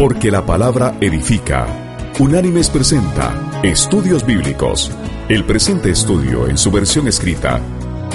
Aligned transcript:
Porque 0.00 0.30
la 0.30 0.46
palabra 0.46 0.94
edifica. 1.02 1.66
Unánimes 2.18 2.70
presenta 2.70 3.60
Estudios 3.62 4.24
Bíblicos. 4.24 4.90
El 5.28 5.44
presente 5.44 5.90
estudio 5.90 6.48
en 6.48 6.56
su 6.56 6.70
versión 6.70 7.06
escrita 7.06 7.60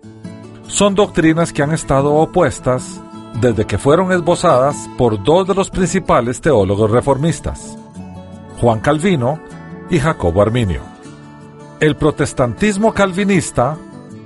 son 0.67 0.97
doctrinas 0.97 1.53
que 1.53 1.63
han 1.63 1.71
estado 1.71 2.15
opuestas 2.15 3.01
desde 3.35 3.67
que 3.67 3.79
fueron 3.79 4.13
esbozadas 4.13 4.77
por 4.99 5.23
dos 5.23 5.47
de 5.47 5.55
los 5.55 5.71
principales 5.71 6.41
teólogos 6.41 6.91
reformistas, 6.91 7.77
Juan 8.61 8.81
Calvino 8.81 9.41
y 9.89 9.99
Jacobo 9.99 10.43
Arminio. 10.43 10.83
El 11.81 11.97
protestantismo 11.97 12.93
calvinista 12.93 13.79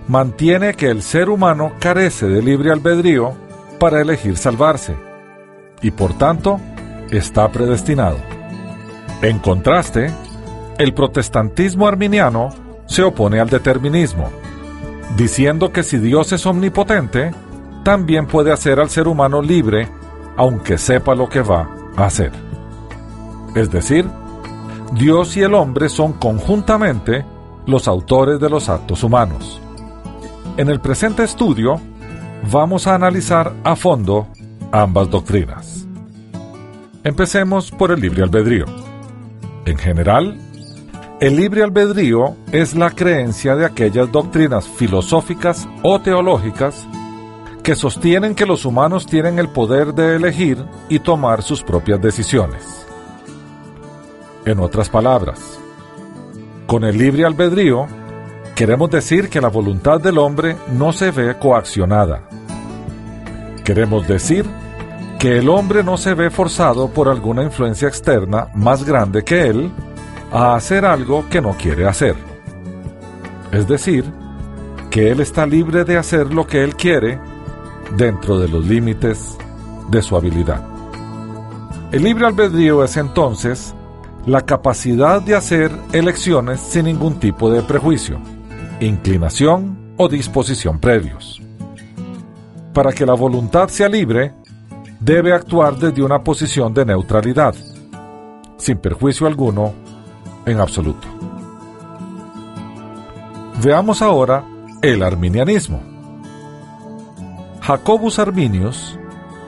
mantiene 0.08 0.74
que 0.74 0.90
el 0.90 1.02
ser 1.02 1.28
humano 1.28 1.72
carece 1.78 2.26
de 2.26 2.42
libre 2.42 2.72
albedrío 2.72 3.32
para 3.78 4.00
elegir 4.00 4.36
salvarse 4.36 4.96
y 5.82 5.90
por 5.90 6.14
tanto 6.14 6.60
está 7.10 7.50
predestinado. 7.50 8.16
En 9.22 9.38
contraste, 9.38 10.10
el 10.78 10.92
protestantismo 10.92 11.86
arminiano 11.86 12.50
se 12.86 13.02
opone 13.02 13.40
al 13.40 13.48
determinismo, 13.48 14.30
diciendo 15.16 15.72
que 15.72 15.82
si 15.82 15.98
Dios 15.98 16.32
es 16.32 16.44
omnipotente, 16.46 17.32
también 17.84 18.26
puede 18.26 18.50
hacer 18.50 18.80
al 18.80 18.90
ser 18.90 19.06
humano 19.06 19.40
libre 19.40 19.88
aunque 20.36 20.78
sepa 20.78 21.14
lo 21.14 21.28
que 21.28 21.42
va 21.42 21.68
a 21.96 22.06
hacer. 22.06 22.32
Es 23.54 23.70
decir, 23.70 24.06
Dios 24.92 25.36
y 25.36 25.42
el 25.42 25.54
hombre 25.54 25.88
son 25.88 26.14
conjuntamente 26.14 27.24
los 27.66 27.86
autores 27.88 28.40
de 28.40 28.50
los 28.50 28.68
actos 28.68 29.02
humanos. 29.04 29.60
En 30.56 30.68
el 30.68 30.80
presente 30.80 31.22
estudio 31.22 31.80
vamos 32.50 32.86
a 32.86 32.94
analizar 32.94 33.52
a 33.64 33.76
fondo 33.76 34.26
ambas 34.72 35.10
doctrinas. 35.10 35.86
Empecemos 37.04 37.70
por 37.70 37.92
el 37.92 38.00
libre 38.00 38.22
albedrío. 38.22 38.64
En 39.66 39.78
general, 39.78 40.38
el 41.20 41.36
libre 41.36 41.62
albedrío 41.62 42.36
es 42.50 42.74
la 42.74 42.90
creencia 42.90 43.56
de 43.56 43.64
aquellas 43.64 44.10
doctrinas 44.10 44.66
filosóficas 44.66 45.68
o 45.82 46.00
teológicas 46.00 46.86
que 47.64 47.74
sostienen 47.74 48.34
que 48.34 48.44
los 48.44 48.66
humanos 48.66 49.06
tienen 49.06 49.38
el 49.38 49.48
poder 49.48 49.94
de 49.94 50.16
elegir 50.16 50.62
y 50.90 50.98
tomar 50.98 51.42
sus 51.42 51.62
propias 51.62 51.98
decisiones. 51.98 52.86
En 54.44 54.60
otras 54.60 54.90
palabras, 54.90 55.58
con 56.66 56.84
el 56.84 56.98
libre 56.98 57.24
albedrío, 57.24 57.86
queremos 58.54 58.90
decir 58.90 59.30
que 59.30 59.40
la 59.40 59.48
voluntad 59.48 59.98
del 59.98 60.18
hombre 60.18 60.58
no 60.74 60.92
se 60.92 61.10
ve 61.10 61.38
coaccionada. 61.38 62.28
Queremos 63.64 64.06
decir 64.06 64.44
que 65.18 65.38
el 65.38 65.48
hombre 65.48 65.82
no 65.82 65.96
se 65.96 66.12
ve 66.12 66.28
forzado 66.28 66.90
por 66.90 67.08
alguna 67.08 67.44
influencia 67.44 67.88
externa 67.88 68.48
más 68.54 68.84
grande 68.84 69.24
que 69.24 69.46
él 69.46 69.72
a 70.30 70.54
hacer 70.54 70.84
algo 70.84 71.24
que 71.30 71.40
no 71.40 71.56
quiere 71.56 71.86
hacer. 71.86 72.14
Es 73.52 73.66
decir, 73.66 74.04
que 74.90 75.10
él 75.10 75.20
está 75.20 75.46
libre 75.46 75.84
de 75.84 75.96
hacer 75.96 76.30
lo 76.30 76.46
que 76.46 76.62
él 76.62 76.76
quiere 76.76 77.18
dentro 77.96 78.38
de 78.38 78.48
los 78.48 78.64
límites 78.64 79.36
de 79.90 80.02
su 80.02 80.16
habilidad. 80.16 80.62
El 81.92 82.02
libre 82.02 82.26
albedrío 82.26 82.82
es 82.82 82.96
entonces 82.96 83.74
la 84.26 84.40
capacidad 84.40 85.22
de 85.22 85.34
hacer 85.34 85.70
elecciones 85.92 86.60
sin 86.60 86.86
ningún 86.86 87.20
tipo 87.20 87.50
de 87.50 87.62
prejuicio, 87.62 88.18
inclinación 88.80 89.94
o 89.96 90.08
disposición 90.08 90.80
previos. 90.80 91.40
Para 92.72 92.92
que 92.92 93.06
la 93.06 93.14
voluntad 93.14 93.68
sea 93.68 93.88
libre, 93.88 94.32
debe 94.98 95.32
actuar 95.32 95.76
desde 95.76 96.02
una 96.02 96.24
posición 96.24 96.72
de 96.74 96.86
neutralidad, 96.86 97.54
sin 98.56 98.78
perjuicio 98.78 99.26
alguno 99.26 99.74
en 100.46 100.58
absoluto. 100.58 101.06
Veamos 103.62 104.02
ahora 104.02 104.44
el 104.82 105.02
arminianismo. 105.02 105.93
Jacobus 107.66 108.18
Arminius 108.18 108.98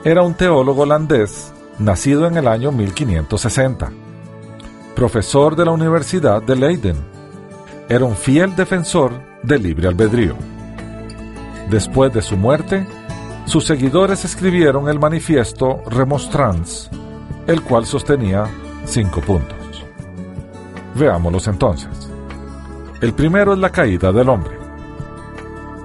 era 0.03 0.23
un 0.23 0.33
teólogo 0.33 0.81
holandés 0.81 1.53
nacido 1.77 2.25
en 2.25 2.35
el 2.35 2.47
año 2.47 2.71
1560, 2.71 3.91
profesor 4.95 5.55
de 5.55 5.65
la 5.65 5.69
Universidad 5.69 6.41
de 6.41 6.55
Leiden. 6.55 6.95
Era 7.87 8.05
un 8.05 8.15
fiel 8.15 8.55
defensor 8.55 9.11
del 9.43 9.61
libre 9.61 9.87
albedrío. 9.87 10.35
Después 11.69 12.11
de 12.11 12.23
su 12.23 12.35
muerte, 12.37 12.87
sus 13.45 13.65
seguidores 13.65 14.25
escribieron 14.25 14.89
el 14.89 14.99
manifiesto 14.99 15.83
Remonstrans, 15.85 16.89
el 17.45 17.61
cual 17.61 17.85
sostenía 17.85 18.45
cinco 18.85 19.21
puntos. 19.21 19.85
Veámoslos 20.95 21.47
entonces. 21.47 22.09
El 22.99 23.13
primero 23.13 23.53
es 23.53 23.59
la 23.59 23.69
caída 23.69 24.11
del 24.11 24.27
hombre. 24.27 24.57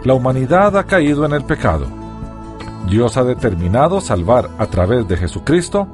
La 0.05 0.15
humanidad 0.15 0.79
ha 0.79 0.85
caído 0.85 1.27
en 1.27 1.35
el 1.35 1.45
pecado 1.45 2.01
Dios 2.89 3.17
ha 3.17 3.25
determinado 3.25 4.01
salvar 4.01 4.51
a 4.59 4.67
través 4.67 5.07
de 5.09 5.17
Jesucristo 5.17 5.89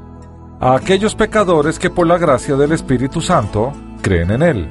a 0.60 0.74
aquellos 0.74 1.14
pecadores 1.14 1.78
que 1.78 1.90
por 1.90 2.06
la 2.06 2.18
gracia 2.18 2.56
del 2.56 2.72
Espíritu 2.72 3.20
Santo 3.20 3.72
creen 4.02 4.30
en 4.30 4.42
Él, 4.42 4.68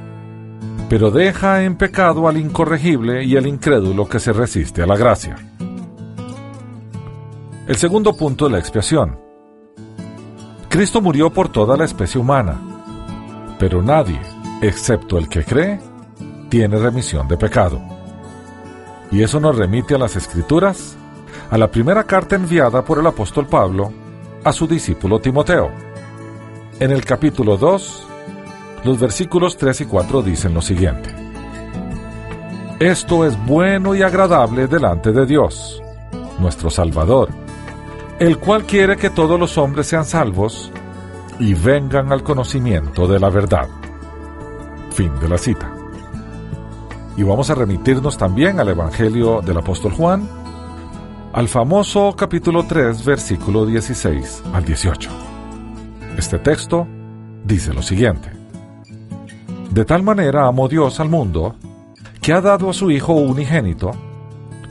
pero 0.90 1.12
deja 1.12 1.64
en 1.64 1.76
pecado 1.76 2.28
al 2.28 2.38
incorregible 2.38 3.24
y 3.24 3.38
al 3.38 3.48
incrédulo 3.48 4.08
que 4.08 4.20
se 4.20 4.34
resiste 4.34 4.82
a 4.82 4.88
la 4.88 4.98
gracia. 4.98 5.36
El 7.68 7.76
segundo 7.76 8.16
punto 8.16 8.46
es 8.48 8.52
la 8.52 8.60
expiación. 8.60 9.20
Cristo 10.70 11.02
murió 11.02 11.32
por 11.32 11.50
toda 11.50 11.78
la 11.78 11.86
especie 11.86 12.20
humana, 12.20 12.60
pero 13.60 13.82
nadie, 13.82 14.20
excepto 14.62 15.18
el 15.18 15.30
que 15.30 15.44
cree, 15.44 15.80
tiene 16.50 16.78
remisión 16.78 17.28
de 17.28 17.38
pecado. 17.38 17.82
Y 19.12 19.24
eso 19.24 19.40
nos 19.40 19.56
remite 19.56 19.96
a 19.96 19.98
las 19.98 20.16
Escrituras 20.16 20.97
a 21.50 21.58
la 21.58 21.70
primera 21.70 22.04
carta 22.04 22.36
enviada 22.36 22.84
por 22.84 23.00
el 23.00 23.08
apóstol 23.08 23.48
Pablo 23.48 23.92
a 24.44 24.52
su 24.52 24.68
discípulo 24.68 25.20
Timoteo. 25.20 25.72
En 26.80 26.92
el 26.92 27.06
capítulo 27.06 27.58
2, 27.58 28.08
los 28.84 29.00
versículos 29.00 29.58
3 29.58 29.82
y 29.82 29.86
4 29.86 30.22
dicen 30.22 30.54
lo 30.54 30.62
siguiente. 30.62 31.14
Esto 32.80 33.26
es 33.26 33.38
bueno 33.46 33.96
y 33.96 34.04
agradable 34.04 34.68
delante 34.68 35.12
de 35.12 35.26
Dios, 35.26 35.82
nuestro 36.40 36.70
Salvador, 36.70 37.30
el 38.20 38.38
cual 38.38 38.66
quiere 38.66 38.98
que 38.98 39.10
todos 39.10 39.40
los 39.40 39.58
hombres 39.58 39.88
sean 39.88 40.06
salvos 40.06 40.72
y 41.40 41.54
vengan 41.54 42.12
al 42.12 42.24
conocimiento 42.24 43.08
de 43.08 43.20
la 43.20 43.30
verdad. 43.30 43.68
Fin 44.92 45.12
de 45.20 45.30
la 45.30 45.38
cita. 45.38 45.74
Y 47.16 47.24
vamos 47.24 47.50
a 47.50 47.56
remitirnos 47.56 48.18
también 48.18 48.60
al 48.60 48.70
Evangelio 48.70 49.42
del 49.42 49.58
apóstol 49.58 49.94
Juan, 49.94 50.30
al 51.38 51.48
famoso 51.48 52.16
capítulo 52.18 52.66
3, 52.66 53.06
versículo 53.06 53.64
16 53.64 54.42
al 54.54 54.66
18. 54.66 55.08
Este 56.18 56.40
texto 56.40 56.88
dice 57.46 57.76
lo 57.76 57.84
siguiente. 57.84 58.32
De 59.70 59.86
tal 59.86 60.02
manera 60.02 60.48
amó 60.48 60.68
Dios 60.68 61.00
al 61.00 61.10
mundo, 61.10 61.54
que 62.24 62.34
ha 62.34 62.42
dado 62.42 62.72
a 62.72 62.74
su 62.74 62.90
Hijo 62.90 63.14
unigénito, 63.14 63.92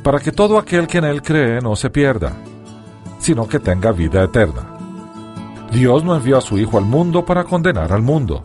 para 0.03 0.19
que 0.19 0.32
todo 0.32 0.59
aquel 0.59 0.88
que 0.88 0.99
en 0.99 1.04
él 1.04 1.22
cree 1.22 1.60
no 1.60 1.77
se 1.77 1.88
pierda, 1.88 2.32
sino 3.21 3.47
que 3.47 3.60
tenga 3.60 3.92
vida 3.92 4.24
eterna. 4.24 4.77
Dios 5.71 6.03
no 6.03 6.16
envió 6.16 6.39
a 6.39 6.41
su 6.41 6.59
Hijo 6.59 6.78
al 6.78 6.84
mundo 6.84 7.24
para 7.24 7.45
condenar 7.45 7.92
al 7.92 8.03
mundo, 8.03 8.42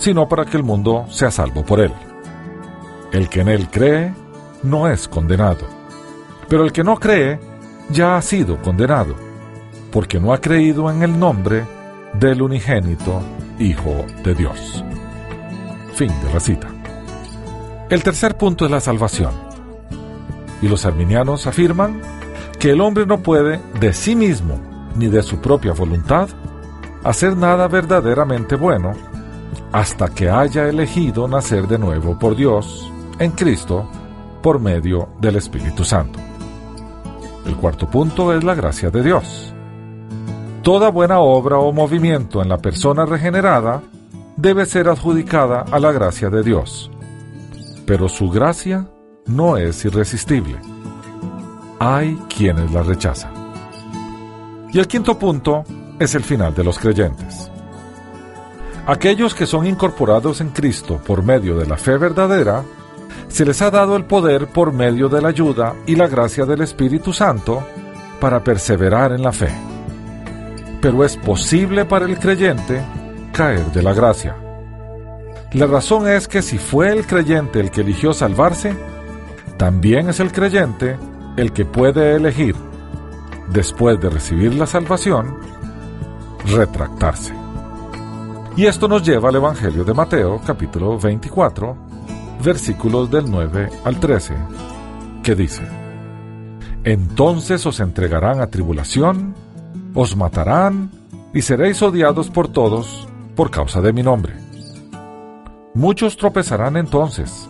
sino 0.00 0.26
para 0.26 0.44
que 0.44 0.56
el 0.56 0.64
mundo 0.64 1.04
sea 1.08 1.30
salvo 1.30 1.64
por 1.64 1.78
él. 1.78 1.92
El 3.12 3.28
que 3.28 3.42
en 3.42 3.48
él 3.48 3.70
cree 3.70 4.12
no 4.64 4.88
es 4.88 5.06
condenado 5.06 5.77
pero 6.48 6.64
el 6.64 6.72
que 6.72 6.84
no 6.84 6.96
cree 6.96 7.38
ya 7.90 8.16
ha 8.16 8.22
sido 8.22 8.60
condenado, 8.62 9.14
porque 9.92 10.20
no 10.20 10.32
ha 10.32 10.40
creído 10.40 10.90
en 10.90 11.02
el 11.02 11.18
nombre 11.18 11.64
del 12.14 12.42
unigénito 12.42 13.20
Hijo 13.58 14.04
de 14.22 14.34
Dios. 14.34 14.84
Fin 15.94 16.12
de 16.22 16.32
la 16.32 16.40
cita. 16.40 16.68
El 17.90 18.02
tercer 18.02 18.36
punto 18.36 18.66
es 18.66 18.70
la 18.70 18.80
salvación. 18.80 19.32
Y 20.62 20.68
los 20.68 20.86
arminianos 20.86 21.46
afirman 21.46 22.00
que 22.58 22.70
el 22.70 22.80
hombre 22.80 23.06
no 23.06 23.18
puede 23.18 23.60
de 23.80 23.92
sí 23.92 24.14
mismo 24.14 24.60
ni 24.96 25.06
de 25.06 25.22
su 25.22 25.40
propia 25.40 25.72
voluntad 25.72 26.28
hacer 27.04 27.36
nada 27.36 27.68
verdaderamente 27.68 28.56
bueno 28.56 28.92
hasta 29.72 30.08
que 30.08 30.28
haya 30.28 30.68
elegido 30.68 31.28
nacer 31.28 31.66
de 31.66 31.78
nuevo 31.78 32.18
por 32.18 32.36
Dios 32.36 32.92
en 33.18 33.32
Cristo 33.32 33.88
por 34.42 34.60
medio 34.60 35.08
del 35.20 35.36
Espíritu 35.36 35.84
Santo. 35.84 36.27
El 37.48 37.56
cuarto 37.56 37.88
punto 37.88 38.34
es 38.34 38.44
la 38.44 38.54
gracia 38.54 38.90
de 38.90 39.02
Dios. 39.02 39.54
Toda 40.62 40.90
buena 40.90 41.20
obra 41.20 41.58
o 41.58 41.72
movimiento 41.72 42.42
en 42.42 42.50
la 42.50 42.58
persona 42.58 43.06
regenerada 43.06 43.80
debe 44.36 44.66
ser 44.66 44.86
adjudicada 44.86 45.64
a 45.70 45.78
la 45.78 45.90
gracia 45.90 46.28
de 46.28 46.42
Dios. 46.42 46.90
Pero 47.86 48.10
su 48.10 48.28
gracia 48.28 48.86
no 49.24 49.56
es 49.56 49.82
irresistible. 49.86 50.58
Hay 51.78 52.18
quienes 52.28 52.70
la 52.70 52.82
rechazan. 52.82 53.32
Y 54.70 54.78
el 54.78 54.86
quinto 54.86 55.18
punto 55.18 55.64
es 55.98 56.14
el 56.14 56.24
final 56.24 56.54
de 56.54 56.64
los 56.64 56.78
creyentes. 56.78 57.50
Aquellos 58.86 59.34
que 59.34 59.46
son 59.46 59.66
incorporados 59.66 60.42
en 60.42 60.50
Cristo 60.50 61.00
por 61.02 61.22
medio 61.22 61.56
de 61.56 61.66
la 61.66 61.78
fe 61.78 61.96
verdadera, 61.96 62.62
se 63.28 63.44
les 63.44 63.60
ha 63.62 63.70
dado 63.70 63.96
el 63.96 64.04
poder 64.04 64.46
por 64.48 64.72
medio 64.72 65.08
de 65.08 65.20
la 65.20 65.28
ayuda 65.28 65.74
y 65.86 65.96
la 65.96 66.08
gracia 66.08 66.44
del 66.44 66.62
Espíritu 66.62 67.12
Santo 67.12 67.62
para 68.20 68.42
perseverar 68.42 69.12
en 69.12 69.22
la 69.22 69.32
fe. 69.32 69.50
Pero 70.80 71.04
es 71.04 71.16
posible 71.16 71.84
para 71.84 72.04
el 72.04 72.18
creyente 72.18 72.82
caer 73.32 73.66
de 73.72 73.82
la 73.82 73.92
gracia. 73.92 74.36
La 75.52 75.66
razón 75.66 76.08
es 76.08 76.28
que 76.28 76.42
si 76.42 76.58
fue 76.58 76.90
el 76.90 77.06
creyente 77.06 77.60
el 77.60 77.70
que 77.70 77.80
eligió 77.80 78.12
salvarse, 78.12 78.76
también 79.56 80.08
es 80.08 80.20
el 80.20 80.30
creyente 80.30 80.98
el 81.36 81.52
que 81.52 81.64
puede 81.64 82.16
elegir, 82.16 82.54
después 83.50 84.00
de 84.00 84.10
recibir 84.10 84.54
la 84.54 84.66
salvación, 84.66 85.38
retractarse. 86.46 87.32
Y 88.56 88.66
esto 88.66 88.88
nos 88.88 89.02
lleva 89.04 89.28
al 89.28 89.36
Evangelio 89.36 89.84
de 89.84 89.94
Mateo, 89.94 90.40
capítulo 90.44 90.98
24, 90.98 91.87
versículos 92.42 93.10
del 93.10 93.30
9 93.30 93.68
al 93.84 94.00
13, 94.00 94.34
que 95.22 95.34
dice, 95.34 95.62
Entonces 96.84 97.64
os 97.66 97.80
entregarán 97.80 98.40
a 98.40 98.48
tribulación, 98.48 99.34
os 99.94 100.16
matarán, 100.16 100.90
y 101.34 101.42
seréis 101.42 101.82
odiados 101.82 102.30
por 102.30 102.48
todos 102.48 103.06
por 103.36 103.50
causa 103.50 103.80
de 103.80 103.92
mi 103.92 104.02
nombre. 104.02 104.34
Muchos 105.74 106.16
tropezarán 106.16 106.76
entonces, 106.76 107.48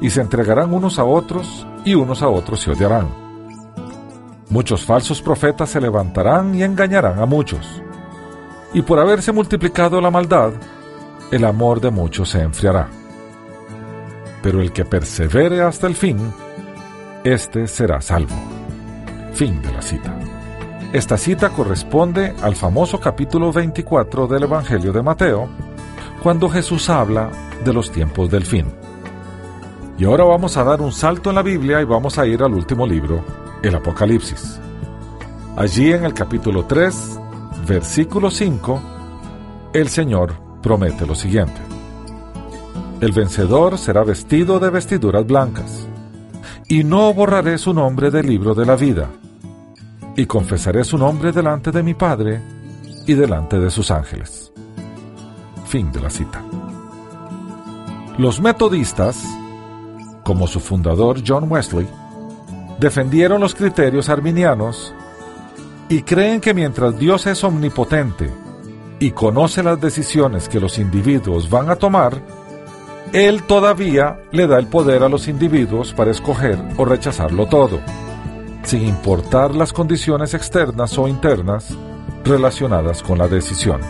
y 0.00 0.10
se 0.10 0.20
entregarán 0.20 0.72
unos 0.72 0.98
a 0.98 1.04
otros, 1.04 1.66
y 1.84 1.94
unos 1.94 2.22
a 2.22 2.28
otros 2.28 2.60
se 2.60 2.70
odiarán. 2.70 3.08
Muchos 4.48 4.84
falsos 4.84 5.22
profetas 5.22 5.70
se 5.70 5.80
levantarán 5.80 6.54
y 6.54 6.62
engañarán 6.62 7.20
a 7.20 7.26
muchos. 7.26 7.82
Y 8.72 8.82
por 8.82 8.98
haberse 8.98 9.32
multiplicado 9.32 10.00
la 10.00 10.10
maldad, 10.10 10.52
el 11.30 11.44
amor 11.44 11.80
de 11.80 11.90
muchos 11.90 12.30
se 12.30 12.40
enfriará. 12.42 12.88
Pero 14.42 14.60
el 14.60 14.72
que 14.72 14.84
persevere 14.84 15.62
hasta 15.62 15.86
el 15.86 15.94
fin, 15.94 16.18
éste 17.24 17.66
será 17.66 18.00
salvo. 18.00 18.34
Fin 19.32 19.60
de 19.62 19.72
la 19.72 19.82
cita. 19.82 20.16
Esta 20.92 21.16
cita 21.16 21.50
corresponde 21.50 22.34
al 22.42 22.56
famoso 22.56 22.98
capítulo 22.98 23.52
24 23.52 24.26
del 24.26 24.42
Evangelio 24.42 24.92
de 24.92 25.02
Mateo, 25.02 25.48
cuando 26.22 26.48
Jesús 26.48 26.90
habla 26.90 27.30
de 27.64 27.72
los 27.72 27.92
tiempos 27.92 28.30
del 28.30 28.44
fin. 28.44 28.66
Y 29.98 30.04
ahora 30.04 30.24
vamos 30.24 30.56
a 30.56 30.64
dar 30.64 30.80
un 30.80 30.92
salto 30.92 31.30
en 31.30 31.36
la 31.36 31.42
Biblia 31.42 31.80
y 31.80 31.84
vamos 31.84 32.18
a 32.18 32.26
ir 32.26 32.42
al 32.42 32.54
último 32.54 32.86
libro, 32.86 33.22
el 33.62 33.74
Apocalipsis. 33.74 34.58
Allí 35.56 35.92
en 35.92 36.04
el 36.04 36.14
capítulo 36.14 36.64
3, 36.64 37.20
versículo 37.66 38.30
5, 38.30 38.80
el 39.74 39.88
Señor 39.88 40.32
promete 40.62 41.06
lo 41.06 41.14
siguiente. 41.14 41.60
El 43.00 43.12
vencedor 43.12 43.78
será 43.78 44.04
vestido 44.04 44.58
de 44.58 44.68
vestiduras 44.68 45.26
blancas, 45.26 45.86
y 46.68 46.84
no 46.84 47.12
borraré 47.14 47.56
su 47.56 47.72
nombre 47.72 48.10
del 48.10 48.26
libro 48.26 48.54
de 48.54 48.66
la 48.66 48.76
vida 48.76 49.08
y 50.16 50.26
confesaré 50.26 50.84
su 50.84 50.98
nombre 50.98 51.32
delante 51.32 51.70
de 51.72 51.82
mi 51.82 51.94
Padre 51.94 52.42
y 53.06 53.14
delante 53.14 53.58
de 53.58 53.70
sus 53.70 53.90
ángeles. 53.90 54.52
Fin 55.66 55.90
de 55.92 56.00
la 56.00 56.10
cita. 56.10 56.42
Los 58.18 58.40
metodistas, 58.40 59.24
como 60.22 60.46
su 60.46 60.60
fundador 60.60 61.22
John 61.26 61.50
Wesley, 61.50 61.88
defendieron 62.78 63.40
los 63.40 63.54
criterios 63.54 64.10
arminianos 64.10 64.94
y 65.88 66.02
creen 66.02 66.40
que 66.40 66.52
mientras 66.52 66.98
Dios 66.98 67.26
es 67.26 67.42
omnipotente 67.44 68.30
y 68.98 69.12
conoce 69.12 69.62
las 69.62 69.80
decisiones 69.80 70.48
que 70.50 70.60
los 70.60 70.78
individuos 70.78 71.48
van 71.48 71.70
a 71.70 71.76
tomar, 71.76 72.22
Él 73.12 73.42
todavía 73.42 74.20
le 74.30 74.46
da 74.46 74.58
el 74.58 74.66
poder 74.66 75.02
a 75.02 75.08
los 75.08 75.28
individuos 75.28 75.92
para 75.92 76.10
escoger 76.10 76.58
o 76.76 76.84
rechazarlo 76.84 77.46
todo 77.46 77.80
sin 78.62 78.86
importar 78.86 79.54
las 79.54 79.72
condiciones 79.72 80.34
externas 80.34 80.96
o 80.98 81.08
internas 81.08 81.76
relacionadas 82.24 83.02
con 83.02 83.18
la 83.18 83.28
decisión. 83.28 83.80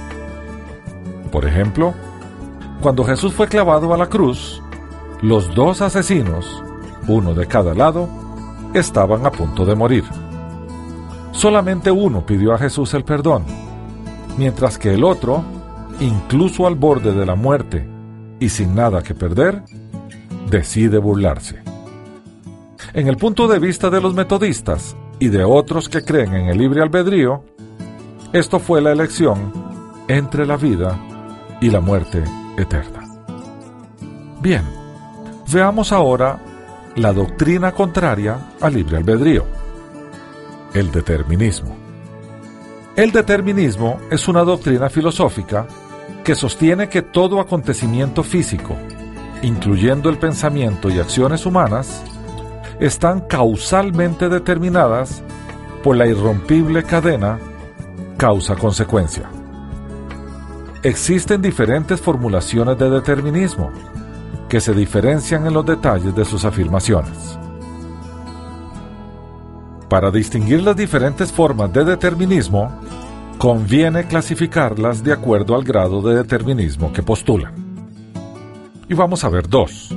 Por 1.31 1.45
ejemplo, 1.45 1.95
cuando 2.81 3.05
Jesús 3.05 3.35
fue 3.35 3.49
clavado 3.49 3.93
a 3.93 3.99
la 3.99 4.09
cruz, 4.09 4.63
los 5.21 5.55
dos 5.55 5.83
asesinos, 5.83 6.63
uno 7.09 7.35
de 7.35 7.47
cada 7.47 7.75
lado, 7.75 8.09
estaban 8.73 9.27
a 9.27 9.31
punto 9.31 9.67
de 9.67 9.75
morir. 9.75 10.05
Solamente 11.33 11.91
uno 11.91 12.25
pidió 12.25 12.55
a 12.55 12.59
Jesús 12.59 12.95
el 12.95 13.05
perdón, 13.05 13.45
mientras 14.39 14.79
que 14.79 14.95
el 14.95 15.05
otro, 15.05 15.45
incluso 16.01 16.67
al 16.67 16.77
borde 16.77 17.13
de 17.13 17.27
la 17.27 17.35
muerte 17.35 17.87
y 18.41 18.49
sin 18.49 18.75
nada 18.75 19.03
que 19.03 19.15
perder, 19.15 19.63
decide 20.49 20.99
burlarse. 20.99 21.63
En 22.95 23.07
el 23.07 23.17
punto 23.17 23.47
de 23.47 23.61
vista 23.61 23.91
de 23.91 24.01
los 24.01 24.15
metodistas 24.15 24.97
y 25.21 25.29
de 25.29 25.45
otros 25.45 25.89
que 25.89 26.03
creen 26.03 26.35
en 26.35 26.49
el 26.49 26.59
libre 26.59 26.83
albedrío, 26.83 27.45
esto 28.33 28.59
fue 28.59 28.81
la 28.81 28.91
elección 28.91 29.53
entre 30.09 30.47
la 30.47 30.57
vida 30.57 30.99
y 31.61 31.71
la 31.71 31.81
muerte 31.81 32.25
eterna. 32.57 33.01
Bien, 34.41 34.65
veamos 35.53 35.93
ahora 35.93 36.41
la 36.97 37.13
doctrina 37.13 37.73
contraria 37.73 38.39
al 38.61 38.75
libre 38.75 38.97
albedrío, 38.97 39.45
el 40.75 40.91
determinismo. 40.91 41.77
El 42.97 43.13
determinismo 43.13 44.01
es 44.11 44.27
una 44.27 44.43
doctrina 44.43 44.89
filosófica 44.89 45.67
que 46.25 46.35
sostiene 46.35 46.89
que 46.89 47.03
todo 47.03 47.41
acontecimiento 47.41 48.23
físico, 48.23 48.77
incluyendo 49.43 50.11
el 50.11 50.19
pensamiento 50.19 50.91
y 50.91 50.99
acciones 50.99 51.47
humanas, 51.47 52.03
están 52.79 53.21
causalmente 53.21 54.29
determinadas 54.29 55.23
por 55.83 55.97
la 55.97 56.07
irrompible 56.07 56.83
cadena 56.85 57.39
causa-consecuencia. 58.17 59.31
Existen 60.83 61.43
diferentes 61.43 62.01
formulaciones 62.01 62.79
de 62.79 62.89
determinismo 62.89 63.71
que 64.49 64.61
se 64.61 64.75
diferencian 64.75 65.47
en 65.47 65.55
los 65.55 65.65
detalles 65.65 66.15
de 66.15 66.25
sus 66.25 66.45
afirmaciones. 66.45 67.39
Para 69.89 70.11
distinguir 70.11 70.63
las 70.63 70.77
diferentes 70.77 71.31
formas 71.33 71.73
de 71.73 71.85
determinismo, 71.85 72.71
conviene 73.41 74.05
clasificarlas 74.05 75.03
de 75.03 75.15
acuerdo 75.15 75.55
al 75.55 75.65
grado 75.65 76.03
de 76.03 76.15
determinismo 76.15 76.93
que 76.93 77.03
postulan. 77.03 77.55
Y 78.87 78.93
vamos 78.93 79.25
a 79.25 79.31
ver 79.31 79.49
dos. 79.49 79.97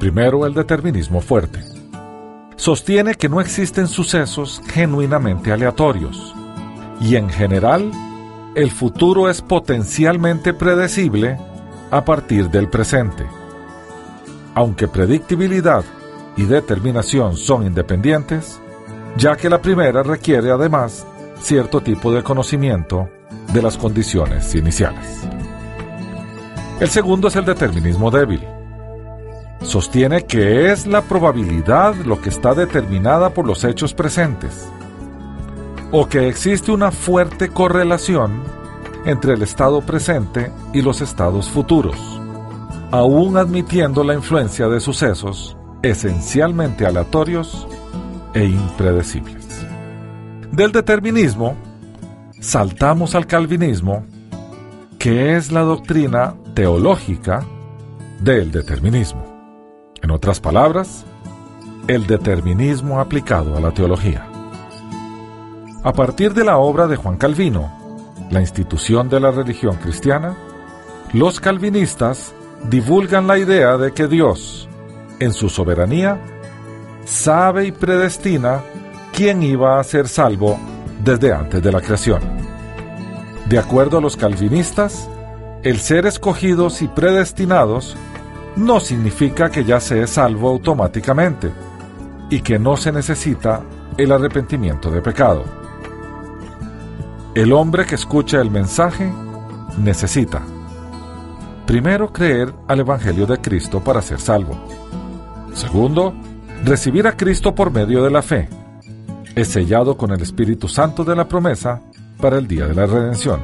Primero, 0.00 0.44
el 0.44 0.54
determinismo 0.54 1.20
fuerte 1.20 1.62
sostiene 2.56 3.14
que 3.14 3.28
no 3.28 3.40
existen 3.40 3.86
sucesos 3.86 4.60
genuinamente 4.66 5.52
aleatorios 5.52 6.34
y 7.00 7.14
en 7.14 7.28
general 7.28 7.92
el 8.56 8.72
futuro 8.72 9.30
es 9.30 9.40
potencialmente 9.40 10.52
predecible 10.52 11.38
a 11.92 12.04
partir 12.04 12.50
del 12.50 12.68
presente. 12.68 13.24
Aunque 14.56 14.88
predictibilidad 14.88 15.84
y 16.36 16.42
determinación 16.42 17.36
son 17.36 17.64
independientes, 17.64 18.60
ya 19.16 19.36
que 19.36 19.48
la 19.48 19.62
primera 19.62 20.02
requiere 20.02 20.50
además 20.50 21.06
cierto 21.42 21.80
tipo 21.80 22.12
de 22.12 22.22
conocimiento 22.22 23.08
de 23.52 23.62
las 23.62 23.76
condiciones 23.76 24.54
iniciales. 24.54 25.26
El 26.80 26.88
segundo 26.88 27.28
es 27.28 27.36
el 27.36 27.44
determinismo 27.44 28.10
débil 28.10 28.40
sostiene 29.62 30.24
que 30.24 30.70
es 30.70 30.86
la 30.86 31.02
probabilidad 31.02 31.94
lo 31.96 32.20
que 32.20 32.28
está 32.28 32.54
determinada 32.54 33.34
por 33.34 33.46
los 33.46 33.64
hechos 33.64 33.92
presentes, 33.92 34.68
o 35.90 36.08
que 36.08 36.28
existe 36.28 36.70
una 36.70 36.90
fuerte 36.90 37.48
correlación 37.48 38.42
entre 39.04 39.34
el 39.34 39.42
estado 39.42 39.80
presente 39.80 40.52
y 40.72 40.82
los 40.82 41.00
estados 41.00 41.48
futuros, 41.48 41.96
aún 42.90 43.36
admitiendo 43.36 44.04
la 44.04 44.14
influencia 44.14 44.68
de 44.68 44.80
sucesos 44.80 45.56
esencialmente 45.82 46.86
aleatorios 46.86 47.66
e 48.34 48.44
impredecibles. 48.44 49.37
Del 50.52 50.72
determinismo, 50.72 51.56
saltamos 52.40 53.14
al 53.14 53.26
calvinismo, 53.26 54.04
que 54.98 55.36
es 55.36 55.52
la 55.52 55.60
doctrina 55.60 56.34
teológica 56.54 57.44
del 58.20 58.50
determinismo. 58.50 59.24
En 60.02 60.10
otras 60.10 60.40
palabras, 60.40 61.04
el 61.86 62.06
determinismo 62.06 62.98
aplicado 62.98 63.56
a 63.56 63.60
la 63.60 63.72
teología. 63.72 64.26
A 65.84 65.92
partir 65.92 66.34
de 66.34 66.44
la 66.44 66.58
obra 66.58 66.86
de 66.86 66.96
Juan 66.96 67.18
Calvino, 67.18 67.70
la 68.30 68.40
institución 68.40 69.08
de 69.08 69.20
la 69.20 69.30
religión 69.30 69.76
cristiana, 69.76 70.36
los 71.12 71.40
calvinistas 71.40 72.34
divulgan 72.68 73.26
la 73.26 73.38
idea 73.38 73.76
de 73.76 73.92
que 73.92 74.08
Dios, 74.08 74.68
en 75.20 75.32
su 75.32 75.48
soberanía, 75.48 76.20
sabe 77.04 77.66
y 77.66 77.72
predestina 77.72 78.62
quién 79.18 79.42
iba 79.42 79.80
a 79.80 79.82
ser 79.82 80.06
salvo 80.06 80.60
desde 81.02 81.32
antes 81.32 81.60
de 81.60 81.72
la 81.72 81.80
creación. 81.80 82.20
De 83.48 83.58
acuerdo 83.58 83.98
a 83.98 84.00
los 84.00 84.16
calvinistas, 84.16 85.10
el 85.64 85.80
ser 85.80 86.06
escogidos 86.06 86.82
y 86.82 86.86
predestinados 86.86 87.96
no 88.54 88.78
significa 88.78 89.50
que 89.50 89.64
ya 89.64 89.80
se 89.80 90.04
es 90.04 90.10
salvo 90.10 90.50
automáticamente 90.50 91.50
y 92.30 92.42
que 92.42 92.60
no 92.60 92.76
se 92.76 92.92
necesita 92.92 93.62
el 93.96 94.12
arrepentimiento 94.12 94.88
de 94.88 95.02
pecado. 95.02 95.42
El 97.34 97.52
hombre 97.52 97.86
que 97.86 97.96
escucha 97.96 98.40
el 98.40 98.52
mensaje 98.52 99.12
necesita, 99.78 100.42
primero, 101.66 102.12
creer 102.12 102.54
al 102.68 102.78
Evangelio 102.78 103.26
de 103.26 103.40
Cristo 103.40 103.82
para 103.82 104.00
ser 104.00 104.20
salvo. 104.20 104.56
Segundo, 105.54 106.14
recibir 106.64 107.08
a 107.08 107.16
Cristo 107.16 107.52
por 107.52 107.72
medio 107.72 108.04
de 108.04 108.10
la 108.12 108.22
fe. 108.22 108.48
Es 109.38 109.50
sellado 109.50 109.96
con 109.96 110.10
el 110.10 110.20
Espíritu 110.20 110.66
Santo 110.66 111.04
de 111.04 111.14
la 111.14 111.28
promesa 111.28 111.80
para 112.20 112.38
el 112.38 112.48
día 112.48 112.66
de 112.66 112.74
la 112.74 112.86
redención. 112.86 113.38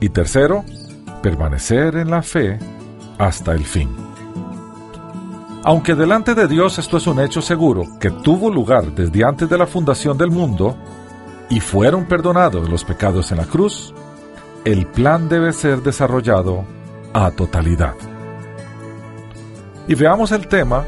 Y 0.00 0.08
tercero, 0.08 0.64
permanecer 1.22 1.96
en 1.96 2.10
la 2.10 2.22
fe 2.22 2.58
hasta 3.18 3.52
el 3.52 3.66
fin. 3.66 3.90
Aunque 5.62 5.94
delante 5.94 6.34
de 6.34 6.48
Dios 6.48 6.78
esto 6.78 6.96
es 6.96 7.06
un 7.06 7.20
hecho 7.20 7.42
seguro 7.42 7.82
que 8.00 8.10
tuvo 8.10 8.50
lugar 8.50 8.94
desde 8.94 9.22
antes 9.26 9.46
de 9.46 9.58
la 9.58 9.66
fundación 9.66 10.16
del 10.16 10.30
mundo 10.30 10.74
y 11.50 11.60
fueron 11.60 12.06
perdonados 12.06 12.70
los 12.70 12.82
pecados 12.82 13.30
en 13.30 13.36
la 13.36 13.44
cruz, 13.44 13.92
el 14.64 14.86
plan 14.86 15.28
debe 15.28 15.52
ser 15.52 15.82
desarrollado 15.82 16.64
a 17.12 17.30
totalidad. 17.30 17.92
Y 19.86 19.96
veamos 19.96 20.32
el 20.32 20.48
tema 20.48 20.86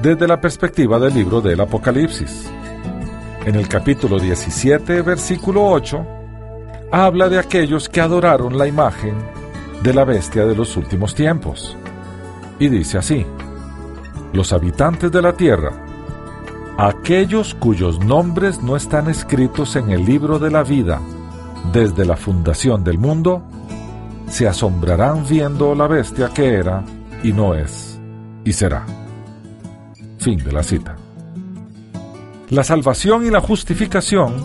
desde 0.00 0.26
la 0.26 0.40
perspectiva 0.40 0.98
del 0.98 1.12
libro 1.12 1.42
del 1.42 1.60
Apocalipsis. 1.60 2.50
En 3.44 3.56
el 3.56 3.66
capítulo 3.66 4.20
17, 4.20 5.02
versículo 5.02 5.66
8, 5.66 6.06
habla 6.92 7.28
de 7.28 7.40
aquellos 7.40 7.88
que 7.88 8.00
adoraron 8.00 8.56
la 8.56 8.68
imagen 8.68 9.16
de 9.82 9.92
la 9.92 10.04
bestia 10.04 10.46
de 10.46 10.54
los 10.54 10.76
últimos 10.76 11.12
tiempos. 11.12 11.76
Y 12.60 12.68
dice 12.68 12.98
así, 12.98 13.26
los 14.32 14.52
habitantes 14.52 15.10
de 15.10 15.20
la 15.20 15.32
tierra, 15.32 15.72
aquellos 16.78 17.54
cuyos 17.54 17.98
nombres 17.98 18.62
no 18.62 18.76
están 18.76 19.10
escritos 19.10 19.74
en 19.74 19.90
el 19.90 20.04
libro 20.04 20.38
de 20.38 20.50
la 20.52 20.62
vida 20.62 21.00
desde 21.72 22.04
la 22.04 22.16
fundación 22.16 22.84
del 22.84 22.98
mundo, 22.98 23.42
se 24.28 24.46
asombrarán 24.46 25.26
viendo 25.28 25.74
la 25.74 25.88
bestia 25.88 26.28
que 26.28 26.54
era 26.54 26.84
y 27.24 27.32
no 27.32 27.56
es 27.56 27.98
y 28.44 28.52
será. 28.52 28.86
Fin 30.18 30.38
de 30.38 30.52
la 30.52 30.62
cita. 30.62 31.01
La 32.52 32.64
salvación 32.64 33.24
y 33.24 33.30
la 33.30 33.40
justificación 33.40 34.44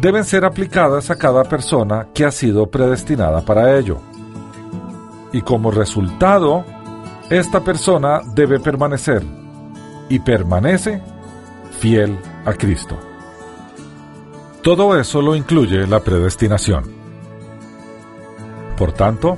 deben 0.00 0.24
ser 0.24 0.44
aplicadas 0.44 1.10
a 1.10 1.16
cada 1.16 1.42
persona 1.42 2.06
que 2.14 2.24
ha 2.24 2.30
sido 2.30 2.70
predestinada 2.70 3.44
para 3.44 3.76
ello. 3.76 3.98
Y 5.32 5.42
como 5.42 5.72
resultado, 5.72 6.64
esta 7.30 7.64
persona 7.64 8.20
debe 8.32 8.60
permanecer 8.60 9.24
y 10.08 10.20
permanece 10.20 11.02
fiel 11.80 12.16
a 12.44 12.52
Cristo. 12.52 12.96
Todo 14.62 14.96
eso 14.96 15.20
lo 15.20 15.34
incluye 15.34 15.84
la 15.88 15.98
predestinación. 15.98 16.84
Por 18.78 18.92
tanto, 18.92 19.36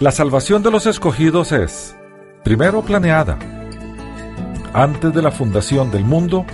la 0.00 0.10
salvación 0.10 0.60
de 0.64 0.72
los 0.72 0.86
escogidos 0.86 1.52
es, 1.52 1.94
primero, 2.42 2.82
planeada, 2.82 3.38
antes 4.72 5.14
de 5.14 5.22
la 5.22 5.30
fundación 5.30 5.92
del 5.92 6.02
mundo, 6.02 6.44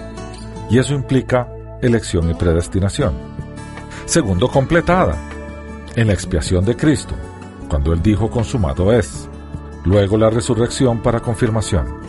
y 0.73 0.79
eso 0.79 0.95
implica 0.95 1.49
elección 1.83 2.31
y 2.31 2.35
predestinación. 2.35 3.13
Segundo, 4.07 4.49
completada, 4.49 5.19
en 5.95 6.07
la 6.07 6.15
expiación 6.15 6.65
de 6.65 6.75
Cristo, 6.75 7.15
cuando 7.69 7.93
Él 7.93 8.01
dijo 8.03 8.31
consumado 8.31 8.91
es 8.91 9.29
luego 9.85 10.17
la 10.17 10.31
resurrección 10.31 11.03
para 11.03 11.21
confirmación. 11.21 12.01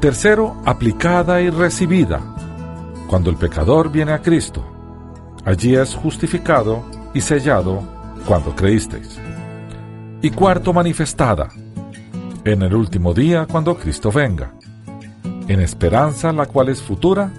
Tercero, 0.00 0.60
aplicada 0.64 1.40
y 1.40 1.50
recibida, 1.50 2.20
cuando 3.06 3.30
el 3.30 3.36
pecador 3.36 3.92
viene 3.92 4.10
a 4.10 4.22
Cristo. 4.22 4.64
Allí 5.44 5.76
es 5.76 5.94
justificado 5.94 6.84
y 7.14 7.20
sellado 7.20 7.80
cuando 8.26 8.56
creísteis. 8.56 9.20
Y 10.20 10.30
cuarto, 10.30 10.72
manifestada, 10.72 11.48
en 12.44 12.62
el 12.62 12.74
último 12.74 13.14
día 13.14 13.46
cuando 13.46 13.76
Cristo 13.76 14.10
venga. 14.10 14.50
En 15.46 15.60
esperanza, 15.60 16.32
la 16.32 16.46
cual 16.46 16.70
es 16.70 16.82
futura, 16.82 17.30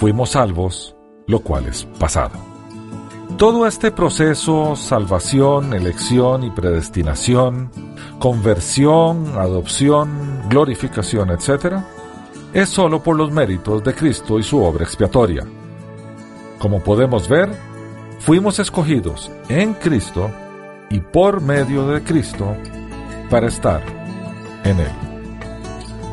fuimos 0.00 0.30
salvos, 0.30 0.96
lo 1.26 1.40
cual 1.40 1.66
es 1.66 1.84
pasado. 1.98 2.32
Todo 3.36 3.66
este 3.66 3.90
proceso, 3.90 4.74
salvación, 4.74 5.74
elección 5.74 6.42
y 6.42 6.50
predestinación, 6.50 7.70
conversión, 8.18 9.26
adopción, 9.36 10.08
glorificación, 10.48 11.28
etc., 11.28 11.82
es 12.54 12.70
solo 12.70 13.02
por 13.02 13.14
los 13.14 13.30
méritos 13.30 13.84
de 13.84 13.94
Cristo 13.94 14.38
y 14.38 14.42
su 14.42 14.62
obra 14.62 14.84
expiatoria. 14.84 15.44
Como 16.58 16.80
podemos 16.80 17.28
ver, 17.28 17.50
fuimos 18.20 18.58
escogidos 18.58 19.30
en 19.50 19.74
Cristo 19.74 20.30
y 20.88 21.00
por 21.00 21.42
medio 21.42 21.86
de 21.88 22.02
Cristo 22.02 22.56
para 23.28 23.48
estar 23.48 23.82
en 24.64 24.80
Él. 24.80 24.92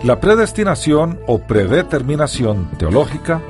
La 0.04 0.20
predestinación 0.20 1.22
o 1.26 1.40
predeterminación 1.40 2.70
teológica 2.78 3.42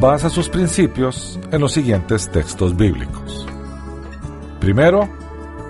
basa 0.00 0.30
sus 0.30 0.48
principios 0.48 1.38
en 1.50 1.60
los 1.60 1.72
siguientes 1.72 2.30
textos 2.30 2.76
bíblicos. 2.76 3.46
Primero, 4.60 5.08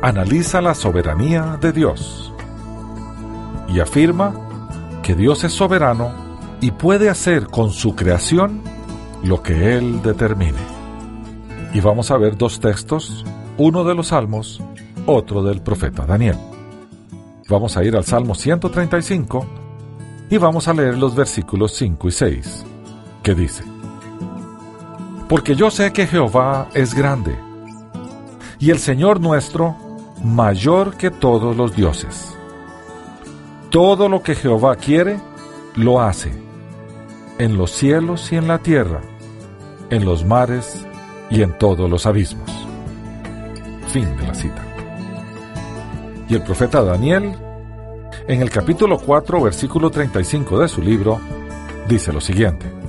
analiza 0.01 0.61
la 0.61 0.75
soberanía 0.75 1.59
de 1.61 1.73
Dios 1.73 2.33
y 3.69 3.81
afirma 3.81 4.35
que 5.03 5.15
Dios 5.15 5.45
es 5.45 5.53
soberano 5.53 6.13
y 6.61 6.71
puede 6.71 7.09
hacer 7.09 7.47
con 7.47 7.71
su 7.71 7.97
creación 7.97 8.63
lo 9.25 9.43
que 9.43 9.77
Él 9.77 10.03
determine. 10.03 10.59
Y 11.73 11.81
vamos 11.81 12.11
a 12.11 12.19
ver 12.19 12.37
dos 12.37 12.61
textos, 12.61 13.25
uno 13.57 13.83
de 13.85 13.95
los 13.95 14.09
Salmos, 14.09 14.63
otro 15.07 15.43
del 15.43 15.63
profeta 15.63 16.05
Daniel. 16.05 16.37
Vamos 17.49 17.77
a 17.77 17.85
ir 17.85 17.97
al 17.97 18.05
Salmo 18.05 18.35
135 18.35 19.47
y 20.31 20.37
vamos 20.37 20.69
a 20.69 20.75
leer 20.75 20.97
los 20.97 21.15
versículos 21.15 21.73
5 21.73 22.09
y 22.09 22.13
6, 22.13 22.65
que 23.23 23.35
dice, 23.35 23.72
porque 25.29 25.55
yo 25.55 25.71
sé 25.71 25.93
que 25.93 26.07
Jehová 26.07 26.69
es 26.75 26.95
grande, 26.95 27.37
y 28.59 28.71
el 28.71 28.79
Señor 28.79 29.21
nuestro 29.21 29.77
mayor 30.23 30.97
que 30.97 31.11
todos 31.11 31.57
los 31.57 31.75
dioses. 31.75 32.37
Todo 33.71 34.09
lo 34.09 34.23
que 34.23 34.35
Jehová 34.35 34.77
quiere, 34.77 35.19
lo 35.75 36.01
hace, 36.01 36.33
en 37.39 37.57
los 37.57 37.73
cielos 37.73 38.31
y 38.33 38.37
en 38.37 38.47
la 38.47 38.59
tierra, 38.59 39.01
en 39.91 40.05
los 40.05 40.25
mares 40.25 40.87
y 41.31 41.43
en 41.43 41.57
todos 41.59 41.91
los 41.91 42.07
abismos. 42.07 42.51
Fin 43.89 44.17
de 44.17 44.27
la 44.27 44.35
cita. 44.35 44.65
Y 46.29 46.35
el 46.35 46.43
profeta 46.43 46.83
Daniel, 46.83 47.35
en 48.29 48.43
el 48.43 48.51
capítulo 48.51 48.99
4, 48.99 49.43
versículo 49.43 49.91
35 49.91 50.59
de 50.61 50.69
su 50.69 50.83
libro, 50.83 51.21
dice 51.89 52.13
lo 52.13 52.21
siguiente 52.21 52.82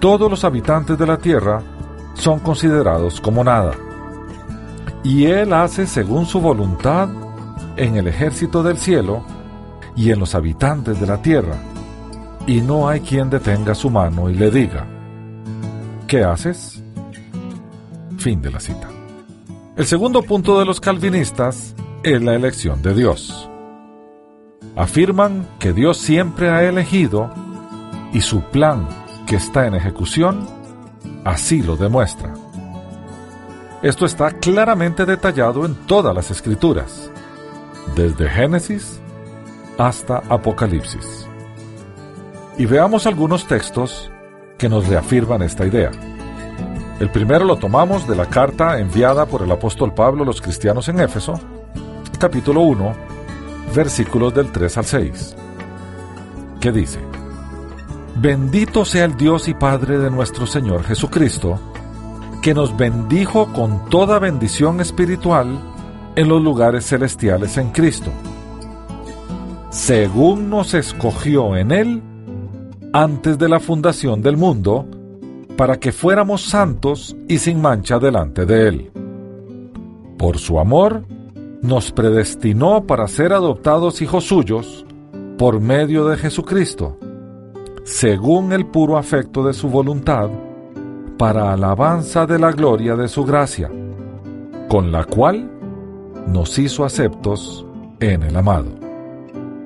todos 0.00 0.30
los 0.30 0.44
habitantes 0.44 0.98
de 0.98 1.06
la 1.06 1.18
tierra 1.18 1.62
son 2.14 2.40
considerados 2.40 3.20
como 3.20 3.44
nada. 3.44 3.72
Y 5.04 5.26
Él 5.26 5.52
hace 5.52 5.86
según 5.86 6.26
su 6.26 6.40
voluntad 6.40 7.08
en 7.76 7.96
el 7.96 8.08
ejército 8.08 8.62
del 8.62 8.78
cielo 8.78 9.22
y 9.94 10.10
en 10.10 10.18
los 10.18 10.34
habitantes 10.34 10.98
de 11.00 11.06
la 11.06 11.20
tierra, 11.20 11.56
y 12.46 12.60
no 12.60 12.88
hay 12.88 13.00
quien 13.00 13.28
detenga 13.30 13.74
su 13.74 13.90
mano 13.90 14.30
y 14.30 14.34
le 14.34 14.50
diga, 14.50 14.86
¿qué 16.06 16.24
haces? 16.24 16.82
Fin 18.18 18.40
de 18.40 18.50
la 18.50 18.60
cita. 18.60 18.88
El 19.76 19.86
segundo 19.86 20.22
punto 20.22 20.58
de 20.58 20.64
los 20.64 20.80
calvinistas 20.80 21.74
es 22.02 22.22
la 22.22 22.34
elección 22.34 22.82
de 22.82 22.94
Dios. 22.94 23.48
Afirman 24.76 25.46
que 25.58 25.72
Dios 25.72 25.98
siempre 25.98 26.50
ha 26.50 26.62
elegido 26.62 27.30
y 28.12 28.20
su 28.20 28.40
plan 28.42 28.86
que 29.30 29.36
está 29.36 29.64
en 29.68 29.76
ejecución 29.76 30.44
así 31.24 31.62
lo 31.62 31.76
demuestra. 31.76 32.34
Esto 33.80 34.04
está 34.04 34.32
claramente 34.32 35.06
detallado 35.06 35.64
en 35.64 35.76
todas 35.86 36.12
las 36.12 36.32
escrituras, 36.32 37.12
desde 37.94 38.28
Génesis 38.28 39.00
hasta 39.78 40.16
Apocalipsis. 40.28 41.28
Y 42.58 42.66
veamos 42.66 43.06
algunos 43.06 43.46
textos 43.46 44.10
que 44.58 44.68
nos 44.68 44.88
reafirman 44.88 45.42
esta 45.42 45.64
idea. 45.64 45.92
El 46.98 47.08
primero 47.10 47.44
lo 47.44 47.54
tomamos 47.54 48.08
de 48.08 48.16
la 48.16 48.26
carta 48.26 48.80
enviada 48.80 49.26
por 49.26 49.42
el 49.42 49.52
apóstol 49.52 49.94
Pablo 49.94 50.24
a 50.24 50.26
los 50.26 50.42
cristianos 50.42 50.88
en 50.88 50.98
Éfeso, 50.98 51.38
capítulo 52.18 52.62
1, 52.62 52.92
versículos 53.76 54.34
del 54.34 54.50
3 54.50 54.76
al 54.76 54.84
6, 54.84 55.36
que 56.60 56.72
dice, 56.72 57.09
Bendito 58.20 58.84
sea 58.84 59.06
el 59.06 59.16
Dios 59.16 59.48
y 59.48 59.54
Padre 59.54 59.96
de 59.96 60.10
nuestro 60.10 60.46
Señor 60.46 60.82
Jesucristo, 60.82 61.58
que 62.42 62.52
nos 62.52 62.76
bendijo 62.76 63.50
con 63.54 63.88
toda 63.88 64.18
bendición 64.18 64.82
espiritual 64.82 65.58
en 66.16 66.28
los 66.28 66.42
lugares 66.42 66.84
celestiales 66.84 67.56
en 67.56 67.70
Cristo, 67.70 68.10
según 69.70 70.50
nos 70.50 70.74
escogió 70.74 71.56
en 71.56 71.70
Él 71.70 72.02
antes 72.92 73.38
de 73.38 73.48
la 73.48 73.58
fundación 73.58 74.20
del 74.20 74.36
mundo, 74.36 74.86
para 75.56 75.78
que 75.78 75.90
fuéramos 75.90 76.42
santos 76.42 77.16
y 77.26 77.38
sin 77.38 77.58
mancha 77.62 77.98
delante 77.98 78.44
de 78.44 78.68
Él. 78.68 78.90
Por 80.18 80.36
su 80.36 80.60
amor, 80.60 81.06
nos 81.62 81.90
predestinó 81.90 82.84
para 82.86 83.08
ser 83.08 83.32
adoptados 83.32 84.02
hijos 84.02 84.24
suyos 84.24 84.84
por 85.38 85.58
medio 85.58 86.06
de 86.06 86.18
Jesucristo, 86.18 86.98
según 87.90 88.52
el 88.52 88.66
puro 88.66 88.96
afecto 88.96 89.42
de 89.42 89.52
su 89.52 89.68
voluntad, 89.68 90.30
para 91.18 91.52
alabanza 91.52 92.24
de 92.24 92.38
la 92.38 92.52
gloria 92.52 92.94
de 92.94 93.08
su 93.08 93.24
gracia, 93.24 93.68
con 94.68 94.92
la 94.92 95.04
cual 95.04 95.50
nos 96.28 96.56
hizo 96.58 96.84
aceptos 96.84 97.66
en 97.98 98.22
el 98.22 98.36
amado. 98.36 98.70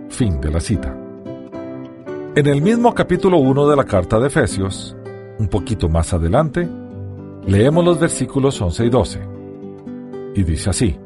Fin 0.09 0.41
de 0.41 0.51
la 0.51 0.59
cita. 0.59 0.97
En 2.35 2.47
el 2.47 2.63
mismo 2.63 2.95
capítulo 2.95 3.37
1 3.39 3.69
de 3.69 3.77
la 3.77 3.85
carta 3.85 4.19
de 4.19 4.29
Efesios, 4.29 4.97
un 5.39 5.49
poquito 5.49 5.91
más 5.91 6.15
adelante, 6.15 6.67
leemos 7.47 7.85
los 7.85 8.01
versículos 8.01 8.61
11 8.61 8.87
y 8.87 8.91
12. 8.91 9.21
Y 10.35 10.43
dice 10.45 10.71
así, 10.71 10.99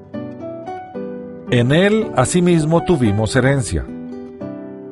En 1.50 1.72
él 1.72 2.12
asimismo 2.14 2.84
tuvimos 2.84 3.34
herencia, 3.34 3.84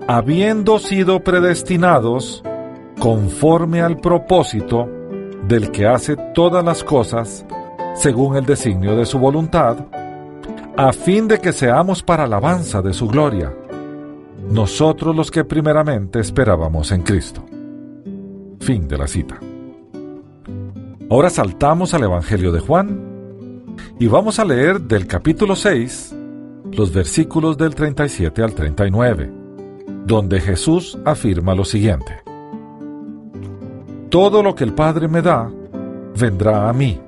habiendo 0.08 0.78
sido 0.78 1.20
predestinados 1.20 2.42
conforme 2.98 3.82
al 3.82 3.98
propósito 3.98 4.88
del 5.46 5.70
que 5.70 5.86
hace 5.86 6.16
todas 6.34 6.64
las 6.64 6.82
cosas 6.84 7.44
según 7.94 8.36
el 8.36 8.46
designio 8.46 8.96
de 8.96 9.06
su 9.06 9.18
voluntad, 9.18 9.78
a 10.76 10.92
fin 10.92 11.28
de 11.28 11.38
que 11.38 11.52
seamos 11.52 12.02
para 12.02 12.24
alabanza 12.24 12.82
de 12.82 12.92
su 12.92 13.08
gloria 13.08 13.52
nosotros 14.50 15.14
los 15.14 15.30
que 15.30 15.44
primeramente 15.44 16.20
esperábamos 16.20 16.92
en 16.92 17.02
Cristo. 17.02 17.44
Fin 18.60 18.86
de 18.86 18.98
la 18.98 19.06
cita. 19.06 19.40
Ahora 21.10 21.30
saltamos 21.30 21.94
al 21.94 22.04
Evangelio 22.04 22.52
de 22.52 22.60
Juan 22.60 23.74
y 23.98 24.06
vamos 24.06 24.38
a 24.38 24.44
leer 24.44 24.80
del 24.80 25.06
capítulo 25.06 25.56
6 25.56 26.14
los 26.72 26.92
versículos 26.92 27.56
del 27.56 27.74
37 27.74 28.42
al 28.42 28.54
39, 28.54 29.45
donde 30.06 30.40
Jesús 30.40 30.96
afirma 31.04 31.54
lo 31.54 31.64
siguiente. 31.64 32.22
Todo 34.08 34.42
lo 34.42 34.54
que 34.54 34.62
el 34.62 34.72
Padre 34.72 35.08
me 35.08 35.20
da, 35.20 35.50
vendrá 36.16 36.68
a 36.68 36.72
mí, 36.72 37.00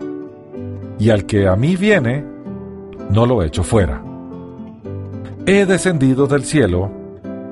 y 0.99 1.11
al 1.11 1.25
que 1.25 1.47
a 1.47 1.55
mí 1.55 1.77
viene, 1.77 2.25
no 3.11 3.25
lo 3.25 3.43
echo 3.45 3.63
fuera. 3.63 4.03
He 5.47 5.65
descendido 5.65 6.27
del 6.27 6.43
cielo 6.43 6.91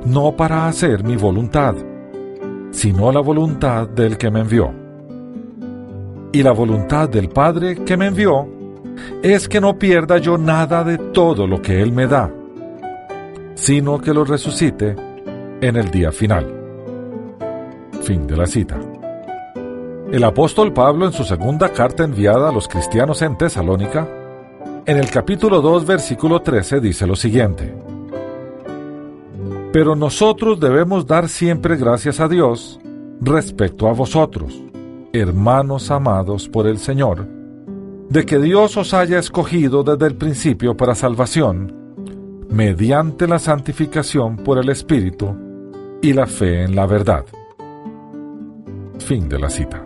no 0.05 0.37
para 0.37 0.67
hacer 0.67 1.05
mi 1.05 1.17
voluntad, 1.17 1.77
sino 2.73 3.13
la 3.13 3.21
voluntad 3.21 3.89
del 3.89 4.19
que 4.19 4.31
me 4.31 4.41
envió. 4.41 4.73
Y 6.33 6.43
la 6.43 6.53
voluntad 6.53 7.09
del 7.09 7.29
Padre 7.29 7.77
que 7.77 7.97
me 7.97 8.07
envió 8.07 8.49
es 9.23 9.49
que 9.49 9.61
no 9.61 9.79
pierda 9.79 10.19
yo 10.19 10.39
nada 10.39 10.83
de 10.83 10.99
todo 10.99 11.47
lo 11.47 11.63
que 11.63 11.81
Él 11.81 11.93
me 11.93 12.09
da, 12.09 12.31
sino 13.55 14.01
que 14.01 14.13
lo 14.13 14.25
resucite 14.25 15.06
en 15.61 15.77
el 15.77 15.91
día 15.91 16.13
final. 16.13 16.47
Fin 18.03 18.27
de 18.27 18.37
la 18.37 18.47
cita. 18.47 18.79
El 20.13 20.23
apóstol 20.23 20.73
Pablo 20.73 21.07
en 21.07 21.13
su 21.13 21.25
segunda 21.25 21.71
carta 21.71 22.05
enviada 22.05 22.51
a 22.51 22.53
los 22.53 22.69
cristianos 22.69 23.23
en 23.23 23.37
Tesalónica, 23.39 24.07
en 24.85 24.99
el 24.99 25.11
capítulo 25.11 25.61
2 25.61 25.87
versículo 25.87 26.43
13 26.43 26.81
dice 26.81 27.07
lo 27.07 27.17
siguiente. 27.17 27.75
Pero 29.73 29.97
nosotros 29.97 30.61
debemos 30.61 31.07
dar 31.07 31.29
siempre 31.29 31.77
gracias 31.77 32.21
a 32.21 32.29
Dios 32.29 32.79
respecto 33.21 33.89
a 33.89 33.93
vosotros, 33.93 34.63
hermanos 35.13 35.91
amados 35.91 36.49
por 36.49 36.67
el 36.67 36.79
Señor, 36.79 37.27
de 38.09 38.25
que 38.25 38.39
Dios 38.39 38.77
os 38.77 38.95
haya 38.95 39.19
escogido 39.19 39.83
desde 39.83 40.07
el 40.07 40.17
principio 40.17 40.77
para 40.77 40.95
salvación, 40.95 41.75
mediante 42.49 43.27
la 43.27 43.39
santificación 43.39 44.37
por 44.37 44.59
el 44.59 44.69
Espíritu 44.69 45.46
y 46.07 46.13
la 46.13 46.27
fe 46.27 46.63
en 46.63 46.77
la 46.77 46.87
verdad. 46.87 47.25
Fin 49.01 49.29
de 49.29 49.41
la 49.41 49.51
cita. 49.51 49.85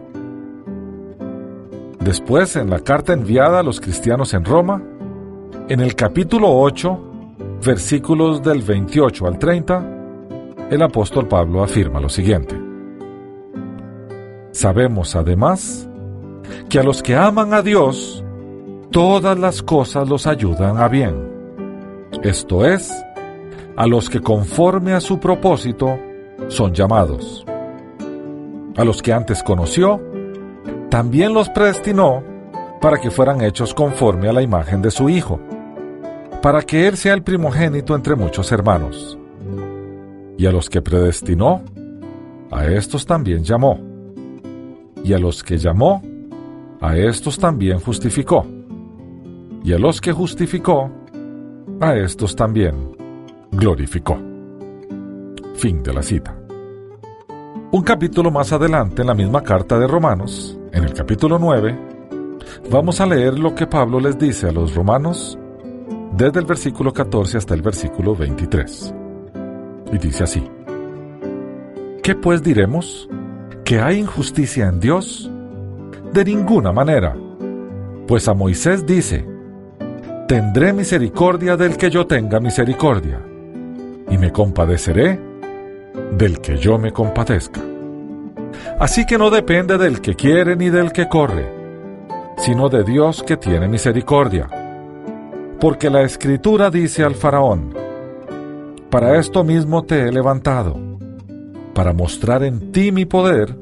Después, 1.99 2.57
en 2.57 2.69
la 2.69 2.81
carta 2.81 3.15
enviada 3.15 3.61
a 3.61 3.63
los 3.63 3.81
cristianos 3.81 4.35
en 4.35 4.45
Roma, 4.45 4.83
en 5.69 5.81
el 5.81 5.95
capítulo 5.95 6.49
8, 6.61 7.01
versículos 7.65 8.43
del 8.43 8.61
28 8.61 9.27
al 9.27 9.39
30, 9.39 9.87
el 10.71 10.83
apóstol 10.83 11.27
Pablo 11.27 11.63
afirma 11.63 12.01
lo 12.01 12.11
siguiente. 12.11 12.55
Sabemos 14.53 15.17
además 15.17 15.89
que 16.69 16.79
a 16.79 16.83
los 16.83 17.03
que 17.03 17.17
aman 17.17 17.55
a 17.55 17.63
Dios, 17.63 18.23
todas 18.91 19.39
las 19.39 19.63
cosas 19.63 20.07
los 20.07 20.27
ayudan 20.27 20.77
a 20.77 20.89
bien. 20.89 21.15
Esto 22.23 22.67
es, 22.67 22.93
a 23.75 23.87
los 23.87 24.11
que 24.11 24.21
conforme 24.21 24.93
a 24.93 25.01
su 25.01 25.19
propósito 25.19 25.99
son 26.51 26.75
llamados. 26.75 27.47
A 28.77 28.85
los 28.85 29.01
que 29.01 29.15
antes 29.15 29.43
conoció, 29.43 29.99
también 30.91 31.33
los 31.33 31.49
predestinó 31.49 32.23
para 32.83 32.99
que 32.99 33.11
fueran 33.11 33.41
hechos 33.41 33.73
conforme 33.73 34.29
a 34.29 34.35
la 34.35 34.43
imagen 34.43 34.83
de 34.83 34.91
su 34.91 35.09
Hijo 35.09 35.41
para 36.43 36.63
que 36.63 36.87
Él 36.87 36.97
sea 36.97 37.15
el 37.15 37.23
primogénito 37.23 37.95
entre 37.95 38.17
muchos 38.17 38.51
hermanos. 38.53 39.19
Y 40.39 40.47
a 40.47 40.53
los 40.53 40.71
que 40.71 40.81
predestinó, 40.81 41.63
a 42.51 42.67
estos 42.67 43.05
también 43.05 43.45
llamó. 43.45 43.79
Y 45.05 45.13
a 45.13 45.19
los 45.19 45.43
que 45.43 45.59
llamó, 45.59 46.03
a 46.81 46.97
estos 46.97 47.39
también 47.39 47.79
justificó. 47.79 48.47
Y 49.63 49.73
a 49.75 49.79
los 49.79 50.01
que 50.01 50.13
justificó, 50.13 50.91
a 51.81 51.95
estos 51.97 52.35
también 52.35 52.97
glorificó. 53.53 54.19
Fin 55.57 55.83
de 55.83 55.93
la 55.93 56.03
cita. 56.03 56.40
Un 57.73 57.83
capítulo 57.83 58.33
más 58.33 58.53
adelante 58.53 59.03
en 59.03 59.07
la 59.07 59.15
misma 59.15 59.45
carta 59.45 59.79
de 59.79 59.87
Romanos, 59.87 60.59
en 60.73 60.83
el 60.83 60.93
capítulo 60.93 61.39
9, 61.39 61.79
vamos 62.69 63.01
a 63.01 63.07
leer 63.07 63.39
lo 63.39 63.55
que 63.55 63.69
Pablo 63.69 64.01
les 64.01 64.19
dice 64.19 64.49
a 64.49 64.53
los 64.53 64.75
romanos 64.75 65.39
desde 66.17 66.41
el 66.41 66.47
versículo 66.47 66.93
14 66.93 67.39
hasta 67.39 67.55
el 67.55 67.63
versículo 67.63 68.17
23. 68.17 68.93
Y 69.93 69.99
dice 69.99 70.25
así, 70.25 70.43
¿qué 72.03 72.17
pues 72.17 72.43
diremos? 72.43 73.09
¿Que 73.65 73.79
hay 73.79 74.01
injusticia 74.01 74.67
en 74.67 74.81
Dios? 74.81 75.31
De 76.13 76.25
ninguna 76.25 76.73
manera, 76.73 77.17
pues 78.09 78.27
a 78.27 78.35
Moisés 78.35 78.85
dice, 78.85 79.25
tendré 80.27 80.73
misericordia 80.73 81.57
del 81.57 81.77
que 81.77 81.89
yo 81.89 82.05
tenga 82.09 82.41
misericordia, 82.41 83.25
y 84.11 84.19
me 84.19 84.33
compadeceré 84.33 85.30
del 86.17 86.41
que 86.41 86.57
yo 86.57 86.79
me 86.79 86.93
compadezca. 86.93 87.61
Así 88.79 89.07
que 89.07 89.19
no 89.19 89.31
depende 89.31 89.79
del 89.79 90.01
que 90.01 90.15
quiere 90.15 90.57
ni 90.57 90.71
del 90.71 90.93
que 90.93 91.09
corre, 91.09 91.49
sino 92.39 92.69
de 92.69 92.85
Dios 92.85 93.23
que 93.23 93.37
tiene 93.37 93.69
misericordia 93.69 94.49
porque 95.61 95.91
la 95.91 96.03
escritura 96.03 96.71
dice 96.71 97.05
al 97.05 97.15
faraón, 97.15 97.75
para 98.89 99.19
esto 99.19 99.45
mismo 99.45 99.85
te 99.85 100.09
he 100.09 100.11
levantado, 100.11 100.77
para 101.75 101.93
mostrar 101.93 102.43
en 102.43 102.73
ti 102.73 102.91
mi 102.91 103.05
poder 103.05 103.57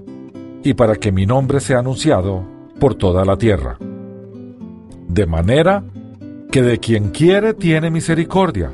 y 0.63 0.75
para 0.75 0.95
que 0.95 1.11
mi 1.11 1.27
nombre 1.27 1.59
sea 1.59 1.81
anunciado 1.81 2.47
por 2.79 2.95
toda 2.95 3.25
la 3.25 3.37
tierra. 3.37 3.79
De 5.09 5.27
manera 5.27 5.83
que 6.53 6.63
de 6.63 6.79
quien 6.79 7.11
quiere 7.11 7.53
tiene 7.53 7.91
misericordia, 7.91 8.71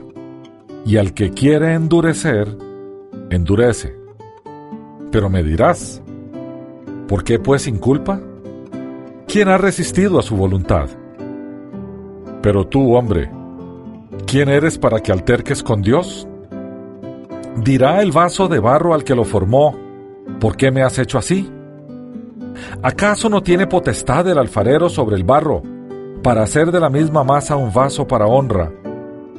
y 0.85 0.99
al 0.99 1.15
que 1.15 1.31
quiere 1.31 1.73
endurecer, 1.73 2.59
endurece. 3.31 3.97
Pero 5.11 5.29
me 5.29 5.43
dirás, 5.43 6.03
¿por 7.09 7.25
qué 7.25 7.39
pues 7.39 7.63
sin 7.63 7.79
culpa? 7.79 8.21
¿Quién 9.27 9.49
ha 9.49 9.59
resistido 9.59 10.19
a 10.19 10.23
su 10.23 10.37
voluntad? 10.37 10.89
Pero 12.43 12.67
tú, 12.67 12.95
hombre, 12.95 13.31
¿quién 14.27 14.49
eres 14.49 14.79
para 14.79 15.01
que 15.01 15.13
alterques 15.13 15.63
con 15.63 15.83
Dios? 15.83 16.29
Dirá 17.57 18.03
el 18.03 18.13
vaso 18.13 18.49
de 18.49 18.59
barro 18.59 18.95
al 18.95 19.05
que 19.05 19.15
lo 19.15 19.25
formó, 19.25 19.75
¿por 20.41 20.57
qué 20.57 20.71
me 20.71 20.83
has 20.83 20.99
hecho 20.99 21.19
así? 21.19 21.51
¿Acaso 22.83 23.29
no 23.29 23.43
tiene 23.43 23.67
potestad 23.67 24.29
el 24.29 24.39
alfarero 24.39 24.89
sobre 24.89 25.17
el 25.17 25.25
barro 25.25 25.63
para 26.23 26.43
hacer 26.43 26.71
de 26.71 26.81
la 26.81 26.91
misma 26.91 27.25
masa 27.25 27.57
un 27.57 27.73
vaso 27.73 28.07
para 28.07 28.27
honra 28.27 28.73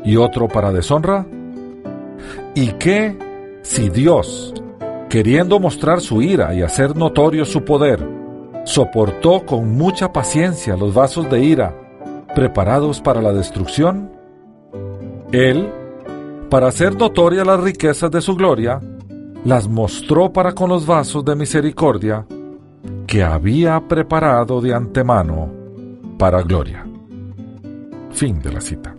y 0.04 0.18
otro 0.18 0.48
para 0.48 0.72
deshonra? 0.72 1.26
¿Y 2.54 2.72
qué 2.74 3.18
si 3.66 3.90
Dios, 3.90 4.54
queriendo 5.10 5.60
mostrar 5.60 6.00
su 6.00 6.22
ira 6.22 6.54
y 6.54 6.62
hacer 6.62 6.96
notorio 6.96 7.46
su 7.46 7.66
poder, 7.66 8.00
soportó 8.64 9.44
con 9.44 9.76
mucha 9.76 10.14
paciencia 10.14 10.78
los 10.78 10.94
vasos 10.94 11.28
de 11.32 11.44
ira 11.44 11.76
preparados 12.36 13.02
para 13.02 13.24
la 13.24 13.34
destrucción? 13.34 14.12
Él, 15.32 15.68
para 16.50 16.68
hacer 16.68 16.96
notoria 16.96 17.44
las 17.44 17.60
riquezas 17.60 18.12
de 18.12 18.22
su 18.22 18.36
gloria, 18.36 18.80
las 19.44 19.68
mostró 19.68 20.32
para 20.32 20.54
con 20.54 20.70
los 20.70 20.86
vasos 20.86 21.26
de 21.26 21.36
misericordia 21.36 22.28
que 23.08 23.24
había 23.24 23.80
preparado 23.88 24.62
de 24.62 24.76
antemano 24.76 25.50
para 26.20 26.44
gloria. 26.44 26.86
Fin 28.12 28.40
de 28.40 28.54
la 28.54 28.62
cita. 28.62 28.96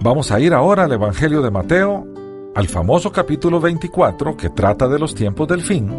Vamos 0.00 0.32
a 0.32 0.40
ir 0.40 0.54
ahora 0.54 0.84
al 0.84 0.92
Evangelio 0.92 1.42
de 1.42 1.50
Mateo, 1.50 2.13
al 2.54 2.68
famoso 2.68 3.10
capítulo 3.10 3.60
24 3.60 4.36
que 4.36 4.50
trata 4.50 4.88
de 4.88 4.98
los 4.98 5.14
tiempos 5.14 5.48
del 5.48 5.60
fin, 5.60 5.90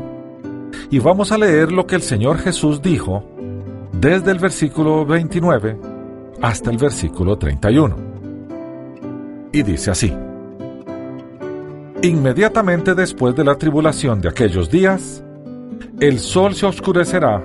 y 0.89 0.99
vamos 0.99 1.31
a 1.31 1.37
leer 1.37 1.71
lo 1.71 1.85
que 1.85 1.95
el 1.95 2.01
Señor 2.01 2.37
Jesús 2.37 2.81
dijo 2.81 3.23
desde 3.91 4.31
el 4.31 4.39
versículo 4.39 5.05
29 5.05 5.77
hasta 6.41 6.71
el 6.71 6.77
versículo 6.77 7.37
31. 7.37 7.95
Y 9.51 9.63
dice 9.63 9.91
así, 9.91 10.13
Inmediatamente 12.01 12.93
después 12.93 13.35
de 13.35 13.43
la 13.43 13.55
tribulación 13.55 14.21
de 14.21 14.29
aquellos 14.29 14.69
días, 14.69 15.23
el 15.99 16.19
sol 16.19 16.53
se 16.53 16.65
oscurecerá, 16.65 17.43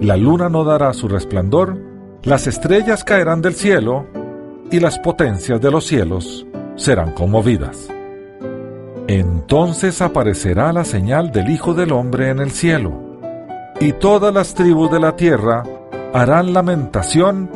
la 0.00 0.16
luna 0.16 0.48
no 0.48 0.64
dará 0.64 0.92
su 0.94 1.06
resplandor, 1.06 1.78
las 2.22 2.46
estrellas 2.46 3.04
caerán 3.04 3.40
del 3.40 3.54
cielo, 3.54 4.06
y 4.70 4.80
las 4.80 4.98
potencias 4.98 5.60
de 5.60 5.70
los 5.70 5.86
cielos 5.86 6.46
serán 6.76 7.12
conmovidas. 7.12 7.88
Entonces 9.08 10.02
aparecerá 10.02 10.70
la 10.74 10.84
señal 10.84 11.32
del 11.32 11.48
Hijo 11.48 11.72
del 11.72 11.92
Hombre 11.92 12.28
en 12.28 12.40
el 12.40 12.50
cielo, 12.50 12.92
y 13.80 13.94
todas 13.94 14.34
las 14.34 14.52
tribus 14.52 14.90
de 14.90 15.00
la 15.00 15.16
tierra 15.16 15.62
harán 16.12 16.52
lamentación 16.52 17.50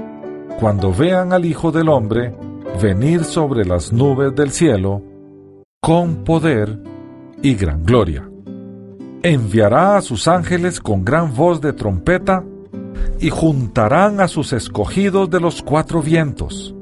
cuando 0.59 0.95
vean 0.95 1.35
al 1.35 1.45
Hijo 1.45 1.71
del 1.71 1.91
Hombre 1.91 2.35
venir 2.81 3.25
sobre 3.25 3.67
las 3.67 3.93
nubes 3.93 4.35
del 4.35 4.51
cielo 4.51 5.03
con 5.79 6.25
poder 6.25 6.79
y 7.43 7.55
gran 7.55 7.85
gloria. 7.85 8.27
Enviará 9.23 9.99
a 9.99 10.01
sus 10.01 10.29
ángeles 10.29 10.81
con 10.81 11.05
gran 11.05 11.35
voz 11.35 11.61
de 11.61 11.75
trompeta 11.75 12.43
y 13.21 13.29
juntarán 13.29 14.23
a 14.23 14.29
sus 14.29 14.55
escogidos 14.55 15.29
de 15.29 15.41
los 15.41 15.61
cuatro 15.61 16.01
vientos, 16.01 16.75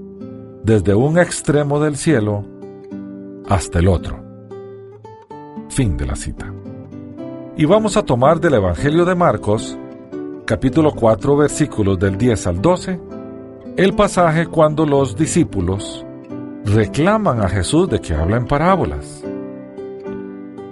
desde 0.62 0.94
un 0.94 1.18
extremo 1.18 1.80
del 1.80 1.96
cielo 1.96 2.44
hasta 3.48 3.80
el 3.80 3.88
otro. 3.88 4.29
Fin 5.80 5.96
de 5.96 6.04
la 6.04 6.14
cita. 6.14 6.52
Y 7.56 7.64
vamos 7.64 7.96
a 7.96 8.02
tomar 8.02 8.38
del 8.38 8.52
Evangelio 8.52 9.06
de 9.06 9.14
Marcos, 9.14 9.78
capítulo 10.44 10.92
4, 10.92 11.38
versículos 11.38 11.98
del 11.98 12.18
10 12.18 12.46
al 12.48 12.60
12, 12.60 13.00
el 13.78 13.94
pasaje 13.94 14.44
cuando 14.44 14.84
los 14.84 15.16
discípulos 15.16 16.04
reclaman 16.66 17.40
a 17.40 17.48
Jesús 17.48 17.88
de 17.88 17.98
que 17.98 18.12
habla 18.12 18.36
en 18.36 18.44
parábolas. 18.44 19.24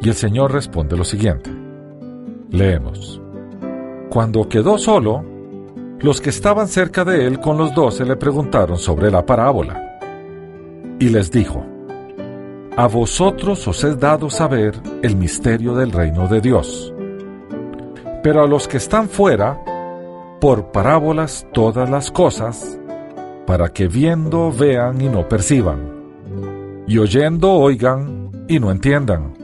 Y 0.03 0.11
el 0.11 0.15
Señor 0.15 0.53
responde 0.53 0.95
lo 0.95 1.05
siguiente. 1.05 1.51
Leemos. 2.51 3.19
Cuando 4.11 4.47
quedó 4.47 4.77
solo, 4.77 5.25
los 6.01 6.21
que 6.21 6.29
estaban 6.29 6.69
cerca 6.69 7.07
de 7.07 7.27
él 7.27 7.41
con 7.41 7.57
los 7.57 7.75
doce 7.75 8.05
le 8.05 8.17
preguntaron 8.17 8.77
sobre 8.77 9.11
la 9.11 9.25
parábola. 9.25 9.99
Y 11.01 11.09
les 11.09 11.31
dijo, 11.31 11.65
A 12.79 12.87
vosotros 12.87 13.67
os 13.67 13.83
es 13.83 13.99
dado 13.99 14.31
saber 14.31 14.81
el 15.03 15.17
misterio 15.17 15.75
del 15.75 15.91
reino 15.91 16.29
de 16.29 16.41
Dios. 16.41 16.95
Pero 18.23 18.45
a 18.45 18.47
los 18.47 18.69
que 18.69 18.77
están 18.77 19.09
fuera, 19.09 19.61
por 20.41 20.71
parábolas 20.71 21.45
todas 21.53 21.91
las 21.91 22.13
cosas, 22.13 22.79
para 23.49 23.71
que 23.71 23.89
viendo 23.89 24.53
vean 24.53 25.01
y 25.01 25.09
no 25.09 25.29
perciban, 25.29 26.85
y 26.87 26.99
oyendo 26.99 27.51
oigan 27.51 28.31
y 28.47 28.61
no 28.61 28.71
entiendan, 28.71 29.35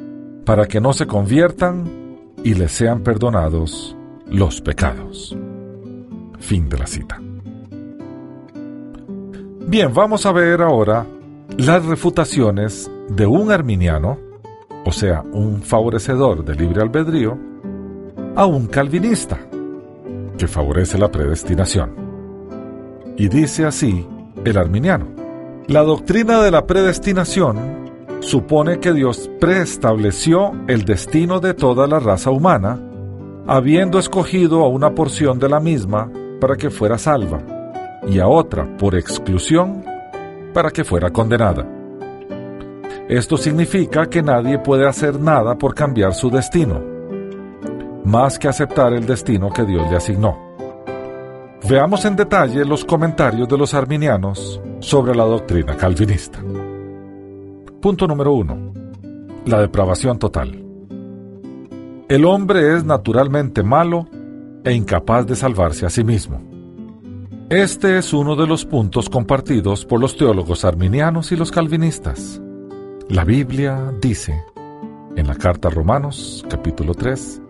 para 0.45 0.67
que 0.67 0.81
no 0.81 0.93
se 0.93 1.09
conviertan 1.09 2.21
y 2.45 2.55
les 2.55 2.71
sean 2.71 3.03
perdonados 3.03 3.97
los 4.29 4.61
pecados. 4.61 5.37
Fin 6.39 6.69
de 6.69 6.79
la 6.79 6.87
cita. 6.87 7.21
Bien, 9.67 9.93
vamos 9.93 10.25
a 10.25 10.31
ver 10.31 10.63
ahora 10.63 11.05
las 11.59 11.85
refutaciones 11.85 12.89
de 13.09 13.27
un 13.27 13.51
arminiano, 13.51 14.19
o 14.85 14.93
sea, 14.93 15.23
un 15.33 15.63
favorecedor 15.63 16.45
del 16.45 16.59
libre 16.59 16.83
albedrío, 16.83 17.39
a 18.37 18.47
un 18.47 18.67
calvinista, 18.67 19.39
que 20.37 20.49
favorece 20.49 20.99
la 20.99 21.11
predestinación. 21.11 21.95
Y 23.17 23.29
dice 23.29 23.65
así 23.65 24.07
el 24.45 24.59
arminiano. 24.59 25.07
La 25.67 25.83
doctrina 25.83 26.43
de 26.43 26.51
la 26.51 26.67
predestinación 26.67 27.85
supone 28.21 28.81
que 28.81 28.93
Dios 28.93 29.31
preestableció 29.41 30.53
el 30.67 30.85
destino 30.85 31.41
de 31.41 31.55
toda 31.55 31.87
la 31.87 32.01
raza 32.01 32.31
humana, 32.31 32.81
habiendo 33.47 33.99
escogido 33.99 34.65
a 34.65 34.69
una 34.69 34.95
porción 34.95 35.39
de 35.39 35.49
la 35.49 35.61
misma 35.61 36.11
para 36.41 36.57
que 36.57 36.71
fuera 36.71 36.99
salva 36.99 37.41
y 38.09 38.19
a 38.19 38.29
otra, 38.29 38.77
por 38.77 38.95
exclusión, 38.95 39.85
para 40.53 40.71
que 40.71 40.85
fuera 40.85 41.11
condenada. 41.11 41.74
Esto 43.09 43.37
significa 43.37 44.07
que 44.07 44.23
nadie 44.23 44.59
puede 44.59 44.89
hacer 44.89 45.21
nada 45.21 45.59
por 45.59 45.75
cambiar 45.75 46.15
su 46.15 46.31
destino, 46.31 46.83
más 48.05 48.39
que 48.39 48.49
aceptar 48.49 48.95
el 48.95 49.05
destino 49.05 49.51
que 49.51 49.65
Dios 49.65 49.91
le 49.91 49.97
asignó. 49.97 50.39
Veamos 51.69 52.07
en 52.07 52.17
detalle 52.17 52.65
los 52.65 52.83
comentarios 52.85 53.47
de 53.47 53.59
los 53.59 53.75
arminianos 53.75 54.59
sobre 54.81 55.15
la 55.15 55.25
doctrina 55.25 55.77
calvinista. 55.77 56.39
Punto 57.81 58.07
número 58.07 58.33
1. 58.33 58.73
La 59.47 59.61
depravación 59.61 60.19
total. 60.19 60.65
El 62.09 62.25
hombre 62.25 62.75
es 62.75 62.85
naturalmente 62.85 63.63
malo 63.63 64.07
e 64.65 64.73
incapaz 64.73 65.27
de 65.27 65.37
salvarse 65.37 65.85
a 65.85 65.91
sí 65.91 66.05
mismo. 66.05 66.41
Este 67.51 67.99
es 67.99 68.15
uno 68.15 68.35
de 68.35 68.47
los 68.47 68.65
puntos 68.65 69.11
compartidos 69.11 69.85
por 69.85 70.01
los 70.01 70.17
teólogos 70.17 70.65
arminianos 70.65 71.33
y 71.33 71.37
los 71.37 71.51
calvinistas. 71.51 72.41
La 73.09 73.25
Biblia 73.25 73.93
dice, 74.01 74.45
en 75.17 75.27
la 75.27 75.35
carta 75.35 75.69
a 75.69 75.71
Romanos 75.71 76.45
capítulo 76.49 76.95
3, 76.95 77.43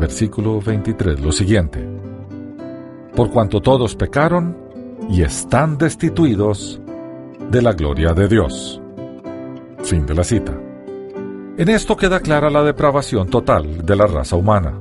versículo 0.00 0.60
23, 0.60 1.20
lo 1.20 1.32
siguiente 1.32 1.98
por 3.18 3.32
cuanto 3.32 3.60
todos 3.60 3.96
pecaron 3.96 4.56
y 5.10 5.22
están 5.22 5.76
destituidos 5.76 6.80
de 7.50 7.60
la 7.60 7.72
gloria 7.72 8.12
de 8.12 8.28
Dios. 8.28 8.80
Fin 9.82 10.06
de 10.06 10.14
la 10.14 10.22
cita. 10.22 10.56
En 11.56 11.68
esto 11.68 11.96
queda 11.96 12.20
clara 12.20 12.48
la 12.48 12.62
depravación 12.62 13.28
total 13.28 13.84
de 13.84 13.96
la 13.96 14.06
raza 14.06 14.36
humana. 14.36 14.78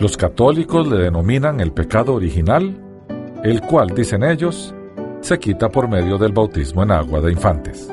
Los 0.00 0.16
católicos 0.16 0.88
le 0.88 0.96
denominan 0.96 1.60
el 1.60 1.72
pecado 1.72 2.14
original, 2.14 2.82
el 3.44 3.60
cual, 3.60 3.88
dicen 3.88 4.24
ellos, 4.24 4.74
se 5.20 5.38
quita 5.38 5.68
por 5.68 5.90
medio 5.90 6.16
del 6.16 6.32
bautismo 6.32 6.84
en 6.84 6.92
agua 6.92 7.20
de 7.20 7.32
infantes. 7.32 7.92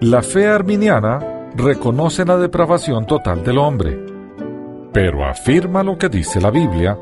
La 0.00 0.22
fe 0.22 0.46
arminiana 0.46 1.50
reconoce 1.56 2.24
la 2.24 2.36
depravación 2.36 3.06
total 3.06 3.44
del 3.44 3.58
hombre, 3.58 4.04
pero 4.92 5.24
afirma 5.24 5.84
lo 5.84 5.96
que 5.96 6.08
dice 6.08 6.40
la 6.40 6.50
Biblia 6.50 6.98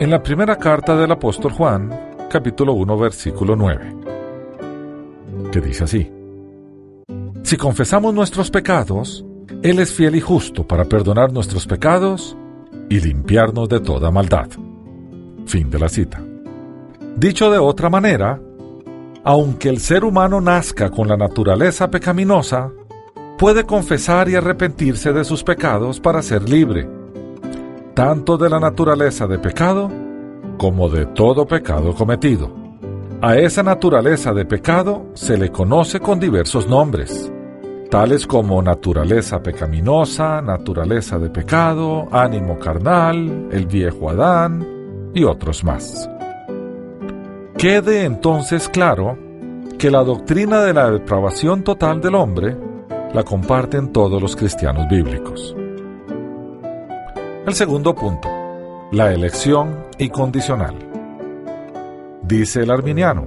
en 0.00 0.10
la 0.10 0.22
primera 0.22 0.56
carta 0.56 0.96
del 0.96 1.12
apóstol 1.12 1.52
Juan, 1.52 1.90
capítulo 2.30 2.72
1, 2.72 2.96
versículo 2.96 3.54
9, 3.56 3.96
que 5.52 5.60
dice 5.60 5.84
así, 5.84 6.10
Si 7.42 7.56
confesamos 7.56 8.14
nuestros 8.14 8.50
pecados, 8.50 9.24
Él 9.62 9.78
es 9.78 9.92
fiel 9.92 10.16
y 10.16 10.20
justo 10.20 10.66
para 10.66 10.86
perdonar 10.86 11.32
nuestros 11.32 11.66
pecados 11.66 12.36
y 12.88 13.00
limpiarnos 13.00 13.68
de 13.68 13.80
toda 13.80 14.10
maldad. 14.10 14.48
Fin 15.46 15.70
de 15.70 15.78
la 15.78 15.88
cita. 15.88 16.22
Dicho 17.16 17.50
de 17.50 17.58
otra 17.58 17.90
manera, 17.90 18.40
aunque 19.28 19.68
el 19.68 19.78
ser 19.78 20.06
humano 20.06 20.40
nazca 20.40 20.88
con 20.88 21.06
la 21.06 21.14
naturaleza 21.14 21.90
pecaminosa, 21.90 22.72
puede 23.36 23.64
confesar 23.64 24.26
y 24.30 24.36
arrepentirse 24.36 25.12
de 25.12 25.22
sus 25.22 25.44
pecados 25.44 26.00
para 26.00 26.22
ser 26.22 26.48
libre 26.48 26.88
tanto 27.92 28.38
de 28.38 28.48
la 28.48 28.58
naturaleza 28.58 29.26
de 29.26 29.38
pecado 29.38 29.90
como 30.56 30.88
de 30.88 31.04
todo 31.04 31.46
pecado 31.46 31.94
cometido. 31.94 32.50
A 33.20 33.36
esa 33.36 33.62
naturaleza 33.62 34.32
de 34.32 34.46
pecado 34.46 35.10
se 35.12 35.36
le 35.36 35.50
conoce 35.50 36.00
con 36.00 36.18
diversos 36.18 36.66
nombres, 36.66 37.30
tales 37.90 38.26
como 38.26 38.62
naturaleza 38.62 39.42
pecaminosa, 39.42 40.40
naturaleza 40.40 41.18
de 41.18 41.28
pecado, 41.28 42.06
ánimo 42.12 42.58
carnal, 42.58 43.48
el 43.52 43.66
viejo 43.66 44.08
Adán 44.08 44.66
y 45.12 45.24
otros 45.24 45.64
más. 45.64 46.08
Quede 47.58 48.04
entonces 48.04 48.68
claro 48.68 49.18
que 49.80 49.90
la 49.90 50.04
doctrina 50.04 50.62
de 50.62 50.72
la 50.72 50.92
depravación 50.92 51.64
total 51.64 52.00
del 52.00 52.14
hombre 52.14 52.56
la 53.12 53.24
comparten 53.24 53.92
todos 53.92 54.22
los 54.22 54.36
cristianos 54.36 54.86
bíblicos. 54.88 55.56
El 57.44 57.52
segundo 57.54 57.96
punto, 57.96 58.28
la 58.92 59.12
elección 59.12 59.86
incondicional. 59.98 60.76
Dice 62.22 62.62
el 62.62 62.70
arminiano, 62.70 63.26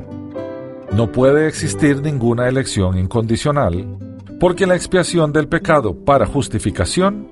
no 0.93 1.11
puede 1.11 1.49
existir 1.49 2.01
ninguna 2.01 2.47
elección 2.47 2.97
incondicional 2.97 3.97
porque 4.39 4.65
la 4.65 4.77
expiación 4.77 5.33
del 5.33 5.49
pecado 5.49 5.93
para 5.93 6.25
justificación 6.25 7.27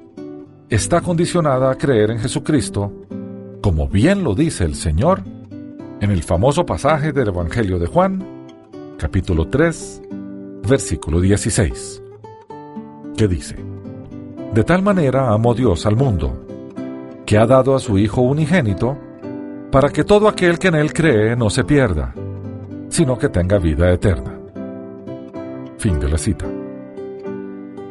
está 0.68 1.00
condicionada 1.00 1.72
a 1.72 1.76
creer 1.76 2.12
en 2.12 2.20
Jesucristo, 2.20 2.92
como 3.62 3.88
bien 3.88 4.22
lo 4.22 4.36
dice 4.36 4.66
el 4.66 4.76
Señor 4.76 5.38
en 6.02 6.12
el 6.12 6.24
famoso 6.24 6.66
pasaje 6.66 7.12
del 7.12 7.28
Evangelio 7.28 7.78
de 7.78 7.88
Juan, 7.88 8.24
capítulo 8.98 9.50
3, 9.50 10.02
versículo 10.68 11.20
16, 11.20 12.02
que 13.18 13.28
dice, 13.28 13.58
De 14.54 14.64
tal 14.64 14.82
manera 14.82 15.34
amó 15.34 15.54
Dios 15.54 15.86
al 15.86 15.98
mundo, 15.98 16.46
que 17.26 17.38
ha 17.38 17.46
dado 17.46 17.76
a 17.76 17.80
su 17.80 17.98
Hijo 17.98 18.22
unigénito, 18.22 18.98
para 19.72 19.90
que 19.90 20.04
todo 20.04 20.28
aquel 20.28 20.58
que 20.58 20.70
en 20.70 20.76
Él 20.76 20.94
cree 20.94 21.36
no 21.36 21.50
se 21.50 21.66
pierda, 21.66 22.14
sino 22.88 23.18
que 23.18 23.30
tenga 23.30 23.60
vida 23.60 23.92
eterna. 23.92 24.40
Fin 25.78 26.00
de 26.00 26.10
la 26.10 26.18
cita. 26.18 26.46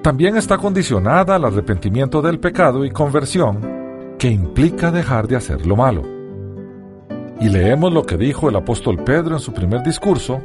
También 0.03 0.37
está 0.37 0.57
condicionada 0.57 1.37
al 1.37 1.45
arrepentimiento 1.45 2.23
del 2.23 2.41
pecado 2.41 2.85
y 2.85 2.91
conversión, 2.91 4.17
que 4.19 4.29
implica 4.29 4.91
dejar 4.91 5.29
de 5.29 5.37
hacer 5.37 5.67
lo 5.67 5.77
malo 5.77 6.18
y 7.41 7.49
leemos 7.49 7.93
lo 7.93 8.05
que 8.05 8.17
dijo 8.17 8.49
el 8.49 8.57
apóstol 8.57 9.03
Pedro 9.05 9.37
en 9.37 9.41
su 9.41 9.53
primer 9.53 9.83
discurso, 9.83 10.41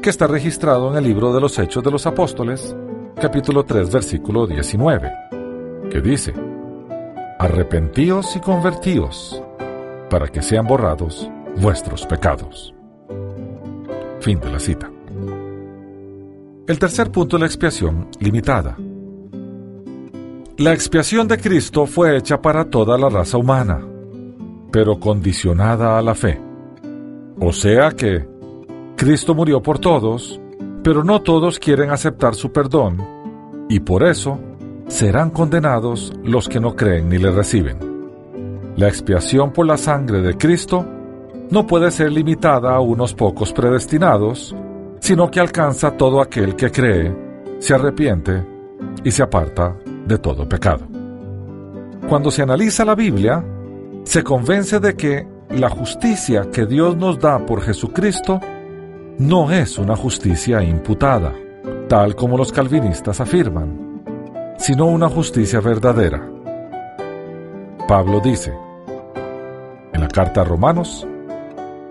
que 0.00 0.10
está 0.10 0.26
registrado 0.26 0.90
en 0.90 0.96
el 0.96 1.04
libro 1.04 1.32
de 1.32 1.40
los 1.40 1.58
Hechos 1.58 1.82
de 1.82 1.90
los 1.90 2.06
Apóstoles, 2.06 2.76
capítulo 3.20 3.64
3, 3.64 3.90
versículo 3.92 4.46
19, 4.46 5.12
que 5.90 6.00
dice, 6.00 6.32
Arrepentíos 7.38 8.36
y 8.36 8.40
convertíos, 8.40 9.42
para 10.08 10.28
que 10.28 10.42
sean 10.42 10.66
borrados 10.66 11.28
vuestros 11.56 12.06
pecados. 12.06 12.72
Fin 14.20 14.38
de 14.38 14.50
la 14.50 14.60
cita. 14.60 14.90
El 16.68 16.78
tercer 16.78 17.10
punto 17.10 17.36
es 17.36 17.40
la 17.40 17.46
expiación 17.46 18.08
limitada. 18.20 18.76
La 20.58 20.72
expiación 20.72 21.26
de 21.26 21.38
Cristo 21.38 21.86
fue 21.86 22.16
hecha 22.16 22.40
para 22.40 22.70
toda 22.70 22.96
la 22.96 23.08
raza 23.08 23.36
humana 23.38 23.91
pero 24.72 24.98
condicionada 24.98 25.98
a 25.98 26.02
la 26.02 26.14
fe. 26.14 26.40
O 27.38 27.52
sea 27.52 27.92
que 27.92 28.26
Cristo 28.96 29.34
murió 29.34 29.62
por 29.62 29.78
todos, 29.78 30.40
pero 30.82 31.04
no 31.04 31.20
todos 31.22 31.58
quieren 31.58 31.90
aceptar 31.90 32.34
su 32.34 32.50
perdón, 32.50 32.98
y 33.68 33.80
por 33.80 34.02
eso 34.02 34.38
serán 34.88 35.30
condenados 35.30 36.12
los 36.24 36.48
que 36.48 36.60
no 36.60 36.74
creen 36.74 37.08
ni 37.08 37.18
le 37.18 37.30
reciben. 37.30 37.78
La 38.76 38.88
expiación 38.88 39.52
por 39.52 39.66
la 39.66 39.76
sangre 39.76 40.22
de 40.22 40.36
Cristo 40.36 40.84
no 41.50 41.66
puede 41.66 41.90
ser 41.90 42.10
limitada 42.10 42.74
a 42.74 42.80
unos 42.80 43.14
pocos 43.14 43.52
predestinados, 43.52 44.56
sino 45.00 45.30
que 45.30 45.40
alcanza 45.40 45.88
a 45.88 45.96
todo 45.96 46.20
aquel 46.20 46.56
que 46.56 46.70
cree, 46.70 47.14
se 47.58 47.74
arrepiente 47.74 48.42
y 49.04 49.10
se 49.10 49.22
aparta 49.22 49.76
de 50.06 50.18
todo 50.18 50.48
pecado. 50.48 50.86
Cuando 52.08 52.30
se 52.30 52.42
analiza 52.42 52.84
la 52.84 52.94
Biblia, 52.94 53.44
se 54.04 54.22
convence 54.22 54.80
de 54.80 54.96
que 54.96 55.26
la 55.50 55.68
justicia 55.68 56.48
que 56.52 56.66
Dios 56.66 56.96
nos 56.96 57.18
da 57.18 57.44
por 57.44 57.62
Jesucristo 57.62 58.40
no 59.18 59.50
es 59.50 59.78
una 59.78 59.96
justicia 59.96 60.62
imputada, 60.62 61.32
tal 61.88 62.14
como 62.16 62.36
los 62.36 62.52
calvinistas 62.52 63.20
afirman, 63.20 64.02
sino 64.58 64.86
una 64.86 65.08
justicia 65.08 65.60
verdadera. 65.60 66.28
Pablo 67.86 68.20
dice, 68.20 68.52
en 69.92 70.00
la 70.00 70.08
carta 70.08 70.40
a 70.40 70.44
Romanos, 70.44 71.06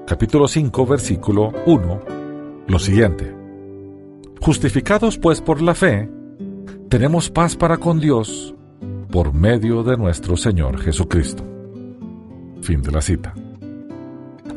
capítulo 0.08 0.47
5, 0.47 0.86
versículo 0.86 1.52
1, 1.65 2.02
lo 2.67 2.80
siguiente. 2.80 3.36
Justificados 4.41 5.17
pues 5.17 5.39
por 5.39 5.62
la 5.62 5.76
fe, 5.76 6.10
tenemos 6.89 7.30
paz 7.30 7.56
para 7.56 7.78
con 7.78 8.00
Dios 8.00 8.56
por 9.12 9.34
medio 9.34 9.84
de 9.84 9.97
nuestro 9.97 10.36
Señor 10.36 10.80
Jesucristo. 10.80 11.51
Fin 12.62 12.82
de 12.82 12.91
la 12.91 13.02
cita. 13.02 13.34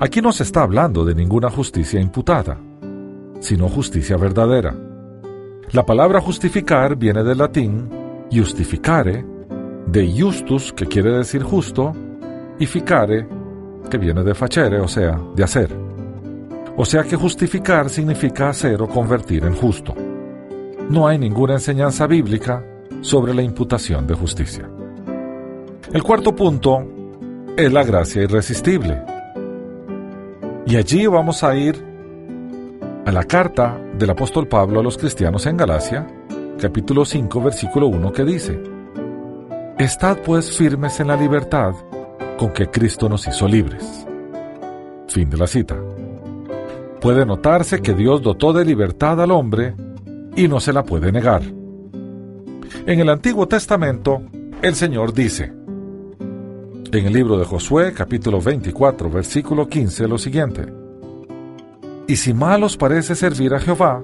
Aquí 0.00 0.20
no 0.20 0.32
se 0.32 0.42
está 0.42 0.62
hablando 0.62 1.04
de 1.04 1.14
ninguna 1.14 1.50
justicia 1.50 2.00
imputada, 2.00 2.58
sino 3.40 3.68
justicia 3.68 4.16
verdadera. 4.16 4.74
La 5.72 5.86
palabra 5.86 6.20
justificar 6.20 6.96
viene 6.96 7.22
del 7.22 7.38
latín 7.38 7.88
justificare, 8.32 9.24
de 9.86 10.12
justus, 10.18 10.72
que 10.72 10.86
quiere 10.86 11.12
decir 11.12 11.42
justo, 11.42 11.92
y 12.58 12.66
ficare, 12.66 13.26
que 13.90 13.98
viene 13.98 14.22
de 14.24 14.34
facere, 14.34 14.80
o 14.80 14.88
sea, 14.88 15.20
de 15.34 15.44
hacer. 15.44 15.70
O 16.76 16.84
sea 16.84 17.04
que 17.04 17.16
justificar 17.16 17.88
significa 17.88 18.48
hacer 18.48 18.82
o 18.82 18.88
convertir 18.88 19.44
en 19.44 19.54
justo. 19.54 19.94
No 20.88 21.06
hay 21.06 21.18
ninguna 21.18 21.54
enseñanza 21.54 22.06
bíblica 22.06 22.64
sobre 23.00 23.32
la 23.34 23.42
imputación 23.42 24.06
de 24.06 24.14
justicia. 24.14 24.68
El 25.92 26.02
cuarto 26.02 26.34
punto 26.34 27.03
es 27.56 27.72
la 27.72 27.84
gracia 27.84 28.22
irresistible. 28.22 29.00
Y 30.66 30.76
allí 30.76 31.06
vamos 31.06 31.44
a 31.44 31.54
ir 31.56 31.76
a 33.06 33.12
la 33.12 33.24
carta 33.24 33.78
del 33.96 34.10
apóstol 34.10 34.48
Pablo 34.48 34.80
a 34.80 34.82
los 34.82 34.98
cristianos 34.98 35.46
en 35.46 35.56
Galacia, 35.56 36.06
capítulo 36.60 37.04
5, 37.04 37.40
versículo 37.40 37.86
1, 37.88 38.12
que 38.12 38.24
dice, 38.24 38.60
Estad 39.78 40.18
pues 40.24 40.56
firmes 40.56 40.98
en 41.00 41.08
la 41.08 41.16
libertad 41.16 41.74
con 42.38 42.52
que 42.52 42.70
Cristo 42.70 43.08
nos 43.08 43.26
hizo 43.28 43.46
libres. 43.46 44.06
Fin 45.06 45.30
de 45.30 45.36
la 45.36 45.46
cita. 45.46 45.76
Puede 47.00 47.24
notarse 47.26 47.82
que 47.82 47.92
Dios 47.92 48.22
dotó 48.22 48.52
de 48.52 48.64
libertad 48.64 49.20
al 49.20 49.30
hombre 49.30 49.74
y 50.34 50.48
no 50.48 50.58
se 50.58 50.72
la 50.72 50.82
puede 50.82 51.12
negar. 51.12 51.42
En 52.86 53.00
el 53.00 53.08
Antiguo 53.08 53.46
Testamento, 53.46 54.22
el 54.62 54.74
Señor 54.74 55.12
dice, 55.12 55.52
en 56.98 57.06
el 57.06 57.12
libro 57.12 57.36
de 57.36 57.44
Josué 57.44 57.92
capítulo 57.92 58.40
24 58.40 59.10
versículo 59.10 59.68
15 59.68 60.06
lo 60.06 60.16
siguiente. 60.16 60.72
Y 62.06 62.16
si 62.16 62.32
mal 62.32 62.62
os 62.62 62.76
parece 62.76 63.14
servir 63.16 63.52
a 63.54 63.58
Jehová, 63.58 64.02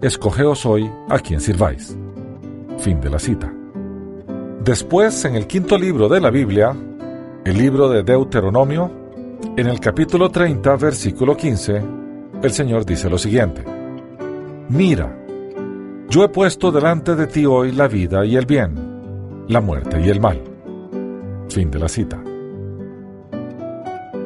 escogeos 0.00 0.64
hoy 0.64 0.90
a 1.08 1.18
quien 1.18 1.40
sirváis. 1.40 1.96
Fin 2.78 3.00
de 3.00 3.10
la 3.10 3.18
cita. 3.18 3.52
Después, 4.64 5.24
en 5.24 5.36
el 5.36 5.46
quinto 5.46 5.76
libro 5.76 6.08
de 6.08 6.20
la 6.20 6.30
Biblia, 6.30 6.74
el 7.44 7.58
libro 7.58 7.88
de 7.88 8.02
Deuteronomio, 8.02 8.90
en 9.56 9.66
el 9.66 9.78
capítulo 9.78 10.30
30, 10.30 10.76
versículo 10.76 11.36
15, 11.36 11.82
el 12.42 12.50
Señor 12.50 12.86
dice 12.86 13.10
lo 13.10 13.18
siguiente. 13.18 13.62
Mira, 14.68 15.14
yo 16.08 16.24
he 16.24 16.28
puesto 16.28 16.72
delante 16.72 17.14
de 17.14 17.26
ti 17.26 17.44
hoy 17.44 17.72
la 17.72 17.88
vida 17.88 18.24
y 18.24 18.36
el 18.36 18.46
bien, 18.46 19.44
la 19.48 19.60
muerte 19.60 20.00
y 20.00 20.08
el 20.08 20.20
mal. 20.20 20.55
Fin 21.56 21.70
de 21.70 21.78
la 21.78 21.88
cita. 21.88 22.22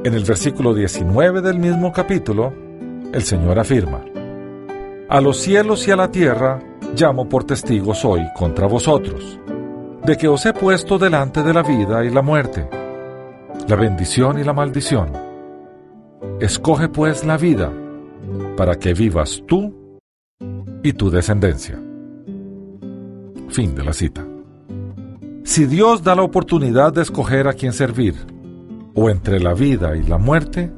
En 0.02 0.14
el 0.14 0.24
versículo 0.24 0.74
19 0.74 1.40
del 1.42 1.60
mismo 1.60 1.92
capítulo, 1.92 2.52
el 3.12 3.22
Señor 3.22 3.56
afirma, 3.56 4.04
A 5.08 5.20
los 5.20 5.36
cielos 5.36 5.86
y 5.86 5.92
a 5.92 5.96
la 5.96 6.10
tierra 6.10 6.58
llamo 6.96 7.28
por 7.28 7.44
testigos 7.44 8.04
hoy 8.04 8.26
contra 8.34 8.66
vosotros, 8.66 9.38
de 10.04 10.16
que 10.16 10.26
os 10.26 10.44
he 10.44 10.52
puesto 10.52 10.98
delante 10.98 11.44
de 11.44 11.54
la 11.54 11.62
vida 11.62 12.04
y 12.04 12.10
la 12.10 12.22
muerte, 12.22 12.68
la 13.68 13.76
bendición 13.76 14.40
y 14.40 14.42
la 14.42 14.52
maldición. 14.52 15.12
Escoge 16.40 16.88
pues 16.88 17.24
la 17.24 17.36
vida, 17.36 17.70
para 18.56 18.74
que 18.74 18.92
vivas 18.92 19.40
tú 19.46 19.72
y 20.82 20.94
tu 20.94 21.08
descendencia. 21.10 21.78
Fin 23.50 23.76
de 23.76 23.84
la 23.84 23.92
cita. 23.92 24.29
Si 25.50 25.66
Dios 25.66 26.04
da 26.04 26.14
la 26.14 26.22
oportunidad 26.22 26.92
de 26.92 27.02
escoger 27.02 27.48
a 27.48 27.54
quién 27.54 27.72
servir, 27.72 28.14
o 28.94 29.10
entre 29.10 29.40
la 29.40 29.52
vida 29.52 29.96
y 29.96 30.04
la 30.04 30.16
muerte, 30.16 30.72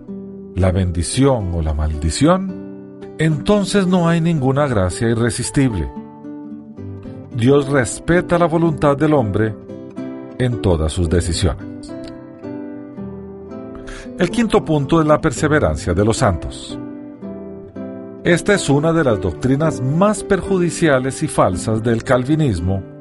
la 0.54 0.72
bendición 0.72 1.52
o 1.52 1.60
la 1.60 1.74
maldición, 1.74 2.98
entonces 3.18 3.86
no 3.86 4.08
hay 4.08 4.22
ninguna 4.22 4.66
gracia 4.66 5.10
irresistible. 5.10 5.92
Dios 7.36 7.68
respeta 7.68 8.38
la 8.38 8.46
voluntad 8.46 8.96
del 8.96 9.12
hombre 9.12 9.54
en 10.38 10.62
todas 10.62 10.90
sus 10.90 11.06
decisiones. 11.10 11.92
El 14.18 14.30
quinto 14.30 14.64
punto 14.64 15.02
es 15.02 15.06
la 15.06 15.20
perseverancia 15.20 15.92
de 15.92 16.02
los 16.02 16.16
santos. 16.16 16.78
Esta 18.24 18.54
es 18.54 18.70
una 18.70 18.94
de 18.94 19.04
las 19.04 19.20
doctrinas 19.20 19.82
más 19.82 20.24
perjudiciales 20.24 21.22
y 21.22 21.28
falsas 21.28 21.82
del 21.82 22.02
calvinismo 22.02 22.91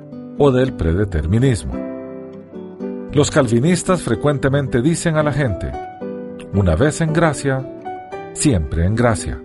o 0.44 0.52
del 0.52 0.74
predeterminismo. 0.74 1.72
Los 3.14 3.30
calvinistas 3.30 4.02
frecuentemente 4.02 4.82
dicen 4.82 5.16
a 5.16 5.22
la 5.22 5.32
gente, 5.32 5.72
una 6.56 6.76
vez 6.76 7.00
en 7.02 7.14
gracia, 7.14 7.64
siempre 8.34 8.88
en 8.88 8.96
gracia. 8.96 9.40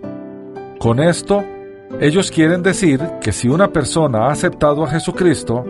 Con 0.79 0.99
esto, 0.99 1.43
ellos 2.01 2.31
quieren 2.31 2.63
decir 2.63 2.99
que 3.21 3.31
si 3.31 3.47
una 3.47 3.67
persona 3.71 4.25
ha 4.25 4.31
aceptado 4.31 4.83
a 4.83 4.89
Jesucristo, 4.89 5.63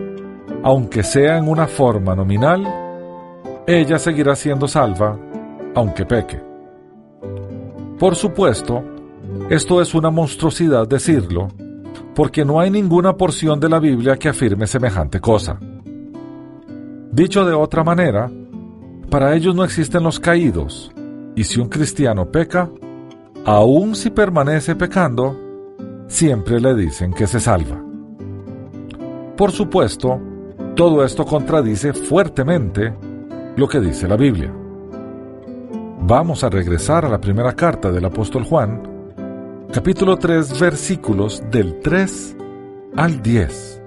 aunque 0.62 1.02
sea 1.02 1.36
en 1.36 1.46
una 1.46 1.66
forma 1.66 2.14
nominal, 2.14 2.66
ella 3.66 3.98
seguirá 3.98 4.34
siendo 4.34 4.66
salva, 4.66 5.18
aunque 5.74 6.06
peque. 6.06 6.40
Por 7.98 8.16
supuesto, 8.16 8.82
esto 9.50 9.82
es 9.82 9.94
una 9.94 10.08
monstruosidad 10.08 10.88
decirlo, 10.88 11.48
porque 12.18 12.44
no 12.44 12.58
hay 12.58 12.68
ninguna 12.68 13.16
porción 13.16 13.60
de 13.60 13.68
la 13.68 13.78
Biblia 13.78 14.16
que 14.16 14.28
afirme 14.28 14.66
semejante 14.66 15.20
cosa. 15.20 15.56
Dicho 17.12 17.44
de 17.44 17.54
otra 17.54 17.84
manera, 17.84 18.28
para 19.08 19.36
ellos 19.36 19.54
no 19.54 19.62
existen 19.62 20.02
los 20.02 20.18
caídos, 20.18 20.90
y 21.36 21.44
si 21.44 21.60
un 21.60 21.68
cristiano 21.68 22.28
peca, 22.28 22.70
aun 23.44 23.94
si 23.94 24.10
permanece 24.10 24.74
pecando, 24.74 25.38
siempre 26.08 26.60
le 26.60 26.74
dicen 26.74 27.12
que 27.12 27.28
se 27.28 27.38
salva. 27.38 27.80
Por 29.36 29.52
supuesto, 29.52 30.20
todo 30.74 31.04
esto 31.04 31.24
contradice 31.24 31.92
fuertemente 31.92 32.92
lo 33.54 33.68
que 33.68 33.78
dice 33.78 34.08
la 34.08 34.16
Biblia. 34.16 34.52
Vamos 36.00 36.42
a 36.42 36.50
regresar 36.50 37.04
a 37.04 37.10
la 37.10 37.20
primera 37.20 37.52
carta 37.52 37.92
del 37.92 38.06
apóstol 38.06 38.42
Juan, 38.42 38.97
capítulo 39.72 40.16
3, 40.16 40.58
versículos 40.58 41.42
del 41.50 41.80
3 41.80 42.36
al 42.96 43.22
10, 43.22 43.82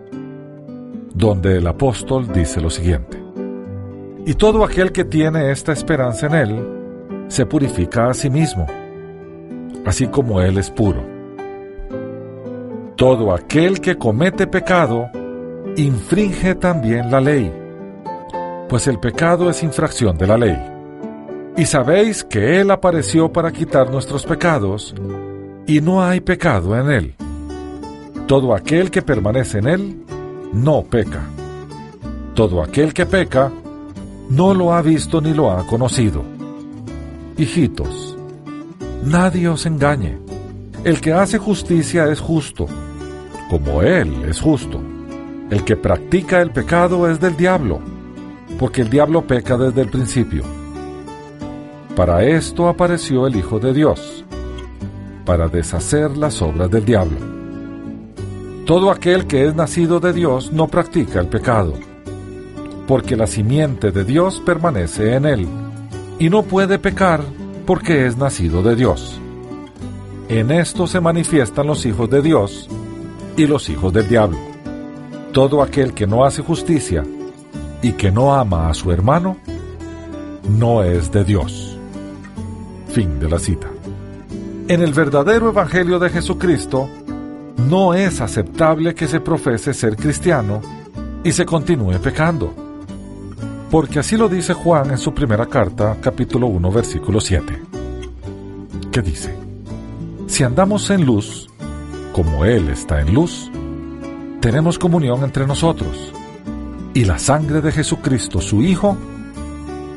donde 1.14 1.58
el 1.58 1.66
apóstol 1.66 2.32
dice 2.32 2.62
lo 2.62 2.70
siguiente. 2.70 3.22
Y 4.26 4.36
todo 4.36 4.64
aquel 4.64 4.92
que 4.92 5.04
tiene 5.04 5.52
esta 5.52 5.72
esperanza 5.72 6.28
en 6.28 6.36
él, 6.36 7.26
se 7.30 7.46
purifica 7.46 8.10
a 8.10 8.14
sí 8.14 8.30
mismo, 8.30 8.68
así 9.86 10.08
como 10.08 10.40
él 10.42 10.60
es 10.60 10.70
puro. 10.70 11.04
Todo 12.96 13.34
aquel 13.34 13.82
que 13.82 13.98
comete 13.98 14.46
pecado, 14.46 15.10
infringe 15.76 16.54
también 16.56 17.10
la 17.10 17.20
ley, 17.20 17.52
pues 18.70 18.88
el 18.88 19.00
pecado 19.00 19.50
es 19.50 19.64
infracción 19.64 20.16
de 20.18 20.28
la 20.28 20.38
ley. 20.38 20.58
Y 21.58 21.66
sabéis 21.66 22.24
que 22.24 22.62
Él 22.62 22.72
apareció 22.72 23.34
para 23.34 23.52
quitar 23.52 23.90
nuestros 23.92 24.26
pecados, 24.26 24.96
y 25.68 25.82
no 25.82 26.04
hay 26.04 26.20
pecado 26.20 26.78
en 26.80 26.92
Él. 26.92 27.16
Todo 28.28 28.54
aquel 28.56 28.92
que 28.92 29.02
permanece 29.02 29.60
en 29.60 29.68
Él, 29.68 30.04
no 30.54 30.84
peca. 30.84 31.22
Todo 32.34 32.62
aquel 32.62 32.94
que 32.94 33.06
peca, 33.06 33.52
no 34.30 34.54
lo 34.54 34.74
ha 34.74 34.82
visto 34.82 35.22
ni 35.22 35.34
lo 35.34 35.52
ha 35.52 35.66
conocido. 35.66 36.24
Hijitos, 37.38 38.18
nadie 39.04 39.48
os 39.48 39.66
engañe. 39.66 40.18
El 40.84 41.02
que 41.02 41.14
hace 41.14 41.38
justicia 41.38 42.12
es 42.12 42.20
justo 42.20 42.68
como 43.52 43.82
Él 43.82 44.24
es 44.30 44.40
justo. 44.40 44.80
El 45.50 45.66
que 45.66 45.76
practica 45.76 46.42
el 46.42 46.52
pecado 46.52 47.10
es 47.10 47.20
del 47.20 47.36
diablo, 47.36 47.82
porque 48.58 48.82
el 48.82 48.90
diablo 48.90 49.28
peca 49.28 49.58
desde 49.58 49.82
el 49.82 49.90
principio. 49.90 50.44
Para 51.98 52.24
esto 52.24 52.70
apareció 52.70 53.28
el 53.28 53.36
Hijo 53.36 53.60
de 53.60 53.74
Dios, 53.74 54.21
para 55.26 55.48
deshacer 55.48 56.18
las 56.18 56.42
obras 56.42 56.70
del 56.70 56.86
diablo. 56.86 57.18
Todo 58.66 58.92
aquel 58.92 59.28
que 59.28 59.48
es 59.48 59.56
nacido 59.56 60.00
de 60.00 60.14
Dios 60.14 60.52
no 60.52 60.68
practica 60.68 61.20
el 61.20 61.28
pecado, 61.28 61.74
porque 62.88 63.16
la 63.16 63.28
simiente 63.28 63.92
de 63.92 64.04
Dios 64.04 64.42
permanece 64.46 65.16
en 65.16 65.26
él, 65.26 65.48
y 66.20 66.30
no 66.30 66.44
puede 66.44 66.80
pecar 66.80 67.22
porque 67.66 68.06
es 68.06 68.18
nacido 68.18 68.62
de 68.62 68.76
Dios. 68.76 69.20
En 70.30 70.52
esto 70.52 70.88
se 70.88 71.02
manifiestan 71.02 71.68
los 71.68 71.86
hijos 71.86 72.10
de 72.10 72.22
Dios, 72.22 72.70
y 73.38 73.48
los 73.48 73.70
hijos 73.70 73.92
del 73.94 74.08
diablo. 74.08 74.38
Todo 75.32 75.62
aquel 75.62 75.94
que 75.94 76.08
no 76.08 76.26
hace 76.26 76.42
justicia 76.42 77.04
y 77.82 77.94
que 77.94 78.12
no 78.12 78.34
ama 78.34 78.70
a 78.70 78.74
su 78.74 78.92
hermano, 78.92 79.38
no 80.50 80.84
es 80.84 81.12
de 81.12 81.24
Dios. 81.24 81.78
Fin 82.90 83.20
de 83.20 83.30
la 83.30 83.40
cita. 83.40 83.68
En 84.68 84.82
el 84.82 84.94
verdadero 84.94 85.50
Evangelio 85.50 86.00
de 86.00 86.10
Jesucristo, 86.10 86.90
no 87.58 87.94
es 87.94 88.22
aceptable 88.22 88.96
que 88.96 89.08
se 89.08 89.20
profese 89.20 89.74
ser 89.74 89.96
cristiano 89.96 90.62
y 91.24 91.32
se 91.32 91.46
continúe 91.46 92.00
pecando. 92.02 92.54
Porque 93.70 94.00
así 94.00 94.18
lo 94.18 94.28
dice 94.28 94.54
Juan 94.54 94.92
en 94.92 94.98
su 94.98 95.14
primera 95.14 95.46
carta, 95.46 95.98
capítulo 96.02 96.48
1, 96.48 96.72
versículo 96.72 97.20
7. 97.20 97.62
¿Qué 98.92 99.02
dice? 99.02 99.36
Si 100.28 100.44
andamos 100.44 100.90
en 100.90 101.06
luz, 101.06 101.50
como 102.14 102.46
Él 102.46 102.70
está 102.70 103.02
en 103.02 103.14
luz, 103.14 103.52
tenemos 104.40 104.80
comunión 104.80 105.24
entre 105.24 105.46
nosotros, 105.46 106.14
y 106.94 107.06
la 107.06 107.18
sangre 107.18 107.62
de 107.62 107.72
Jesucristo, 107.72 108.42
su 108.42 108.62
Hijo, 108.62 108.98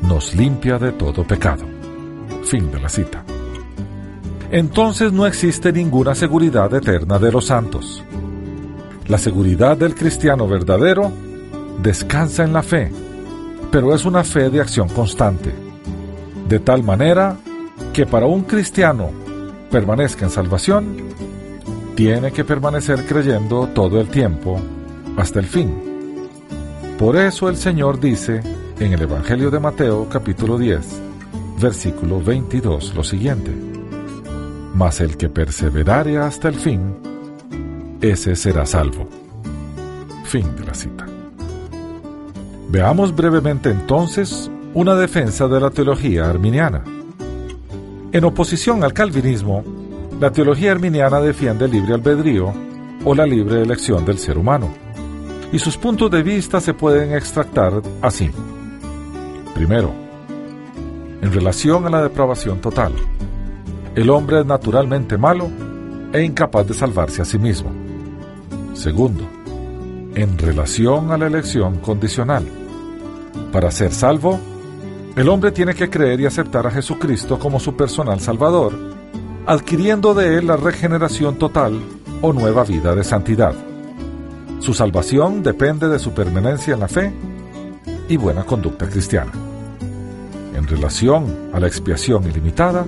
nos 0.01 0.35
limpia 0.35 0.77
de 0.77 0.91
todo 0.91 1.25
pecado. 1.25 1.65
Fin 2.43 2.71
de 2.71 2.79
la 2.79 2.89
cita. 2.89 3.25
Entonces 4.51 5.11
no 5.11 5.25
existe 5.25 5.71
ninguna 5.71 6.15
seguridad 6.15 6.73
eterna 6.73 7.19
de 7.19 7.31
los 7.31 7.47
santos. 7.47 8.03
La 9.07 9.17
seguridad 9.17 9.77
del 9.77 9.95
cristiano 9.95 10.47
verdadero 10.47 11.11
descansa 11.81 12.43
en 12.43 12.53
la 12.53 12.63
fe, 12.63 12.91
pero 13.71 13.93
es 13.93 14.05
una 14.05 14.23
fe 14.23 14.49
de 14.49 14.61
acción 14.61 14.89
constante, 14.89 15.53
de 16.47 16.59
tal 16.59 16.83
manera 16.83 17.37
que 17.93 18.05
para 18.05 18.25
un 18.25 18.43
cristiano 18.43 19.09
permanezca 19.69 20.25
en 20.25 20.31
salvación, 20.31 20.97
tiene 21.95 22.31
que 22.31 22.43
permanecer 22.43 23.05
creyendo 23.05 23.67
todo 23.67 23.99
el 23.99 24.07
tiempo 24.07 24.59
hasta 25.17 25.39
el 25.39 25.45
fin. 25.45 25.73
Por 26.97 27.15
eso 27.17 27.49
el 27.49 27.57
Señor 27.57 27.99
dice 27.99 28.41
en 28.79 28.93
el 28.93 29.01
Evangelio 29.01 29.51
de 29.51 29.59
Mateo 29.59 30.07
capítulo 30.09 30.57
10, 30.57 31.01
versículo 31.61 32.21
22 32.21 32.95
lo 32.95 33.03
siguiente. 33.03 33.74
Mas 34.75 34.99
el 34.99 35.15
que 35.15 35.29
perseverare 35.29 36.17
hasta 36.17 36.49
el 36.49 36.55
fin, 36.55 36.97
ese 38.01 38.35
será 38.35 38.65
salvo. 38.65 39.07
Fin 40.25 40.53
de 40.57 40.65
la 40.65 40.73
cita. 40.73 41.05
Veamos 42.67 43.15
brevemente 43.15 43.69
entonces 43.69 44.51
una 44.73 44.95
defensa 44.95 45.47
de 45.47 45.61
la 45.61 45.69
teología 45.69 46.29
arminiana. 46.29 46.83
En 48.11 48.25
oposición 48.25 48.83
al 48.83 48.91
calvinismo, 48.91 49.63
la 50.19 50.31
teología 50.31 50.73
arminiana 50.73 51.21
defiende 51.21 51.65
el 51.65 51.71
libre 51.71 51.93
albedrío 51.93 52.53
o 53.05 53.15
la 53.15 53.25
libre 53.25 53.61
elección 53.61 54.03
del 54.03 54.17
ser 54.17 54.37
humano, 54.37 54.73
y 55.53 55.59
sus 55.59 55.77
puntos 55.77 56.11
de 56.11 56.21
vista 56.21 56.59
se 56.59 56.73
pueden 56.73 57.13
extractar 57.13 57.81
así. 58.01 58.29
Primero, 59.53 59.93
en 61.21 61.31
relación 61.31 61.85
a 61.85 61.89
la 61.89 62.03
depravación 62.03 62.59
total, 62.59 62.91
el 63.95 64.09
hombre 64.09 64.41
es 64.41 64.45
naturalmente 64.45 65.17
malo 65.17 65.49
e 66.13 66.23
incapaz 66.23 66.67
de 66.67 66.73
salvarse 66.73 67.21
a 67.21 67.25
sí 67.25 67.39
mismo. 67.39 67.71
Segundo, 68.73 69.23
en 70.15 70.37
relación 70.37 71.11
a 71.11 71.17
la 71.17 71.27
elección 71.27 71.79
condicional, 71.79 72.45
para 73.51 73.71
ser 73.71 73.93
salvo, 73.93 74.39
el 75.15 75.29
hombre 75.29 75.51
tiene 75.51 75.73
que 75.73 75.89
creer 75.89 76.19
y 76.19 76.25
aceptar 76.25 76.67
a 76.67 76.71
Jesucristo 76.71 77.39
como 77.39 77.59
su 77.59 77.75
personal 77.75 78.19
Salvador 78.19 78.95
adquiriendo 79.47 80.13
de 80.13 80.37
él 80.37 80.47
la 80.47 80.57
regeneración 80.57 81.37
total 81.37 81.79
o 82.21 82.33
nueva 82.33 82.63
vida 82.63 82.95
de 82.95 83.03
santidad. 83.03 83.53
Su 84.59 84.73
salvación 84.73 85.43
depende 85.43 85.87
de 85.87 85.99
su 85.99 86.11
permanencia 86.11 86.73
en 86.73 86.79
la 86.79 86.87
fe 86.87 87.13
y 88.09 88.17
buena 88.17 88.43
conducta 88.43 88.89
cristiana. 88.89 89.31
En 90.55 90.67
relación 90.67 91.51
a 91.53 91.59
la 91.59 91.67
expiación 91.67 92.23
ilimitada, 92.25 92.85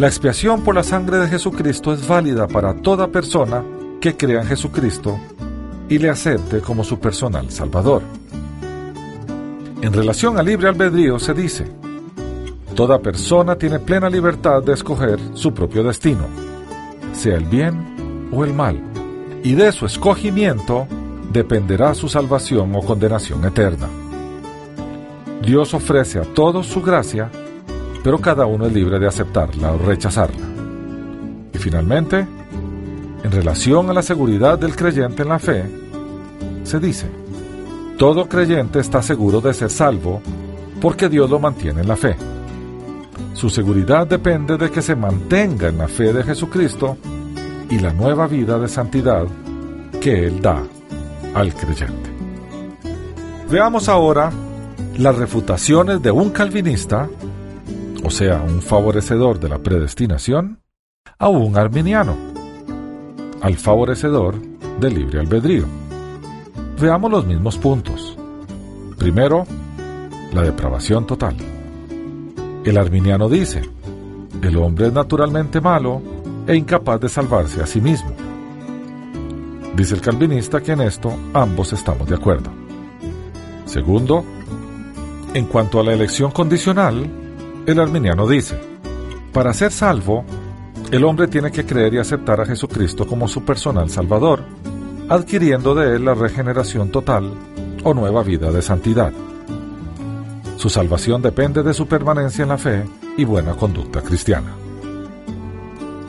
la 0.00 0.06
expiación 0.06 0.62
por 0.62 0.74
la 0.74 0.82
sangre 0.82 1.18
de 1.18 1.28
Jesucristo 1.28 1.92
es 1.92 2.08
válida 2.08 2.48
para 2.48 2.72
toda 2.72 3.08
persona 3.08 3.62
que 4.00 4.16
crea 4.16 4.40
en 4.40 4.46
Jesucristo 4.46 5.20
y 5.90 5.98
le 5.98 6.08
acepte 6.08 6.62
como 6.62 6.84
su 6.84 6.98
personal 6.98 7.50
Salvador. 7.50 8.00
En 9.82 9.92
relación 9.92 10.38
al 10.38 10.46
libre 10.46 10.68
albedrío 10.68 11.18
se 11.18 11.34
dice, 11.34 11.66
Toda 12.74 13.00
persona 13.00 13.56
tiene 13.56 13.78
plena 13.78 14.08
libertad 14.08 14.62
de 14.62 14.72
escoger 14.72 15.20
su 15.34 15.52
propio 15.52 15.82
destino, 15.82 16.24
sea 17.12 17.36
el 17.36 17.44
bien 17.44 18.30
o 18.32 18.42
el 18.42 18.54
mal, 18.54 18.80
y 19.44 19.52
de 19.52 19.70
su 19.70 19.84
escogimiento 19.84 20.86
dependerá 21.30 21.94
su 21.94 22.08
salvación 22.08 22.74
o 22.74 22.80
condenación 22.80 23.44
eterna. 23.44 23.90
Dios 25.42 25.74
ofrece 25.74 26.20
a 26.20 26.22
todos 26.22 26.68
su 26.68 26.80
gracia, 26.80 27.30
pero 28.02 28.18
cada 28.18 28.46
uno 28.46 28.66
es 28.66 28.72
libre 28.72 28.98
de 28.98 29.06
aceptarla 29.06 29.72
o 29.72 29.78
rechazarla. 29.78 30.46
finalmente, 31.54 32.26
en 33.22 33.30
relación 33.30 33.90
a 33.90 33.92
la 33.92 34.02
seguridad 34.02 34.58
del 34.58 34.74
creyente 34.74 35.22
en 35.22 35.28
la 35.28 35.38
fe, 35.38 35.64
se 36.64 36.80
dice, 36.80 37.06
todo 37.98 38.26
creyente 38.26 38.80
está 38.80 39.02
seguro 39.02 39.42
de 39.42 39.52
ser 39.52 39.68
salvo 39.68 40.22
porque 40.80 41.10
Dios 41.10 41.28
lo 41.28 41.38
mantiene 41.38 41.82
en 41.82 41.88
la 41.88 41.96
fe. 41.96 42.16
Su 43.34 43.50
seguridad 43.50 44.06
depende 44.06 44.56
de 44.56 44.70
que 44.70 44.80
se 44.80 44.96
mantenga 44.96 45.68
en 45.68 45.78
la 45.78 45.88
fe 45.88 46.12
de 46.12 46.22
Jesucristo 46.22 46.96
y 47.68 47.78
la 47.78 47.92
nueva 47.92 48.26
vida 48.26 48.58
de 48.58 48.68
santidad 48.68 49.26
que 50.00 50.26
Él 50.26 50.40
da 50.40 50.62
al 51.34 51.54
creyente. 51.54 52.10
Veamos 53.50 53.88
ahora 53.88 54.30
las 54.96 55.16
refutaciones 55.16 56.02
de 56.02 56.10
un 56.10 56.30
calvinista, 56.30 57.08
o 58.02 58.10
sea, 58.10 58.42
un 58.42 58.62
favorecedor 58.62 59.38
de 59.38 59.48
la 59.48 59.58
predestinación, 59.58 60.62
a 61.18 61.28
un 61.28 61.56
arminiano, 61.56 62.16
al 63.40 63.56
favorecedor 63.56 64.36
del 64.78 64.94
libre 64.94 65.20
albedrío. 65.20 65.66
Veamos 66.80 67.10
los 67.10 67.26
mismos 67.26 67.58
puntos. 67.58 68.16
Primero, 68.98 69.46
la 70.32 70.42
depravación 70.42 71.06
total. 71.06 71.36
El 72.64 72.76
arminiano 72.76 73.28
dice, 73.28 73.62
el 74.42 74.56
hombre 74.56 74.86
es 74.86 74.92
naturalmente 74.92 75.60
malo 75.60 76.00
e 76.46 76.56
incapaz 76.56 77.00
de 77.00 77.08
salvarse 77.08 77.62
a 77.62 77.66
sí 77.66 77.80
mismo. 77.80 78.12
Dice 79.76 79.94
el 79.94 80.00
calvinista 80.00 80.60
que 80.60 80.72
en 80.72 80.82
esto 80.82 81.14
ambos 81.34 81.72
estamos 81.72 82.08
de 82.08 82.14
acuerdo. 82.14 82.50
Segundo, 83.66 84.24
en 85.32 85.46
cuanto 85.46 85.80
a 85.80 85.84
la 85.84 85.92
elección 85.92 86.30
condicional, 86.30 87.19
el 87.70 87.80
arminiano 87.80 88.26
dice, 88.26 88.58
para 89.32 89.52
ser 89.52 89.72
salvo, 89.72 90.24
el 90.90 91.04
hombre 91.04 91.28
tiene 91.28 91.52
que 91.52 91.64
creer 91.64 91.94
y 91.94 91.98
aceptar 91.98 92.40
a 92.40 92.46
Jesucristo 92.46 93.06
como 93.06 93.28
su 93.28 93.44
personal 93.44 93.88
Salvador, 93.90 94.42
adquiriendo 95.08 95.74
de 95.74 95.96
él 95.96 96.04
la 96.04 96.14
regeneración 96.14 96.90
total 96.90 97.32
o 97.84 97.94
nueva 97.94 98.22
vida 98.22 98.50
de 98.50 98.62
santidad. 98.62 99.12
Su 100.56 100.68
salvación 100.68 101.22
depende 101.22 101.62
de 101.62 101.72
su 101.72 101.86
permanencia 101.86 102.42
en 102.42 102.48
la 102.48 102.58
fe 102.58 102.84
y 103.16 103.24
buena 103.24 103.54
conducta 103.54 104.02
cristiana. 104.02 104.54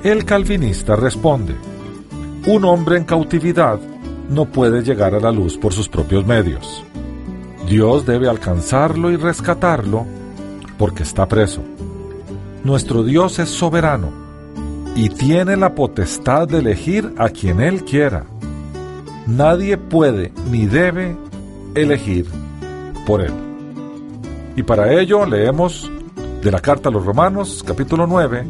El 0.03 0.25
calvinista 0.25 0.95
responde, 0.95 1.55
un 2.47 2.65
hombre 2.65 2.97
en 2.97 3.03
cautividad 3.03 3.79
no 4.29 4.45
puede 4.45 4.81
llegar 4.81 5.13
a 5.13 5.19
la 5.19 5.31
luz 5.31 5.57
por 5.57 5.73
sus 5.73 5.87
propios 5.87 6.25
medios. 6.25 6.83
Dios 7.67 8.05
debe 8.05 8.27
alcanzarlo 8.27 9.11
y 9.11 9.15
rescatarlo 9.15 10.20
porque 10.81 11.03
está 11.03 11.27
preso. 11.27 11.61
Nuestro 12.63 13.03
Dios 13.03 13.37
es 13.37 13.49
soberano 13.49 14.09
y 14.95 15.09
tiene 15.09 15.55
la 15.55 15.75
potestad 15.75 16.47
de 16.47 16.57
elegir 16.57 17.13
a 17.19 17.29
quien 17.29 17.61
Él 17.61 17.85
quiera. 17.85 18.23
Nadie 19.27 19.77
puede 19.77 20.31
ni 20.49 20.65
debe 20.65 21.15
elegir 21.75 22.25
por 23.05 23.21
Él. 23.21 23.31
Y 24.55 24.63
para 24.63 24.99
ello 24.99 25.23
leemos 25.23 25.87
de 26.41 26.51
la 26.51 26.59
carta 26.59 26.89
a 26.89 26.91
los 26.91 27.05
Romanos 27.05 27.63
capítulo 27.63 28.07
9, 28.07 28.43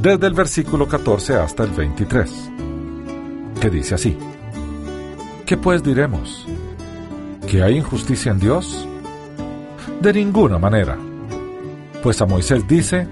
desde 0.00 0.28
el 0.28 0.34
versículo 0.34 0.86
14 0.86 1.34
hasta 1.38 1.64
el 1.64 1.70
23, 1.70 2.30
que 3.60 3.68
dice 3.68 3.96
así. 3.96 4.16
¿Qué 5.44 5.56
pues 5.56 5.82
diremos? 5.82 6.46
¿Que 7.48 7.64
hay 7.64 7.78
injusticia 7.78 8.30
en 8.30 8.38
Dios? 8.38 8.86
De 10.00 10.12
ninguna 10.12 10.60
manera. 10.60 10.96
Pues 12.02 12.20
a 12.20 12.26
Moisés 12.26 12.66
dice, 12.66 13.06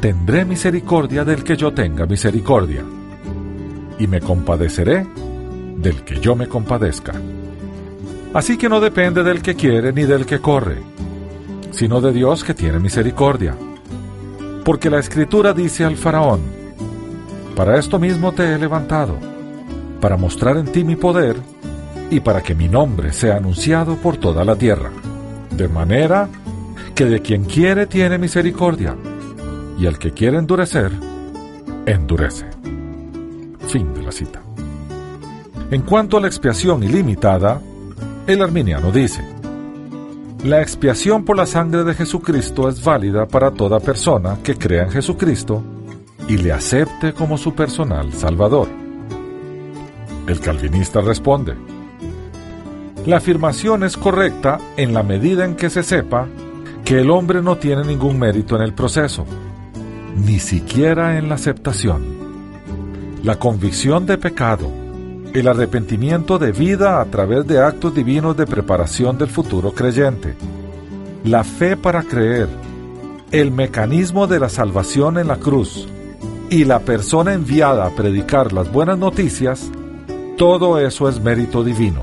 tendré 0.00 0.44
misericordia 0.44 1.24
del 1.24 1.42
que 1.42 1.56
yo 1.56 1.74
tenga 1.74 2.06
misericordia, 2.06 2.84
y 3.98 4.06
me 4.06 4.20
compadeceré 4.20 5.04
del 5.76 6.04
que 6.04 6.20
yo 6.20 6.36
me 6.36 6.46
compadezca. 6.46 7.12
Así 8.32 8.56
que 8.56 8.68
no 8.68 8.80
depende 8.80 9.24
del 9.24 9.42
que 9.42 9.56
quiere 9.56 9.92
ni 9.92 10.04
del 10.04 10.26
que 10.26 10.38
corre, 10.38 10.78
sino 11.72 12.00
de 12.00 12.12
Dios 12.12 12.44
que 12.44 12.54
tiene 12.54 12.78
misericordia. 12.78 13.56
Porque 14.64 14.90
la 14.90 15.00
escritura 15.00 15.52
dice 15.52 15.84
al 15.84 15.96
faraón, 15.96 16.40
para 17.56 17.78
esto 17.80 17.98
mismo 17.98 18.30
te 18.30 18.54
he 18.54 18.58
levantado, 18.58 19.18
para 20.00 20.16
mostrar 20.16 20.56
en 20.56 20.66
ti 20.66 20.84
mi 20.84 20.94
poder 20.94 21.36
y 22.10 22.20
para 22.20 22.42
que 22.42 22.54
mi 22.54 22.68
nombre 22.68 23.12
sea 23.12 23.38
anunciado 23.38 23.96
por 23.96 24.18
toda 24.18 24.44
la 24.44 24.54
tierra. 24.54 24.90
De 25.50 25.66
manera 25.66 26.28
que 26.94 27.04
de 27.06 27.20
quien 27.20 27.44
quiere 27.44 27.86
tiene 27.86 28.18
misericordia, 28.18 28.96
y 29.78 29.86
al 29.86 29.98
que 29.98 30.12
quiere 30.12 30.38
endurecer, 30.38 30.92
endurece. 31.86 32.46
Fin 33.68 33.92
de 33.94 34.02
la 34.02 34.12
cita. 34.12 34.40
En 35.70 35.82
cuanto 35.82 36.16
a 36.16 36.20
la 36.20 36.28
expiación 36.28 36.82
ilimitada, 36.84 37.60
el 38.26 38.42
arminiano 38.42 38.92
dice, 38.92 39.24
la 40.44 40.62
expiación 40.62 41.24
por 41.24 41.36
la 41.36 41.46
sangre 41.46 41.84
de 41.84 41.94
Jesucristo 41.94 42.68
es 42.68 42.84
válida 42.84 43.26
para 43.26 43.50
toda 43.50 43.80
persona 43.80 44.38
que 44.42 44.56
crea 44.56 44.84
en 44.84 44.90
Jesucristo 44.90 45.62
y 46.28 46.36
le 46.36 46.52
acepte 46.52 47.12
como 47.12 47.38
su 47.38 47.54
personal 47.54 48.12
Salvador. 48.12 48.68
El 50.28 50.38
calvinista 50.40 51.00
responde, 51.00 51.54
la 53.04 53.16
afirmación 53.16 53.84
es 53.84 53.96
correcta 53.96 54.58
en 54.76 54.94
la 54.94 55.02
medida 55.02 55.44
en 55.44 55.56
que 55.56 55.70
se 55.70 55.82
sepa 55.82 56.28
que 56.84 57.00
el 57.00 57.10
hombre 57.10 57.40
no 57.40 57.56
tiene 57.56 57.82
ningún 57.82 58.18
mérito 58.18 58.56
en 58.56 58.62
el 58.62 58.74
proceso, 58.74 59.24
ni 60.16 60.38
siquiera 60.38 61.16
en 61.16 61.28
la 61.28 61.36
aceptación. 61.36 62.04
La 63.22 63.38
convicción 63.38 64.04
de 64.04 64.18
pecado, 64.18 64.70
el 65.32 65.48
arrepentimiento 65.48 66.38
de 66.38 66.52
vida 66.52 67.00
a 67.00 67.06
través 67.06 67.46
de 67.46 67.58
actos 67.58 67.94
divinos 67.94 68.36
de 68.36 68.46
preparación 68.46 69.16
del 69.16 69.28
futuro 69.28 69.72
creyente, 69.72 70.34
la 71.24 71.42
fe 71.42 71.76
para 71.78 72.02
creer, 72.02 72.48
el 73.30 73.50
mecanismo 73.50 74.26
de 74.26 74.38
la 74.38 74.50
salvación 74.50 75.18
en 75.18 75.28
la 75.28 75.36
cruz 75.36 75.88
y 76.50 76.64
la 76.64 76.80
persona 76.80 77.32
enviada 77.32 77.86
a 77.86 77.96
predicar 77.96 78.52
las 78.52 78.70
buenas 78.70 78.98
noticias, 78.98 79.70
todo 80.36 80.78
eso 80.78 81.08
es 81.08 81.18
mérito 81.18 81.64
divino. 81.64 82.02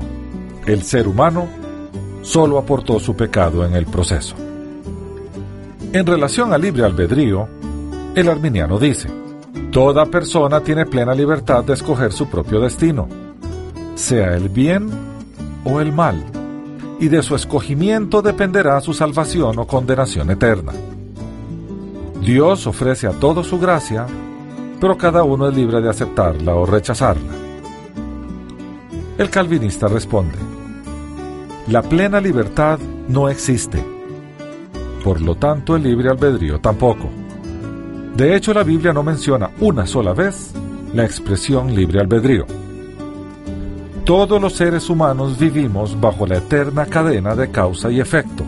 El 0.66 0.82
ser 0.82 1.06
humano 1.06 1.46
solo 2.22 2.58
aportó 2.58 2.98
su 2.98 3.14
pecado 3.14 3.64
en 3.64 3.74
el 3.74 3.86
proceso. 3.86 4.41
En 5.92 6.06
relación 6.06 6.52
al 6.52 6.62
libre 6.62 6.84
albedrío, 6.84 7.48
el 8.14 8.28
arminiano 8.28 8.78
dice, 8.78 9.08
Toda 9.70 10.06
persona 10.06 10.60
tiene 10.60 10.86
plena 10.86 11.14
libertad 11.14 11.64
de 11.64 11.74
escoger 11.74 12.12
su 12.12 12.28
propio 12.28 12.60
destino 12.60 13.08
sea 13.94 14.34
el 14.34 14.48
bien 14.48 14.90
o 15.64 15.80
el 15.80 15.92
mal, 15.92 16.22
y 16.98 17.08
de 17.08 17.22
su 17.22 17.34
escogimiento 17.34 18.22
dependerá 18.22 18.80
su 18.80 18.92
salvación 18.92 19.58
o 19.58 19.66
condenación 19.66 20.30
eterna. 20.30 20.72
Dios 22.20 22.66
ofrece 22.66 23.06
a 23.06 23.12
todos 23.12 23.46
su 23.46 23.58
gracia, 23.58 24.06
pero 24.80 24.96
cada 24.96 25.22
uno 25.22 25.48
es 25.48 25.54
libre 25.54 25.80
de 25.80 25.90
aceptarla 25.90 26.54
o 26.54 26.66
rechazarla. 26.66 27.32
El 29.18 29.30
calvinista 29.30 29.88
responde, 29.88 30.38
la 31.68 31.82
plena 31.82 32.20
libertad 32.20 32.78
no 33.08 33.28
existe, 33.28 33.84
por 35.02 35.20
lo 35.20 35.34
tanto 35.34 35.76
el 35.76 35.82
libre 35.82 36.08
albedrío 36.08 36.60
tampoco. 36.60 37.08
De 38.16 38.36
hecho, 38.36 38.52
la 38.52 38.62
Biblia 38.62 38.92
no 38.92 39.02
menciona 39.02 39.50
una 39.60 39.86
sola 39.86 40.12
vez 40.12 40.52
la 40.92 41.04
expresión 41.04 41.74
libre 41.74 42.00
albedrío. 42.00 42.46
Todos 44.04 44.40
los 44.40 44.52
seres 44.52 44.90
humanos 44.90 45.38
vivimos 45.38 45.98
bajo 46.00 46.26
la 46.26 46.38
eterna 46.38 46.86
cadena 46.86 47.34
de 47.34 47.50
causa 47.50 47.90
y 47.90 48.00
efecto, 48.00 48.44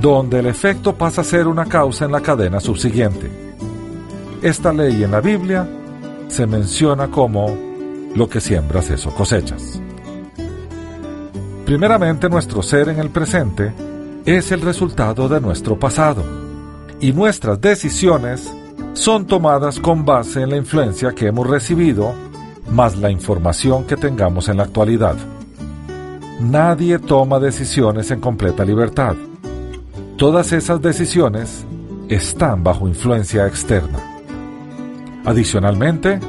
donde 0.00 0.40
el 0.40 0.46
efecto 0.46 0.94
pasa 0.94 1.22
a 1.22 1.24
ser 1.24 1.46
una 1.46 1.66
causa 1.66 2.04
en 2.04 2.12
la 2.12 2.20
cadena 2.20 2.60
subsiguiente. 2.60 3.30
Esta 4.42 4.72
ley 4.72 5.02
en 5.04 5.12
la 5.12 5.20
Biblia 5.20 5.68
se 6.28 6.46
menciona 6.46 7.08
como 7.08 7.56
lo 8.14 8.28
que 8.28 8.40
siembras 8.40 8.90
eso 8.90 9.10
cosechas. 9.14 9.80
Primeramente 11.64 12.28
nuestro 12.28 12.62
ser 12.62 12.88
en 12.88 12.98
el 12.98 13.10
presente 13.10 13.72
es 14.24 14.52
el 14.52 14.60
resultado 14.60 15.28
de 15.28 15.40
nuestro 15.40 15.78
pasado 15.78 16.22
y 17.00 17.12
nuestras 17.12 17.60
decisiones 17.60 18.52
son 18.92 19.26
tomadas 19.26 19.80
con 19.80 20.04
base 20.04 20.42
en 20.42 20.50
la 20.50 20.56
influencia 20.56 21.12
que 21.12 21.28
hemos 21.28 21.46
recibido 21.46 22.12
más 22.70 22.98
la 22.98 23.10
información 23.10 23.84
que 23.84 23.96
tengamos 23.96 24.48
en 24.48 24.58
la 24.58 24.64
actualidad. 24.64 25.16
Nadie 26.40 26.98
toma 26.98 27.38
decisiones 27.38 28.10
en 28.10 28.20
completa 28.20 28.64
libertad. 28.64 29.14
Todas 30.16 30.52
esas 30.52 30.82
decisiones 30.82 31.64
están 32.08 32.62
bajo 32.62 32.88
influencia 32.88 33.46
externa. 33.46 33.98
Adicionalmente, 35.24 36.20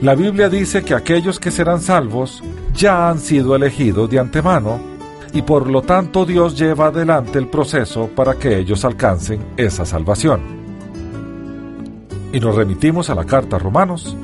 la 0.00 0.14
Biblia 0.14 0.48
dice 0.48 0.82
que 0.82 0.94
aquellos 0.94 1.40
que 1.40 1.50
serán 1.50 1.80
salvos 1.80 2.42
ya 2.74 3.10
han 3.10 3.18
sido 3.18 3.56
elegidos 3.56 4.08
de 4.08 4.18
antemano 4.18 4.89
y 5.32 5.42
por 5.42 5.70
lo 5.70 5.82
tanto 5.82 6.24
Dios 6.24 6.58
lleva 6.58 6.86
adelante 6.86 7.38
el 7.38 7.48
proceso 7.48 8.08
para 8.14 8.34
que 8.34 8.58
ellos 8.58 8.84
alcancen 8.84 9.40
esa 9.56 9.84
salvación. 9.84 10.40
Y 12.32 12.40
nos 12.40 12.54
remitimos 12.54 13.10
a 13.10 13.14
la 13.14 13.24
carta 13.24 13.56
a 13.56 13.58
Romanos, 13.58 14.16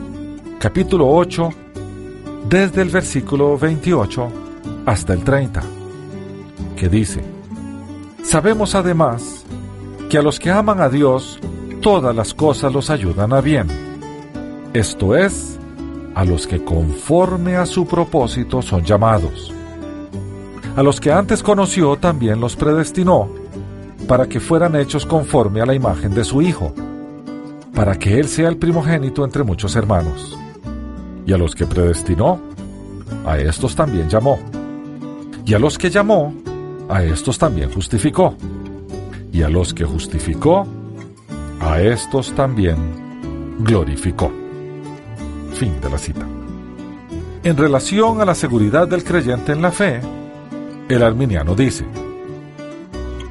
capítulo 0.59 1.09
8, 1.09 1.51
desde 2.49 2.83
el 2.83 2.91
versículo 2.91 3.59
28 3.59 4.29
hasta 4.87 5.13
el 5.13 5.25
30, 5.25 5.63
que 6.77 6.89
dice, 6.89 7.23
Sabemos 8.23 8.75
además 8.75 9.45
que 10.09 10.19
a 10.19 10.23
los 10.23 10.39
que 10.39 10.51
aman 10.51 10.81
a 10.81 10.89
Dios, 10.89 11.39
todas 11.81 12.15
las 12.15 12.35
cosas 12.35 12.73
los 12.73 12.91
ayudan 12.91 13.33
a 13.33 13.41
bien. 13.41 13.67
Esto 14.73 15.17
es, 15.17 15.59
a 16.15 16.25
los 16.25 16.47
que 16.47 16.65
conforme 16.65 17.57
a 17.57 17.67
su 17.67 17.87
propósito 17.87 18.63
son 18.63 18.85
llamados. 18.85 19.56
A 20.77 20.83
los 20.83 21.01
que 21.01 21.11
antes 21.11 21.43
conoció 21.43 21.97
también 21.97 22.39
los 22.39 22.55
predestinó, 22.55 23.31
para 24.07 24.27
que 24.27 24.41
fueran 24.41 24.77
hechos 24.77 25.07
conforme 25.07 25.62
a 25.62 25.66
la 25.66 25.74
imagen 25.74 26.14
de 26.14 26.22
su 26.22 26.43
Hijo, 26.43 26.74
para 27.74 27.99
que 27.99 28.20
Él 28.20 28.29
sea 28.29 28.51
el 28.51 28.59
primogénito 28.59 29.24
entre 29.24 29.43
muchos 29.43 29.74
hermanos. 29.74 30.37
Y 31.24 31.33
a 31.33 31.39
los 31.39 31.55
que 31.55 31.64
predestinó, 31.64 32.39
a 33.24 33.39
estos 33.39 33.74
también 33.74 34.11
llamó. 34.11 34.39
Y 35.47 35.55
a 35.55 35.59
los 35.59 35.79
que 35.79 35.89
llamó, 35.89 36.35
a 36.91 37.03
estos 37.03 37.39
también 37.39 37.72
justificó. 37.72 38.35
Y 39.33 39.41
a 39.43 39.49
los 39.49 39.72
que 39.72 39.87
justificó, 39.87 40.66
a 41.59 41.81
estos 41.81 42.35
también 42.35 42.77
glorificó. 43.61 44.31
Fin 45.55 45.81
de 45.81 45.89
la 45.89 45.97
cita. 45.97 46.27
En 47.45 47.57
relación 47.57 48.20
a 48.20 48.27
la 48.27 48.35
seguridad 48.35 48.87
del 48.87 49.05
creyente 49.05 49.53
en 49.53 49.62
la 49.62 49.72
fe, 49.72 50.01
el 50.89 51.03
arminiano 51.03 51.55
dice, 51.55 51.84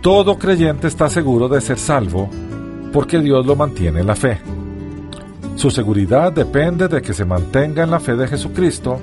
todo 0.01 0.37
creyente 0.37 0.87
está 0.87 1.09
seguro 1.09 1.47
de 1.47 1.61
ser 1.61 1.77
salvo 1.77 2.29
porque 2.91 3.19
Dios 3.19 3.45
lo 3.45 3.55
mantiene 3.55 4.01
en 4.01 4.07
la 4.07 4.15
fe. 4.15 4.39
Su 5.55 5.71
seguridad 5.71 6.31
depende 6.31 6.87
de 6.87 7.01
que 7.01 7.13
se 7.13 7.25
mantenga 7.25 7.83
en 7.83 7.91
la 7.91 7.99
fe 7.99 8.15
de 8.15 8.27
Jesucristo 8.27 8.99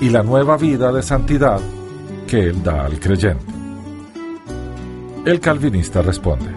y 0.00 0.08
la 0.08 0.22
nueva 0.22 0.56
vida 0.56 0.92
de 0.92 1.02
santidad 1.02 1.60
que 2.26 2.48
Él 2.48 2.62
da 2.62 2.86
al 2.86 2.98
creyente. 2.98 3.44
El 5.26 5.40
calvinista 5.40 6.00
responde, 6.00 6.50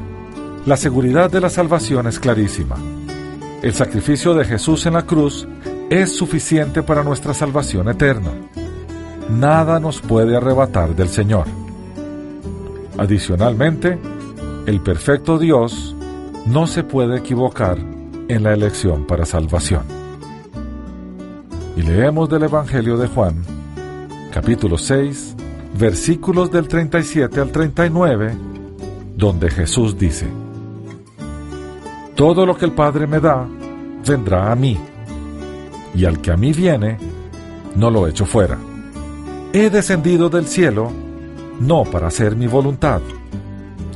la 0.65 0.77
seguridad 0.77 1.29
de 1.29 1.41
la 1.41 1.49
salvación 1.49 2.07
es 2.07 2.19
clarísima. 2.19 2.77
El 3.61 3.73
sacrificio 3.73 4.33
de 4.33 4.45
Jesús 4.45 4.85
en 4.85 4.93
la 4.93 5.05
cruz 5.05 5.47
es 5.89 6.15
suficiente 6.15 6.83
para 6.83 7.03
nuestra 7.03 7.33
salvación 7.33 7.89
eterna. 7.89 8.31
Nada 9.29 9.79
nos 9.79 10.01
puede 10.01 10.35
arrebatar 10.35 10.95
del 10.95 11.09
Señor. 11.09 11.45
Adicionalmente, 12.97 13.97
el 14.65 14.81
perfecto 14.81 15.39
Dios 15.39 15.95
no 16.45 16.67
se 16.67 16.83
puede 16.83 17.17
equivocar 17.17 17.77
en 18.27 18.43
la 18.43 18.53
elección 18.53 19.05
para 19.05 19.25
salvación. 19.25 19.83
Y 21.75 21.81
leemos 21.81 22.29
del 22.29 22.43
Evangelio 22.43 22.97
de 22.97 23.07
Juan, 23.07 23.43
capítulo 24.31 24.77
6, 24.77 25.35
versículos 25.79 26.51
del 26.51 26.67
37 26.67 27.39
al 27.39 27.51
39, 27.51 28.35
donde 29.15 29.49
Jesús 29.49 29.97
dice, 29.97 30.27
Todo 32.15 32.45
lo 32.45 32.55
que 32.55 32.65
el 32.65 32.73
Padre 32.73 33.07
me 33.07 33.19
da, 33.19 33.47
vendrá 34.05 34.51
a 34.51 34.55
mí, 34.55 34.77
y 35.95 36.05
al 36.05 36.21
que 36.21 36.31
a 36.31 36.37
mí 36.37 36.53
viene, 36.53 36.97
no 37.75 37.89
lo 37.89 38.07
echo 38.07 38.25
fuera. 38.25 38.57
He 39.55 39.69
descendido 39.69 40.29
del 40.29 40.47
cielo, 40.47 40.91
no 41.59 41.83
para 41.83 42.07
hacer 42.07 42.35
mi 42.35 42.47
voluntad, 42.47 43.01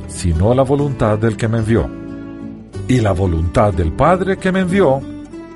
sino 0.06 0.54
la 0.54 0.62
voluntad 0.62 1.18
del 1.18 1.36
que 1.36 1.48
me 1.48 1.58
envió. 1.58 1.90
Y 2.86 3.00
la 3.00 3.10
voluntad 3.10 3.72
del 3.74 3.90
Padre 3.90 4.36
que 4.36 4.52
me 4.52 4.60
envió 4.60 5.00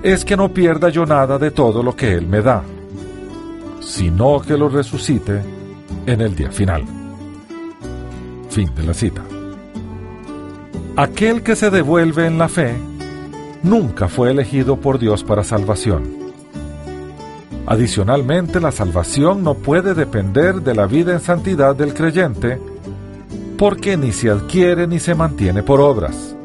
es 0.03 0.25
que 0.25 0.37
no 0.37 0.53
pierda 0.53 0.89
yo 0.89 1.07
nada 1.07 1.39
de 1.39 1.53
todo 1.53 1.85
lo 1.85 1.95
que 1.95 2.15
Él 2.15 2.27
me 2.27 2.43
da, 2.43 2.65
sino 3.79 4.41
que 4.41 4.57
lo 4.57 4.69
resucite 4.69 5.41
en 6.05 6.21
el 6.21 6.35
día 6.35 6.51
final. 6.51 6.83
Fin 8.51 8.75
de 8.75 8.83
la 8.83 8.95
cita. 8.95 9.23
Aquel 10.97 11.45
que 11.45 11.55
se 11.55 11.71
devuelve 11.71 12.27
en 12.27 12.39
la 12.39 12.49
fe 12.49 12.75
nunca 13.63 14.09
fue 14.09 14.33
elegido 14.33 14.81
por 14.81 14.99
Dios 14.99 15.23
para 15.23 15.45
salvación. 15.45 16.22
Adicionalmente, 17.73 18.61
la 18.61 18.71
salvación 18.71 19.43
no 19.43 19.55
puede 19.55 19.95
depender 19.95 20.57
de 20.57 20.75
la 20.75 20.85
vida 20.85 21.15
en 21.15 21.21
santidad 21.21 21.75
del 21.75 21.95
creyente, 21.95 22.61
porque 23.57 23.97
ni 23.97 24.13
se 24.13 24.29
adquiere 24.29 24.87
ni 24.87 24.99
se 24.99 25.15
mantiene 25.15 25.63
por 25.63 25.81
obras. 25.81 26.37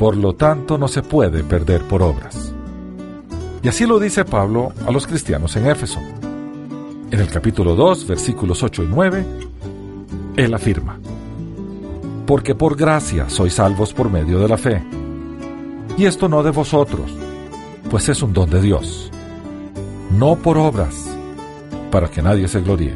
Por 0.00 0.16
lo 0.16 0.32
tanto, 0.32 0.78
no 0.78 0.88
se 0.88 1.04
puede 1.04 1.44
perder 1.44 1.82
por 1.82 2.02
obras. 2.02 2.52
Y 3.62 3.68
así 3.68 3.86
lo 3.86 4.00
dice 4.00 4.24
Pablo 4.24 4.72
a 4.84 4.90
los 4.90 5.06
cristianos 5.06 5.54
en 5.54 5.68
Éfeso. 5.68 6.00
En 7.12 7.20
el 7.20 7.28
capítulo 7.28 7.76
2, 7.76 8.08
versículos 8.08 8.64
8 8.64 8.82
y 8.82 8.86
9, 8.88 9.26
él 10.38 10.54
afirma, 10.54 10.98
Porque 12.26 12.56
por 12.56 12.76
gracia 12.76 13.30
sois 13.30 13.54
salvos 13.54 13.94
por 13.94 14.10
medio 14.10 14.40
de 14.40 14.48
la 14.48 14.58
fe. 14.58 14.82
Y 15.96 16.06
esto 16.06 16.28
no 16.28 16.42
de 16.42 16.50
vosotros, 16.50 17.12
pues 17.88 18.08
es 18.08 18.20
un 18.24 18.32
don 18.32 18.50
de 18.50 18.60
Dios 18.60 19.12
no 20.10 20.36
por 20.36 20.58
obras, 20.58 21.16
para 21.90 22.08
que 22.08 22.22
nadie 22.22 22.48
se 22.48 22.60
gloríe. 22.60 22.94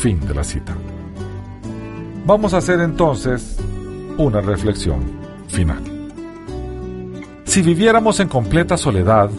Fin 0.00 0.20
de 0.20 0.34
la 0.34 0.44
cita. 0.44 0.74
Vamos 2.24 2.54
a 2.54 2.58
hacer 2.58 2.80
entonces 2.80 3.58
una 4.16 4.40
reflexión 4.40 5.00
final. 5.48 5.82
Si 7.44 7.62
viviéramos 7.62 8.20
en 8.20 8.28
completa 8.28 8.76
soledad, 8.76 9.30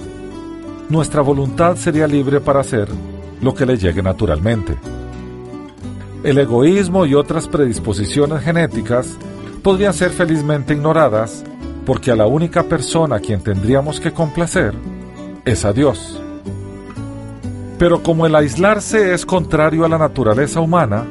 nuestra 0.90 1.22
voluntad 1.22 1.78
sería 1.78 2.08
libre 2.08 2.42
para 2.42 2.60
hacer 2.60 2.90
lo 3.42 3.54
que 3.54 3.66
le 3.66 3.78
llegue 3.78 4.04
naturalmente. 4.04 4.76
El 6.24 6.38
egoísmo 6.38 7.06
y 7.06 7.16
otras 7.16 7.48
predisposiciones 7.48 8.44
genéticas 8.44 9.18
podrían 9.64 9.94
ser 9.94 10.12
felizmente 10.12 10.74
ignoradas 10.74 11.44
porque 11.86 12.12
a 12.12 12.16
la 12.16 12.28
única 12.28 12.64
persona 12.64 13.16
a 13.16 13.20
quien 13.20 13.42
tendríamos 13.42 14.00
que 14.00 14.12
complacer 14.12 14.76
es 15.46 15.66
a 15.66 15.74
Dios. 15.74 16.22
Pero 17.78 18.04
como 18.04 18.26
el 18.26 18.36
aislarse 18.36 19.14
es 19.14 19.26
contrario 19.26 19.86
a 19.86 19.90
la 19.90 19.98
naturaleza 19.98 20.62
humana, 20.62 21.06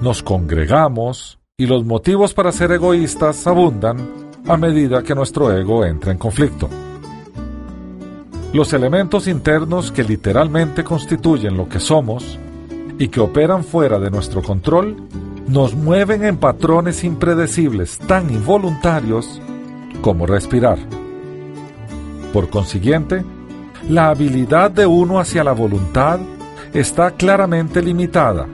nos 0.00 0.22
congregamos 0.22 1.38
y 1.56 1.66
los 1.66 1.84
motivos 1.84 2.34
para 2.34 2.52
ser 2.52 2.72
egoístas 2.72 3.46
abundan 3.46 3.96
a 4.46 4.56
medida 4.56 5.02
que 5.02 5.14
nuestro 5.14 5.50
ego 5.56 5.84
entra 5.84 6.12
en 6.12 6.18
conflicto. 6.18 6.68
Los 8.52 8.72
elementos 8.72 9.26
internos 9.26 9.90
que 9.90 10.04
literalmente 10.04 10.84
constituyen 10.84 11.56
lo 11.56 11.68
que 11.68 11.80
somos 11.80 12.38
y 12.98 13.08
que 13.08 13.20
operan 13.20 13.64
fuera 13.64 13.98
de 13.98 14.10
nuestro 14.10 14.42
control 14.42 14.96
nos 15.48 15.74
mueven 15.74 16.24
en 16.24 16.38
patrones 16.38 17.04
impredecibles 17.04 17.98
tan 17.98 18.30
involuntarios 18.30 19.40
como 20.02 20.26
respirar. 20.26 20.78
Por 22.32 22.50
consiguiente, 22.50 23.24
la 23.88 24.08
habilidad 24.08 24.70
de 24.70 24.86
uno 24.86 25.18
hacia 25.18 25.44
la 25.44 25.52
voluntad 25.52 26.18
está 26.72 27.12
claramente 27.12 27.82
limitada, 27.82 28.46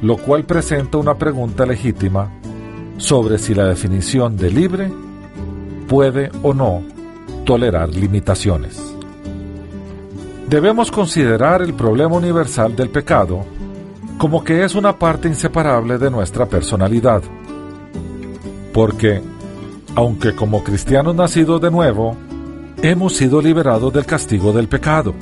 lo 0.00 0.16
cual 0.16 0.44
presenta 0.44 0.98
una 0.98 1.14
pregunta 1.14 1.64
legítima 1.64 2.30
sobre 2.96 3.38
si 3.38 3.54
la 3.54 3.64
definición 3.64 4.36
de 4.36 4.50
libre 4.50 4.92
puede 5.88 6.30
o 6.42 6.54
no 6.54 6.82
tolerar 7.44 7.88
limitaciones. 7.90 8.80
Debemos 10.48 10.90
considerar 10.90 11.62
el 11.62 11.74
problema 11.74 12.16
universal 12.16 12.76
del 12.76 12.90
pecado 12.90 13.44
como 14.18 14.44
que 14.44 14.64
es 14.64 14.74
una 14.74 14.98
parte 14.98 15.28
inseparable 15.28 15.98
de 15.98 16.10
nuestra 16.10 16.46
personalidad. 16.46 17.22
Porque, 18.72 19.20
aunque 19.94 20.34
como 20.34 20.62
cristianos 20.62 21.14
nacidos 21.14 21.60
de 21.60 21.70
nuevo, 21.70 22.16
hemos 22.90 23.16
sido 23.16 23.40
liberados 23.40 23.90
del 23.94 24.04
castigo 24.04 24.52
del 24.52 24.68
pecado 24.68 25.14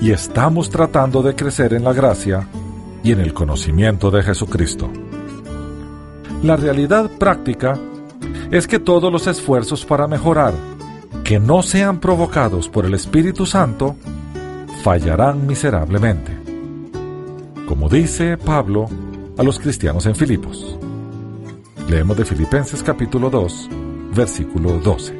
y 0.00 0.12
estamos 0.12 0.70
tratando 0.70 1.22
de 1.22 1.34
crecer 1.34 1.74
en 1.74 1.84
la 1.84 1.92
gracia 1.92 2.48
y 3.02 3.12
en 3.12 3.20
el 3.20 3.34
conocimiento 3.34 4.10
de 4.10 4.22
Jesucristo. 4.22 4.90
La 6.42 6.56
realidad 6.56 7.10
práctica 7.18 7.78
es 8.50 8.66
que 8.66 8.78
todos 8.78 9.12
los 9.12 9.26
esfuerzos 9.26 9.84
para 9.84 10.08
mejorar, 10.08 10.54
que 11.22 11.38
no 11.38 11.62
sean 11.62 12.00
provocados 12.00 12.70
por 12.70 12.86
el 12.86 12.94
Espíritu 12.94 13.44
Santo, 13.44 13.94
fallarán 14.82 15.46
miserablemente. 15.46 16.32
Como 17.68 17.90
dice 17.90 18.38
Pablo 18.38 18.86
a 19.36 19.42
los 19.42 19.58
cristianos 19.58 20.06
en 20.06 20.14
Filipos. 20.14 20.78
Leemos 21.90 22.16
de 22.16 22.24
Filipenses 22.24 22.82
capítulo 22.82 23.28
2, 23.28 23.68
versículo 24.14 24.78
12. 24.78 25.19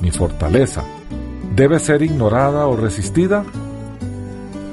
mi 0.00 0.10
fortaleza, 0.10 0.84
debe 1.54 1.78
ser 1.78 2.02
ignorada 2.02 2.66
o 2.66 2.76
resistida? 2.76 3.44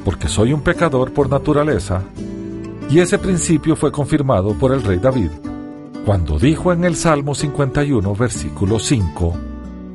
Porque 0.05 0.27
soy 0.27 0.53
un 0.53 0.61
pecador 0.61 1.13
por 1.13 1.29
naturaleza, 1.29 2.01
y 2.89 2.99
ese 2.99 3.17
principio 3.19 3.75
fue 3.75 3.91
confirmado 3.91 4.53
por 4.53 4.73
el 4.73 4.83
rey 4.83 4.99
David 4.99 5.29
cuando 6.07 6.39
dijo 6.39 6.71
en 6.71 6.85
el 6.85 6.95
Salmo 6.95 7.35
51, 7.35 8.15
versículo 8.15 8.79
5, 8.79 9.33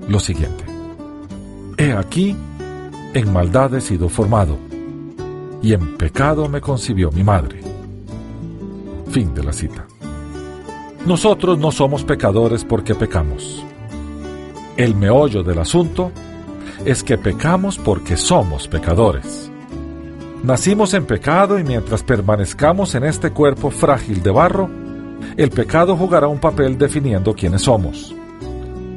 lo 0.09 0.21
siguiente. 0.21 0.63
He 1.79 1.93
aquí, 1.95 2.37
en 3.15 3.33
maldad 3.33 3.75
he 3.75 3.81
sido 3.81 4.11
formado, 4.11 4.59
y 5.63 5.73
en 5.73 5.97
pecado 5.97 6.51
me 6.51 6.61
concibió 6.61 7.11
mi 7.13 7.25
madre. 7.25 7.63
Fin 9.09 9.33
de 9.33 9.43
la 9.43 9.55
cita. 9.55 9.87
Nosotros 11.07 11.59
no 11.59 11.73
somos 11.73 12.05
pecadores 12.05 12.63
porque 12.63 12.95
pecamos. 12.95 13.65
El 14.77 14.95
meollo 14.95 15.43
del 15.43 15.59
asunto 15.59 16.13
es 16.87 17.05
que 17.05 17.19
pecamos 17.19 17.77
porque 17.77 18.17
somos 18.17 18.69
pecadores. 18.69 19.51
Nacimos 20.43 20.95
en 20.95 21.05
pecado 21.05 21.59
y 21.59 21.63
mientras 21.63 22.03
permanezcamos 22.03 22.95
en 22.95 23.05
este 23.05 23.31
cuerpo 23.31 23.71
frágil 23.71 24.23
de 24.23 24.31
barro, 24.31 24.71
el 25.37 25.51
pecado 25.51 25.95
jugará 25.95 26.27
un 26.27 26.39
papel 26.39 26.79
definiendo 26.79 27.35
quiénes 27.35 27.63
somos. 27.63 28.15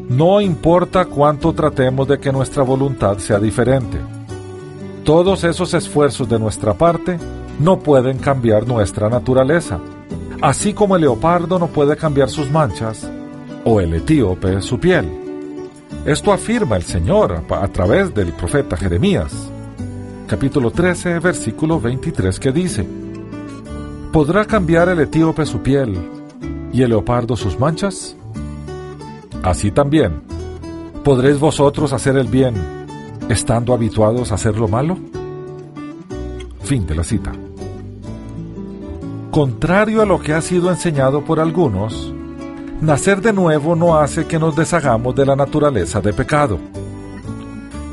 No 0.09 0.39
importa 0.39 1.05
cuánto 1.05 1.51
tratemos 1.53 2.07
de 2.07 2.19
que 2.19 2.32
nuestra 2.32 2.63
voluntad 2.63 3.17
sea 3.17 3.38
diferente. 3.38 3.97
Todos 5.03 5.43
esos 5.43 5.73
esfuerzos 5.73 6.28
de 6.30 6.39
nuestra 6.39 6.73
parte 6.73 7.19
no 7.59 7.80
pueden 7.80 8.17
cambiar 8.17 8.65
nuestra 8.65 9.09
naturaleza, 9.09 9.80
así 10.41 10.73
como 10.73 10.95
el 10.95 11.01
leopardo 11.01 11.59
no 11.59 11.67
puede 11.67 11.97
cambiar 11.97 12.30
sus 12.30 12.49
manchas 12.49 13.09
o 13.65 13.82
el 13.82 13.93
etíope 13.93 14.61
su 14.61 14.80
piel. 14.80 15.24
Esto 16.06 16.32
afirma 16.32 16.76
el 16.76 16.84
Señor 16.84 17.43
a 17.49 17.68
través 17.68 18.14
del 18.14 18.32
profeta 18.32 18.78
Jeremías, 18.78 19.49
capítulo 20.28 20.70
13, 20.70 21.18
versículo 21.18 21.82
23, 21.82 22.39
que 22.39 22.51
dice, 22.51 22.88
¿Podrá 24.14 24.45
cambiar 24.45 24.88
el 24.89 24.99
etíope 24.99 25.47
su 25.47 25.64
piel 25.64 25.97
y 26.72 26.84
el 26.84 26.89
leopardo 26.89 27.36
sus 27.36 27.60
manchas? 27.60 28.16
Así 29.41 29.72
también, 29.72 30.22
¿podréis 31.03 31.39
vosotros 31.39 31.91
hacer 31.91 32.18
el 32.18 32.28
bien 32.28 32.53
estando 33.28 33.74
habituados 33.74 34.32
a 34.32 34.36
hacer 34.36 34.60
lo 34.60 34.68
malo? 34.68 34.99
Fin 36.62 36.86
de 36.86 36.93
la 36.93 37.03
cita. 37.03 37.32
Contrario 39.32 40.03
a 40.03 40.06
lo 40.06 40.22
que 40.22 40.34
ha 40.34 40.41
sido 40.41 40.70
enseñado 40.70 41.26
por 41.26 41.39
algunos, 41.39 42.14
nacer 42.82 43.21
de 43.21 43.34
nuevo 43.34 43.76
no 43.76 43.97
hace 43.97 44.26
que 44.26 44.39
nos 44.39 44.55
deshagamos 44.55 45.15
de 45.15 45.26
la 45.26 45.36
naturaleza 45.36 46.01
de 46.01 46.13
pecado. 46.13 46.59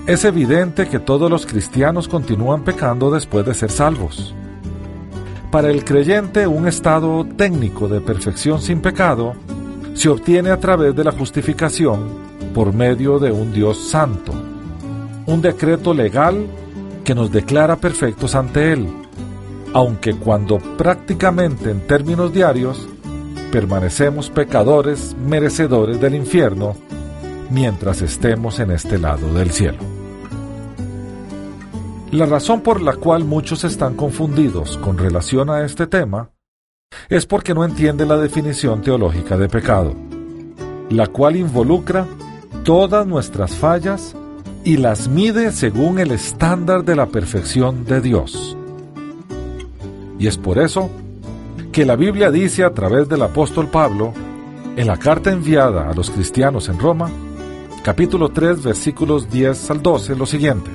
Es 0.06 0.24
evidente 0.24 0.88
que 0.88 0.98
todos 0.98 1.30
los 1.30 1.46
cristianos 1.46 2.08
continúan 2.08 2.64
pecando 2.64 3.10
después 3.10 3.46
de 3.46 3.54
ser 3.54 3.70
salvos. 3.70 4.34
Para 5.50 5.70
el 5.70 5.84
creyente, 5.84 6.46
un 6.46 6.66
estado 6.66 7.24
técnico 7.36 7.86
de 7.86 8.00
perfección 8.00 8.60
sin 8.60 8.80
pecado 8.80 9.34
se 9.94 10.08
obtiene 10.08 10.50
a 10.50 10.58
través 10.58 10.96
de 10.96 11.04
la 11.04 11.12
justificación 11.12 12.08
por 12.54 12.72
medio 12.72 13.18
de 13.18 13.30
un 13.30 13.52
Dios 13.52 13.88
santo, 13.88 14.32
un 15.26 15.40
decreto 15.40 15.94
legal 15.94 16.46
que 17.04 17.14
nos 17.14 17.30
declara 17.30 17.76
perfectos 17.76 18.34
ante 18.34 18.72
Él, 18.72 18.88
aunque 19.72 20.14
cuando 20.14 20.58
prácticamente 20.58 21.70
en 21.70 21.86
términos 21.86 22.32
diarios 22.32 22.88
permanecemos 23.52 24.30
pecadores 24.30 25.14
merecedores 25.14 26.00
del 26.00 26.14
infierno 26.14 26.74
mientras 27.50 28.00
estemos 28.00 28.58
en 28.58 28.70
este 28.70 28.98
lado 28.98 29.32
del 29.34 29.52
cielo. 29.52 29.78
La 32.10 32.24
razón 32.24 32.62
por 32.62 32.80
la 32.80 32.94
cual 32.94 33.24
muchos 33.24 33.64
están 33.64 33.94
confundidos 33.94 34.78
con 34.78 34.96
relación 34.96 35.50
a 35.50 35.64
este 35.64 35.86
tema 35.86 36.30
es 37.10 37.26
porque 37.26 37.52
no 37.52 37.64
entienden 37.64 38.08
la 38.08 38.16
definición 38.16 38.80
teológica 38.80 39.36
de 39.36 39.50
pecado, 39.50 39.94
la 40.88 41.06
cual 41.08 41.36
involucra 41.36 42.06
todas 42.64 43.06
nuestras 43.06 43.54
fallas 43.54 44.16
y 44.64 44.78
las 44.78 45.08
mide 45.08 45.52
según 45.52 45.98
el 45.98 46.10
estándar 46.10 46.84
de 46.84 46.96
la 46.96 47.06
perfección 47.06 47.84
de 47.84 48.00
Dios. 48.00 48.56
Y 50.18 50.26
es 50.26 50.38
por 50.38 50.58
eso 50.58 50.90
que 51.72 51.84
la 51.84 51.96
Biblia 51.96 52.30
dice 52.30 52.62
a 52.64 52.72
través 52.72 53.08
del 53.08 53.22
apóstol 53.22 53.68
Pablo, 53.68 54.12
en 54.76 54.86
la 54.86 54.98
carta 54.98 55.32
enviada 55.32 55.88
a 55.88 55.94
los 55.94 56.10
cristianos 56.10 56.68
en 56.68 56.78
Roma, 56.78 57.10
capítulo 57.82 58.28
3, 58.28 58.62
versículos 58.62 59.28
10 59.30 59.70
al 59.70 59.82
12, 59.82 60.16
lo 60.16 60.26
siguiente 60.26 60.70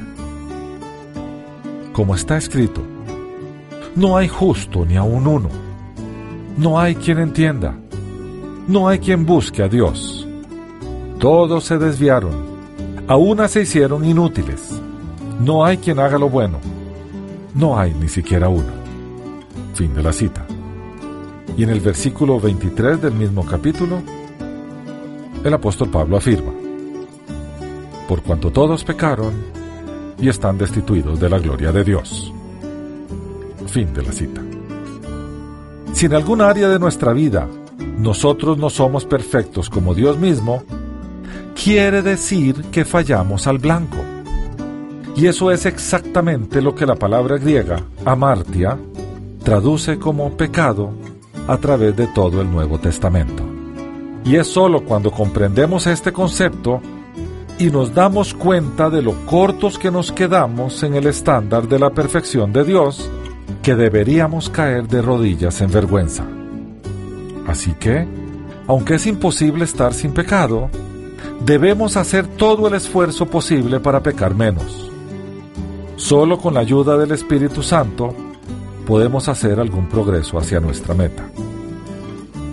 como 1.97 2.13
está 2.13 2.37
escrito, 2.37 2.83
no 3.95 4.17
hay 4.17 4.27
justo 4.27 4.85
ni 4.85 4.97
aun 4.97 5.25
uno, 5.25 5.49
no 6.55 6.79
hay 6.79 6.93
quien 6.93 7.17
entienda, 7.17 7.75
no 8.67 8.87
hay 8.87 8.99
quien 8.99 9.25
busque 9.25 9.63
a 9.63 9.67
Dios. 9.67 10.27
Todos 11.17 11.63
se 11.63 11.79
desviaron, 11.79 12.35
a 13.07 13.15
una 13.15 13.47
se 13.47 13.63
hicieron 13.63 14.05
inútiles, 14.05 14.79
no 15.39 15.65
hay 15.65 15.77
quien 15.77 15.97
haga 15.97 16.19
lo 16.19 16.29
bueno, 16.29 16.59
no 17.55 17.79
hay 17.79 17.95
ni 17.95 18.09
siquiera 18.09 18.47
uno. 18.47 18.77
Fin 19.73 19.91
de 19.95 20.03
la 20.03 20.13
cita. 20.13 20.46
Y 21.57 21.63
en 21.63 21.71
el 21.71 21.79
versículo 21.79 22.39
23 22.39 23.01
del 23.01 23.13
mismo 23.13 23.43
capítulo, 23.43 23.99
el 25.43 25.53
apóstol 25.53 25.89
Pablo 25.89 26.17
afirma, 26.17 26.51
por 28.07 28.21
cuanto 28.21 28.51
todos 28.51 28.83
pecaron, 28.83 29.33
y 30.19 30.29
están 30.29 30.57
destituidos 30.59 31.19
de 31.19 31.29
la 31.29 31.39
gloria 31.39 31.71
de 31.71 31.83
Dios. 31.83 32.31
Fin 33.65 33.91
de 33.91 34.03
la 34.03 34.11
cita. 34.11 34.41
Si 35.93 36.05
en 36.05 36.13
algún 36.13 36.41
área 36.41 36.69
de 36.69 36.77
nuestra 36.77 37.11
vida 37.11 37.47
nosotros 37.97 38.59
no 38.59 38.69
somos 38.69 39.05
perfectos 39.05 39.67
como 39.67 39.95
Dios 39.95 40.19
mismo, 40.19 40.63
quiere 41.55 42.03
decir 42.03 42.65
que 42.71 42.85
fallamos 42.85 43.47
al 43.47 43.57
blanco. 43.57 43.97
Y 45.15 45.25
eso 45.25 45.51
es 45.51 45.65
exactamente 45.65 46.61
lo 46.61 46.75
que 46.75 46.85
la 46.85 46.95
palabra 46.95 47.37
griega, 47.37 47.81
amartia, 48.05 48.77
traduce 49.43 49.97
como 49.97 50.37
pecado 50.37 50.91
a 51.47 51.57
través 51.57 51.95
de 51.95 52.07
todo 52.07 52.41
el 52.41 52.51
Nuevo 52.51 52.79
Testamento. 52.79 53.43
Y 54.25 54.35
es 54.35 54.47
sólo 54.47 54.83
cuando 54.83 55.11
comprendemos 55.11 55.87
este 55.87 56.11
concepto 56.11 56.81
y 57.59 57.65
nos 57.71 57.93
damos 57.93 58.33
cuenta 58.33 58.89
de 58.89 59.01
lo 59.01 59.13
cortos 59.25 59.79
que 59.79 59.89
nos 59.89 60.11
quedamos 60.11 60.83
en 60.83 60.95
el 60.95 61.07
estándar 61.07 61.67
de 61.67 61.79
la 61.79 61.89
perfección 61.89 62.51
de 62.53 62.63
Dios, 62.63 63.09
que 63.63 63.75
deberíamos 63.75 64.49
caer 64.49 64.87
de 64.87 65.01
rodillas 65.01 65.61
en 65.61 65.71
vergüenza. 65.71 66.25
Así 67.47 67.73
que, 67.79 68.05
aunque 68.67 68.95
es 68.95 69.07
imposible 69.07 69.63
estar 69.63 69.93
sin 69.93 70.13
pecado, 70.13 70.69
debemos 71.45 71.95
hacer 71.95 72.27
todo 72.27 72.67
el 72.67 72.75
esfuerzo 72.75 73.25
posible 73.25 73.79
para 73.79 74.03
pecar 74.03 74.35
menos. 74.35 74.91
Solo 75.95 76.37
con 76.37 76.53
la 76.53 76.59
ayuda 76.59 76.97
del 76.97 77.11
Espíritu 77.11 77.63
Santo 77.63 78.13
podemos 78.88 79.27
hacer 79.27 79.59
algún 79.59 79.88
progreso 79.88 80.39
hacia 80.39 80.61
nuestra 80.61 80.95
meta. 80.95 81.29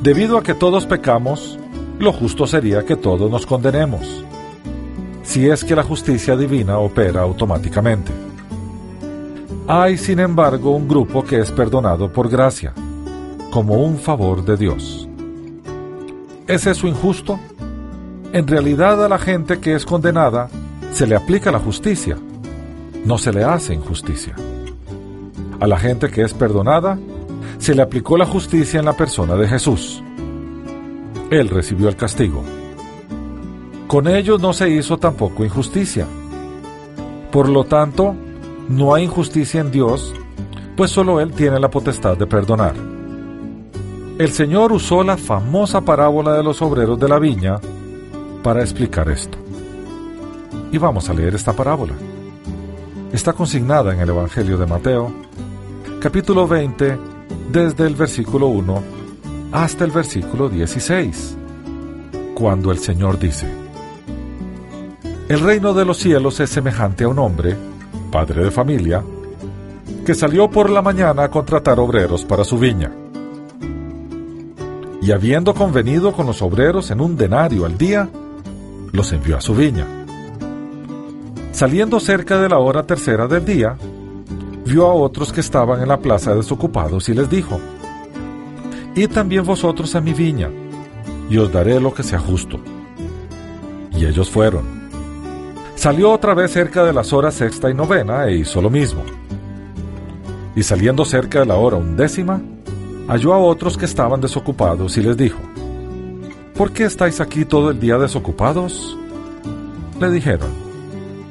Debido 0.03 0.37
a 0.37 0.43
que 0.43 0.53
todos 0.53 0.85
pecamos, 0.85 1.59
lo 1.99 2.13
justo 2.13 2.47
sería 2.47 2.85
que 2.85 2.97
todos 2.97 3.31
nos 3.31 3.47
condenemos 3.47 4.25
si 5.23 5.49
es 5.49 5.65
que 5.65 5.75
la 5.75 5.83
justicia 5.83 6.37
divina 6.37 6.79
opera 6.79 7.23
automáticamente. 7.23 8.13
Hay, 9.67 9.97
sin 9.97 10.21
embargo, 10.21 10.73
un 10.73 10.87
grupo 10.87 11.25
que 11.25 11.39
es 11.39 11.51
perdonado 11.51 12.13
por 12.13 12.29
gracia, 12.29 12.75
como 13.51 13.77
un 13.77 13.97
favor 13.99 14.45
de 14.45 14.57
Dios. 14.57 15.09
¿Es 16.47 16.67
eso 16.67 16.87
injusto? 16.87 17.41
En 18.33 18.47
realidad 18.47 19.03
a 19.03 19.09
la 19.09 19.19
gente 19.19 19.59
que 19.61 19.75
es 19.75 19.87
condenada 19.87 20.51
se 20.93 21.07
le 21.07 21.17
aplica 21.17 21.51
la 21.51 21.59
justicia, 21.59 22.19
no 23.05 23.17
se 23.17 23.33
le 23.33 23.43
hace 23.43 23.73
injusticia. 23.73 24.37
A 25.61 25.67
la 25.67 25.79
gente 25.79 26.11
que 26.11 26.23
es 26.23 26.35
perdonada 26.35 26.99
se 27.59 27.75
le 27.75 27.83
aplicó 27.83 28.17
la 28.17 28.27
justicia 28.27 28.81
en 28.81 28.87
la 28.87 28.97
persona 28.97 29.35
de 29.37 29.49
Jesús. 29.49 30.03
Él 31.31 31.49
recibió 31.49 31.89
el 31.89 31.97
castigo 31.97 32.43
con 33.95 34.09
ellos 34.09 34.41
no 34.41 34.53
se 34.53 34.71
hizo 34.71 34.97
tampoco 34.99 35.45
injusticia. 35.45 36.05
Por 37.31 37.49
lo 37.49 37.63
tanto, 37.63 38.17
no 38.69 38.93
hay 38.93 39.05
injusticia 39.05 39.61
en 39.61 39.71
Dios, 39.71 40.13
pues 40.77 40.91
solo 40.91 41.21
Él 41.21 41.33
tiene 41.33 41.61
la 41.61 41.71
potestad 41.71 42.17
de 42.17 42.27
perdonar. 42.27 42.75
El 44.19 44.33
Señor 44.33 44.73
usó 44.73 45.05
la 45.05 45.17
famosa 45.17 45.83
parábola 45.83 46.33
de 46.33 46.43
los 46.43 46.61
obreros 46.61 46.99
de 46.99 47.09
la 47.09 47.21
viña 47.21 47.61
para 48.43 48.63
explicar 48.63 49.09
esto. 49.11 49.39
Y 50.73 50.79
vamos 50.79 51.09
a 51.09 51.15
leer 51.15 51.37
esta 51.37 51.53
parábola. 51.53 51.95
Está 53.13 53.33
consignada 53.33 53.95
en 53.95 54.01
el 54.01 54.09
Evangelio 54.09 54.59
de 54.59 54.67
Mateo, 54.67 55.13
capítulo 56.05 56.47
20, 56.47 56.99
desde 57.51 57.87
el 57.87 57.95
versículo 57.95 58.49
1 58.49 58.83
hasta 59.53 59.85
el 59.87 59.91
versículo 59.91 60.51
16, 60.51 61.35
cuando 62.35 62.71
el 62.71 62.79
Señor 62.79 63.19
dice, 63.19 63.51
El 65.31 65.41
reino 65.41 65.73
de 65.73 65.87
los 65.87 65.97
cielos 65.97 66.41
es 66.41 66.51
semejante 66.51 67.05
a 67.05 67.09
un 67.09 67.19
hombre, 67.19 67.57
padre 68.13 68.45
de 68.45 68.51
familia, 68.51 69.03
que 70.05 70.15
salió 70.15 70.51
por 70.51 70.69
la 70.69 70.83
mañana 70.83 71.25
a 71.25 71.31
contratar 71.31 71.81
obreros 71.81 72.23
para 72.27 72.45
su 72.45 72.59
viña 72.59 72.93
y 75.01 75.11
habiendo 75.11 75.55
convenido 75.55 76.13
con 76.13 76.27
los 76.27 76.43
obreros 76.43 76.91
en 76.91 77.01
un 77.01 77.17
denario 77.17 77.65
al 77.65 77.79
día, 77.79 78.11
los 78.93 79.11
envió 79.11 79.39
a 79.39 79.41
su 79.41 79.55
viña. 79.55 79.87
Saliendo 81.53 81.99
cerca 81.99 82.39
de 82.43 82.51
la 82.51 82.59
hora 82.59 82.83
tercera 82.83 83.27
del 83.27 83.47
día, 83.47 83.79
vio 84.65 84.87
a 84.87 84.95
otros 84.95 85.33
que 85.33 85.41
estaban 85.41 85.83
en 85.83 85.89
la 85.89 85.99
plaza 85.99 86.35
desocupados 86.35 87.09
y 87.09 87.15
les 87.15 87.29
dijo, 87.29 87.61
Id 88.95 89.11
también 89.11 89.45
vosotros 89.45 89.95
a 89.95 90.01
mi 90.01 90.13
viña, 90.13 90.51
y 91.29 91.39
os 91.39 91.53
daré 91.53 91.81
lo 91.81 91.93
que 91.93 92.03
sea 92.03 92.19
justo. 92.19 92.59
Y 93.93 94.07
ellos 94.07 94.31
fueron. 94.31 94.85
Salió 95.75 96.13
otra 96.13 96.35
vez 96.35 96.53
cerca 96.53 96.85
de 96.85 96.93
las 96.93 97.13
horas 97.13 97.35
sexta 97.35 97.71
y 97.71 97.75
novena 97.75 98.27
e 98.27 98.37
hizo 98.37 98.63
lo 98.63 98.71
mismo. 98.71 99.03
Y 100.55 100.63
saliendo 100.63 101.05
cerca 101.05 101.41
de 101.41 101.47
la 101.47 101.57
hora 101.57 101.77
undécima, 101.77 102.41
halló 103.09 103.35
a 103.35 103.39
otros 103.39 103.77
que 103.77 103.85
estaban 103.85 104.21
desocupados 104.21 104.97
y 104.97 105.03
les 105.03 105.17
dijo, 105.17 105.41
¿Por 106.57 106.73
qué 106.73 106.85
estáis 106.85 107.21
aquí 107.21 107.45
todo 107.45 107.71
el 107.71 107.81
día 107.81 107.99
desocupados? 107.99 108.97
Le 110.01 110.11
dijeron, 110.11 110.51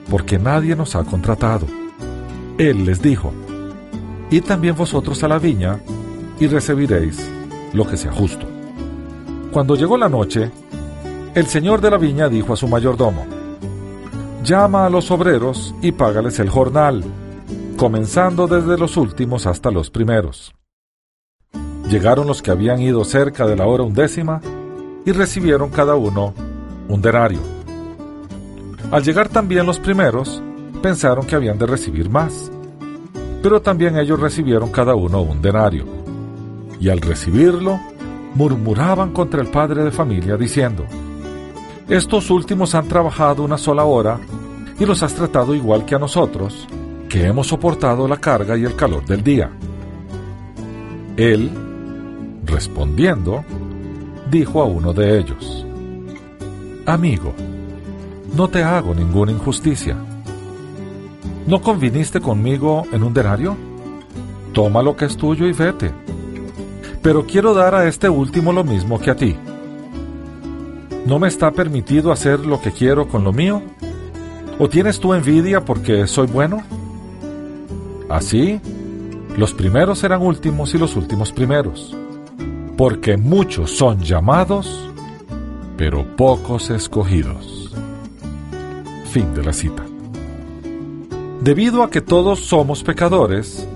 porque 0.10 0.38
nadie 0.38 0.76
nos 0.76 0.96
ha 0.96 1.04
contratado. 1.04 1.66
Él 2.70 2.86
les 2.86 3.01
dijo, 3.01 3.34
Id 4.32 4.45
también 4.45 4.74
vosotros 4.74 5.22
a 5.22 5.28
la 5.28 5.38
viña 5.38 5.82
y 6.39 6.47
recibiréis 6.47 7.30
lo 7.74 7.86
que 7.86 7.97
sea 7.97 8.14
justo. 8.14 8.47
Cuando 9.51 9.76
llegó 9.76 9.97
la 9.97 10.07
noche, 10.07 10.49
el 11.36 11.45
señor 11.47 11.82
de 11.82 11.91
la 11.91 11.97
viña 11.97 12.30
dijo 12.30 12.53
a 12.53 12.55
su 12.55 12.70
mayordomo, 12.70 13.26
Llama 14.45 14.86
a 14.86 14.89
los 14.89 15.11
obreros 15.11 15.76
y 15.82 15.91
págales 15.91 16.39
el 16.39 16.49
jornal, 16.49 17.03
comenzando 17.76 18.47
desde 18.47 18.78
los 18.78 18.95
últimos 18.95 19.45
hasta 19.45 19.70
los 19.70 19.89
primeros. 19.89 20.53
Llegaron 21.89 22.28
los 22.28 22.41
que 22.41 22.51
habían 22.51 22.82
ido 22.82 23.03
cerca 23.03 23.45
de 23.45 23.57
la 23.57 23.66
hora 23.66 23.84
undécima 23.84 24.39
y 25.05 25.11
recibieron 25.11 25.70
cada 25.70 25.95
uno 25.95 26.34
un 26.88 27.01
denario. 27.01 27.41
Al 28.89 29.03
llegar 29.03 29.28
también 29.28 29.66
los 29.66 29.80
primeros, 29.80 30.41
pensaron 30.84 31.26
que 31.26 31.36
habían 31.36 31.58
de 31.58 31.66
recibir 31.66 32.10
más, 32.10 32.52
pero 33.42 33.62
también 33.62 33.98
ellos 33.98 34.20
recibieron 34.20 34.70
cada 34.70 34.96
uno 34.96 35.22
un 35.22 35.42
denario. 35.42 35.86
Y 36.78 36.90
al 36.90 37.00
recibirlo, 37.00 37.80
murmuraban 38.36 39.14
contra 39.14 39.42
el 39.42 39.48
padre 39.48 39.86
de 39.86 39.92
familia 39.92 40.36
diciendo, 40.36 40.86
Estos 41.88 42.30
últimos 42.30 42.76
han 42.76 42.90
trabajado 42.90 43.44
una 43.44 43.58
sola 43.58 43.86
hora 43.86 44.20
y 44.78 44.86
los 44.86 45.02
has 45.04 45.14
tratado 45.14 45.56
igual 45.56 45.86
que 45.86 45.96
a 45.96 46.00
nosotros, 46.00 46.68
que 47.08 47.26
hemos 47.26 47.48
soportado 47.48 48.06
la 48.06 48.18
carga 48.18 48.58
y 48.58 48.66
el 48.66 48.76
calor 48.76 49.06
del 49.06 49.24
día. 49.24 49.52
Él, 51.16 51.50
Respondiendo, 52.46 53.46
dijo 54.30 54.62
a 54.62 54.66
uno 54.66 54.92
de 54.92 55.18
ellos, 55.18 55.66
Amigo, 56.86 57.34
no 58.36 58.50
te 58.50 58.62
hago 58.62 58.94
ninguna 58.94 59.32
injusticia. 59.32 59.96
¿No 61.48 61.62
conviniste 61.62 62.22
conmigo 62.22 62.84
en 62.91 63.04
un 63.04 63.14
denario? 63.14 63.56
Toma 64.54 64.82
lo 64.82 64.96
que 64.96 65.06
es 65.06 65.18
tuyo 65.18 65.48
y 65.48 65.54
vete. 65.54 65.91
Pero 67.02 67.26
quiero 67.26 67.54
dar 67.54 67.76
a 67.76 67.88
este 67.88 68.10
último 68.10 68.54
lo 68.54 68.64
mismo 68.64 69.00
que 69.00 69.12
a 69.12 69.16
ti. 69.16 69.36
¿No 71.06 71.20
me 71.20 71.28
está 71.28 71.52
permitido 71.52 72.12
hacer 72.12 72.39
lo 72.46 72.62
que 72.62 72.72
quiero 72.72 73.08
con 73.08 73.24
lo 73.24 73.34
mío? 73.34 73.62
¿O 74.60 74.70
tienes 74.70 75.00
tú 75.00 75.14
envidia 75.14 75.66
porque 75.66 76.08
soy 76.08 76.28
bueno? 76.28 76.64
Así, 78.10 78.62
los 79.38 79.54
primeros 79.54 80.00
serán 80.00 80.22
últimos 80.22 80.74
y 80.74 80.78
los 80.78 80.96
últimos 80.96 81.32
primeros 81.32 81.96
porque 82.78 83.18
muchos 83.18 83.72
son 83.72 84.00
llamados, 84.02 84.89
pero 85.78 86.06
pocos 86.16 86.70
escogidos. 86.70 87.74
Fin 89.12 89.34
de 89.34 89.44
la 89.44 89.54
cita. 89.54 89.93
Debido 91.44 91.84
a 91.84 91.89
que 91.89 92.00
todos 92.00 92.39
somos 92.46 92.84
pecadores, 92.84 93.68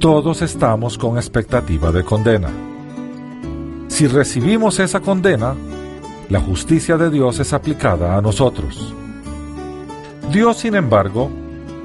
todos 0.00 0.42
estamos 0.42 0.98
con 0.98 1.16
expectativa 1.16 1.92
de 1.92 2.02
condena. 2.02 2.48
Si 3.86 4.08
recibimos 4.08 4.80
esa 4.80 4.98
condena, 4.98 5.54
la 6.28 6.40
justicia 6.40 6.96
de 6.96 7.08
Dios 7.08 7.38
es 7.38 7.52
aplicada 7.52 8.16
a 8.16 8.20
nosotros. 8.20 8.92
Dios, 10.32 10.56
sin 10.56 10.74
embargo, 10.74 11.30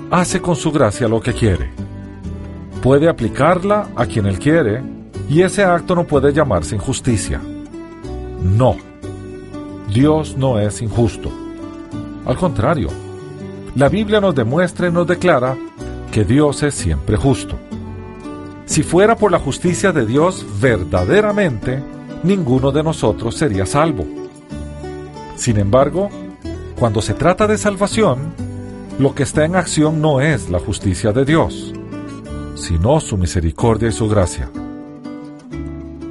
hace 0.10 0.42
con 0.42 0.56
su 0.56 0.72
gracia 0.72 1.08
lo 1.08 1.22
que 1.22 1.34
quiere. 1.34 1.70
Puede 2.82 3.08
aplicarla 3.08 3.90
a 3.96 4.08
quien 4.08 4.26
Él 4.26 4.40
quiere 4.40 4.82
y 5.30 5.44
ese 5.44 5.64
acto 5.64 5.94
no 5.94 6.06
puede 6.06 6.34
llamarse 6.34 6.74
injusticia. 6.74 7.40
No, 8.42 8.78
Dios 9.94 10.36
no 10.36 10.60
es 10.60 10.82
injusto. 10.82 11.30
Al 12.26 12.36
contrario, 12.36 13.03
la 13.76 13.90
Biblia 13.90 14.22
nos 14.22 14.36
demuestra 14.36 14.88
y 14.88 14.92
nos 14.92 15.08
declara 15.08 15.58
que 16.12 16.24
Dios 16.24 16.62
es 16.62 16.76
siempre 16.76 17.18
justo. 17.18 17.58
Si 18.66 18.84
fuera 18.84 19.16
por 19.16 19.32
la 19.32 19.40
justicia 19.40 19.92
de 19.92 20.06
Dios 20.06 20.46
verdaderamente, 20.62 21.82
ninguno 22.24 22.72
de 22.72 22.84
nosotros 22.84 23.36
sería 23.36 23.66
salvo. 23.66 24.06
Sin 25.36 25.58
embargo, 25.58 26.10
cuando 26.80 27.02
se 27.02 27.14
trata 27.14 27.48
de 27.48 27.58
salvación, 27.58 28.34
lo 29.00 29.16
que 29.16 29.24
está 29.24 29.44
en 29.44 29.56
acción 29.56 30.02
no 30.02 30.22
es 30.22 30.50
la 30.50 30.60
justicia 30.60 31.12
de 31.12 31.26
Dios, 31.26 31.74
sino 32.56 33.00
su 33.00 33.18
misericordia 33.18 33.90
y 33.90 33.92
su 33.92 34.08
gracia. 34.08 34.50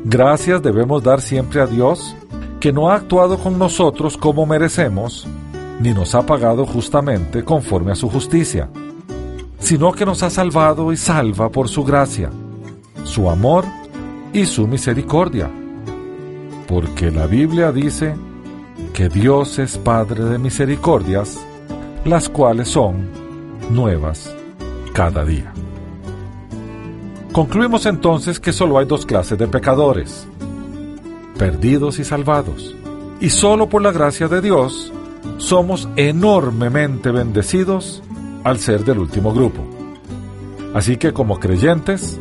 Gracias 0.04 0.62
debemos 0.62 1.02
dar 1.02 1.20
siempre 1.20 1.60
a 1.60 1.66
Dios, 1.66 2.16
que 2.58 2.72
no 2.72 2.90
ha 2.90 2.96
actuado 2.96 3.38
con 3.38 3.56
nosotros 3.56 4.16
como 4.16 4.46
merecemos, 4.46 5.28
ni 5.82 5.92
nos 5.92 6.14
ha 6.14 6.24
pagado 6.24 6.64
justamente 6.64 7.42
conforme 7.44 7.90
a 7.90 7.96
su 7.96 8.08
justicia, 8.08 8.68
sino 9.58 9.90
que 9.90 10.06
nos 10.06 10.22
ha 10.22 10.30
salvado 10.30 10.92
y 10.92 10.96
salva 10.96 11.50
por 11.50 11.68
su 11.68 11.82
gracia, 11.82 12.30
su 13.02 13.28
amor 13.28 13.64
y 14.32 14.46
su 14.46 14.68
misericordia. 14.68 15.50
Porque 16.68 17.10
la 17.10 17.26
Biblia 17.26 17.72
dice 17.72 18.14
que 18.94 19.08
Dios 19.08 19.58
es 19.58 19.76
Padre 19.76 20.24
de 20.24 20.38
misericordias, 20.38 21.44
las 22.04 22.28
cuales 22.28 22.68
son 22.68 23.08
nuevas 23.70 24.32
cada 24.92 25.24
día. 25.24 25.52
Concluimos 27.32 27.86
entonces 27.86 28.38
que 28.38 28.52
solo 28.52 28.78
hay 28.78 28.86
dos 28.86 29.04
clases 29.04 29.36
de 29.36 29.48
pecadores, 29.48 30.28
perdidos 31.36 31.98
y 31.98 32.04
salvados. 32.04 32.76
Y 33.20 33.30
solo 33.30 33.68
por 33.68 33.82
la 33.82 33.90
gracia 33.90 34.28
de 34.28 34.40
Dios 34.40 34.92
somos 35.38 35.88
enormemente 35.96 37.10
bendecidos 37.10 38.02
al 38.44 38.58
ser 38.58 38.84
del 38.84 38.98
último 38.98 39.32
grupo. 39.32 39.62
Así 40.74 40.96
que 40.96 41.12
como 41.12 41.38
creyentes, 41.38 42.18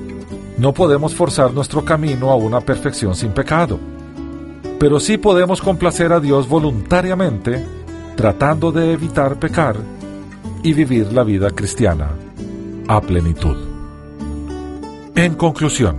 no 0.57 0.73
podemos 0.73 1.15
forzar 1.15 1.53
nuestro 1.53 1.83
camino 1.85 2.29
a 2.29 2.35
una 2.35 2.61
perfección 2.61 3.15
sin 3.15 3.31
pecado, 3.31 3.79
pero 4.79 4.99
sí 4.99 5.17
podemos 5.17 5.61
complacer 5.61 6.11
a 6.11 6.19
Dios 6.19 6.47
voluntariamente 6.47 7.65
tratando 8.15 8.71
de 8.71 8.91
evitar 8.91 9.39
pecar 9.39 9.77
y 10.63 10.73
vivir 10.73 11.11
la 11.13 11.23
vida 11.23 11.49
cristiana 11.49 12.09
a 12.87 13.01
plenitud. 13.01 13.57
En 15.15 15.35
conclusión, 15.35 15.97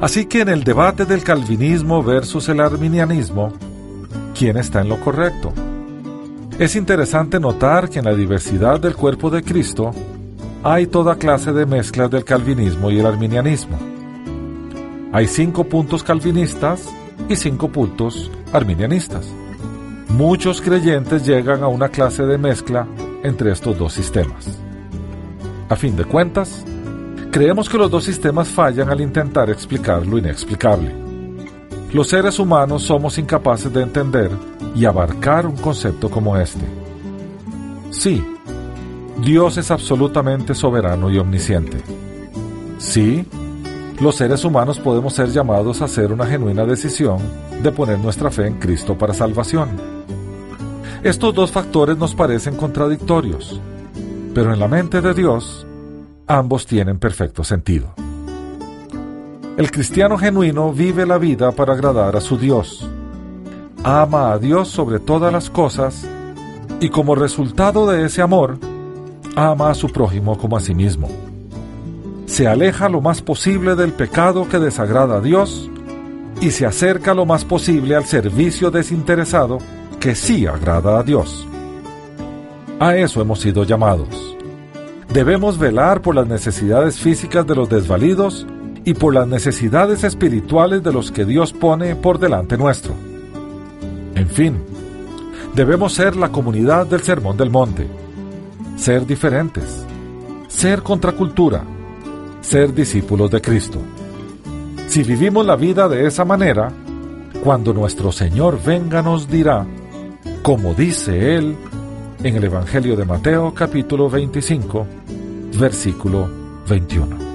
así 0.00 0.26
que 0.26 0.42
en 0.42 0.48
el 0.48 0.64
debate 0.64 1.06
del 1.06 1.24
calvinismo 1.24 2.02
versus 2.02 2.48
el 2.48 2.60
arminianismo, 2.60 3.52
¿quién 4.36 4.56
está 4.56 4.80
en 4.80 4.88
lo 4.88 5.00
correcto? 5.00 5.52
Es 6.58 6.76
interesante 6.76 7.40
notar 7.40 7.88
que 7.88 7.98
en 7.98 8.04
la 8.04 8.14
diversidad 8.14 8.80
del 8.80 8.94
cuerpo 8.94 9.30
de 9.30 9.42
Cristo 9.42 9.92
hay 10.62 10.86
toda 10.86 11.16
clase 11.16 11.52
de 11.52 11.66
mezclas 11.66 12.10
del 12.10 12.24
calvinismo 12.24 12.90
y 12.90 12.98
el 12.98 13.06
arminianismo. 13.06 13.78
Hay 15.12 15.26
cinco 15.26 15.64
puntos 15.64 16.02
calvinistas 16.02 16.88
y 17.28 17.36
cinco 17.36 17.68
puntos 17.68 18.30
arminianistas. 18.52 19.26
Muchos 20.08 20.60
creyentes 20.60 21.26
llegan 21.26 21.62
a 21.62 21.68
una 21.68 21.88
clase 21.88 22.24
de 22.24 22.38
mezcla 22.38 22.86
entre 23.22 23.52
estos 23.52 23.78
dos 23.78 23.92
sistemas. 23.92 24.58
A 25.68 25.76
fin 25.76 25.96
de 25.96 26.04
cuentas, 26.04 26.64
Creemos 27.36 27.68
que 27.68 27.76
los 27.76 27.90
dos 27.90 28.02
sistemas 28.02 28.48
fallan 28.48 28.88
al 28.88 29.02
intentar 29.02 29.50
explicar 29.50 30.06
lo 30.06 30.16
inexplicable. 30.16 31.05
Los 31.92 32.08
seres 32.08 32.38
humanos 32.38 32.82
somos 32.82 33.16
incapaces 33.18 33.72
de 33.72 33.82
entender 33.82 34.30
y 34.74 34.84
abarcar 34.84 35.46
un 35.46 35.56
concepto 35.56 36.10
como 36.10 36.36
este. 36.36 36.64
Sí, 37.90 38.24
Dios 39.22 39.56
es 39.56 39.70
absolutamente 39.70 40.54
soberano 40.54 41.10
y 41.10 41.18
omnisciente. 41.18 41.78
Sí, 42.78 43.24
los 44.00 44.16
seres 44.16 44.44
humanos 44.44 44.78
podemos 44.78 45.14
ser 45.14 45.28
llamados 45.30 45.80
a 45.80 45.86
hacer 45.86 46.12
una 46.12 46.26
genuina 46.26 46.66
decisión 46.66 47.18
de 47.62 47.72
poner 47.72 47.98
nuestra 47.98 48.30
fe 48.30 48.46
en 48.46 48.58
Cristo 48.58 48.98
para 48.98 49.14
salvación. 49.14 49.70
Estos 51.02 51.34
dos 51.34 51.50
factores 51.50 51.96
nos 51.96 52.14
parecen 52.14 52.56
contradictorios, 52.56 53.60
pero 54.34 54.52
en 54.52 54.60
la 54.60 54.68
mente 54.68 55.00
de 55.00 55.14
Dios 55.14 55.66
ambos 56.26 56.66
tienen 56.66 56.98
perfecto 56.98 57.42
sentido. 57.44 57.94
El 59.56 59.70
cristiano 59.70 60.18
genuino 60.18 60.70
vive 60.70 61.06
la 61.06 61.16
vida 61.16 61.50
para 61.50 61.72
agradar 61.72 62.14
a 62.14 62.20
su 62.20 62.36
Dios. 62.36 62.86
Ama 63.82 64.32
a 64.32 64.38
Dios 64.38 64.68
sobre 64.68 64.98
todas 64.98 65.32
las 65.32 65.48
cosas 65.48 66.06
y 66.78 66.90
como 66.90 67.14
resultado 67.14 67.86
de 67.86 68.04
ese 68.04 68.20
amor, 68.20 68.58
ama 69.34 69.70
a 69.70 69.74
su 69.74 69.88
prójimo 69.88 70.36
como 70.36 70.58
a 70.58 70.60
sí 70.60 70.74
mismo. 70.74 71.08
Se 72.26 72.46
aleja 72.46 72.90
lo 72.90 73.00
más 73.00 73.22
posible 73.22 73.76
del 73.76 73.94
pecado 73.94 74.46
que 74.46 74.58
desagrada 74.58 75.16
a 75.16 75.20
Dios 75.22 75.70
y 76.42 76.50
se 76.50 76.66
acerca 76.66 77.14
lo 77.14 77.24
más 77.24 77.46
posible 77.46 77.96
al 77.96 78.04
servicio 78.04 78.70
desinteresado 78.70 79.56
que 80.00 80.14
sí 80.14 80.46
agrada 80.46 80.98
a 80.98 81.02
Dios. 81.02 81.48
A 82.78 82.94
eso 82.96 83.22
hemos 83.22 83.40
sido 83.40 83.64
llamados. 83.64 84.36
Debemos 85.10 85.56
velar 85.56 86.02
por 86.02 86.14
las 86.14 86.26
necesidades 86.26 86.98
físicas 86.98 87.46
de 87.46 87.54
los 87.54 87.70
desvalidos 87.70 88.46
y 88.86 88.94
por 88.94 89.12
las 89.12 89.28
necesidades 89.28 90.02
espirituales 90.02 90.82
de 90.82 90.92
los 90.92 91.12
que 91.12 91.26
Dios 91.26 91.52
pone 91.52 91.94
por 91.94 92.18
delante 92.18 92.56
nuestro. 92.56 92.94
En 94.14 94.28
fin, 94.30 94.56
debemos 95.54 95.92
ser 95.92 96.16
la 96.16 96.30
comunidad 96.30 96.86
del 96.86 97.02
Sermón 97.02 97.36
del 97.36 97.50
Monte 97.50 97.86
ser 98.76 99.06
diferentes, 99.06 99.84
ser 100.48 100.82
contracultura, 100.82 101.64
ser 102.40 102.72
discípulos 102.74 103.30
de 103.30 103.40
Cristo. 103.40 103.80
Si 104.88 105.02
vivimos 105.02 105.44
la 105.44 105.56
vida 105.56 105.88
de 105.88 106.06
esa 106.06 106.24
manera, 106.24 106.70
cuando 107.42 107.72
nuestro 107.72 108.12
Señor 108.12 108.60
venga 108.64 109.02
nos 109.02 109.28
dirá, 109.28 109.66
como 110.42 110.74
dice 110.74 111.34
Él 111.34 111.56
en 112.22 112.36
el 112.36 112.44
Evangelio 112.44 112.96
de 112.96 113.04
Mateo 113.04 113.52
capítulo 113.54 114.08
25, 114.08 114.86
versículo 115.58 116.28
21. 116.68 117.25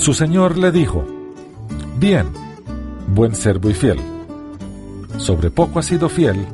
Su 0.00 0.14
Señor 0.14 0.56
le 0.56 0.72
dijo, 0.72 1.04
Bien, 1.98 2.26
buen 3.06 3.34
servo 3.34 3.68
y 3.68 3.74
fiel, 3.74 3.98
sobre 5.18 5.50
poco 5.50 5.78
has 5.78 5.84
sido 5.84 6.08
fiel, 6.08 6.46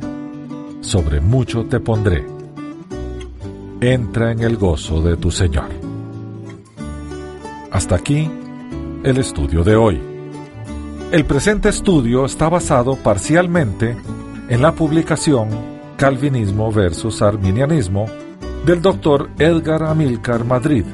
sobre 0.81 1.21
mucho 1.21 1.65
te 1.67 1.79
pondré 1.79 2.27
entra 3.81 4.33
en 4.33 4.41
el 4.41 4.57
gozo 4.57 5.01
de 5.01 5.17
tu 5.17 5.31
Señor. 5.31 5.69
Hasta 7.71 7.95
aquí 7.95 8.29
el 9.05 9.19
estudio 9.19 9.63
de 9.63 9.77
hoy. 9.77 10.01
El 11.13 11.25
presente 11.25 11.69
estudio 11.69 12.25
está 12.25 12.49
basado 12.49 12.97
parcialmente 12.97 13.97
en 14.49 14.61
la 14.61 14.73
publicación 14.73 15.51
Calvinismo 15.97 16.73
versus 16.73 17.23
Arminianismo 17.23 18.07
del 18.65 18.83
Dr. 18.83 19.31
Edgar 19.39 19.85
Amilcar 19.85 20.45
Madrid 20.45 20.85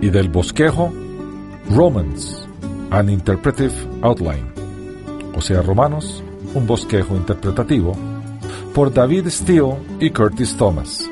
y 0.00 0.10
del 0.10 0.28
bosquejo 0.28 0.92
Romans, 1.70 2.46
an 2.90 3.08
Interpretive 3.10 3.74
Outline, 4.02 4.52
o 5.34 5.40
sea, 5.40 5.62
Romanos, 5.62 6.22
un 6.54 6.66
bosquejo 6.66 7.16
interpretativo, 7.16 7.96
por 8.74 8.92
David 8.92 9.28
Steele 9.28 9.76
y 10.00 10.10
Curtis 10.10 10.56
Thomas. 10.56 11.08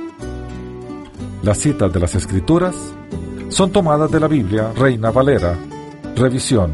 Las 1.42 1.58
citas 1.58 1.92
de 1.92 2.00
las 2.00 2.14
Escrituras 2.14 2.74
son 3.48 3.70
tomadas 3.70 4.10
de 4.10 4.20
la 4.20 4.28
Biblia 4.28 4.72
Reina 4.72 5.10
Valera, 5.10 5.58
revisión 6.16 6.72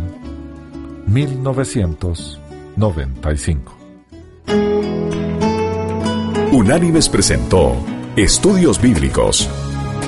1995. 1.07 3.77
Unánimes 6.53 7.09
presentó 7.09 7.77
Estudios 8.17 8.83
Bíblicos, 8.83 9.49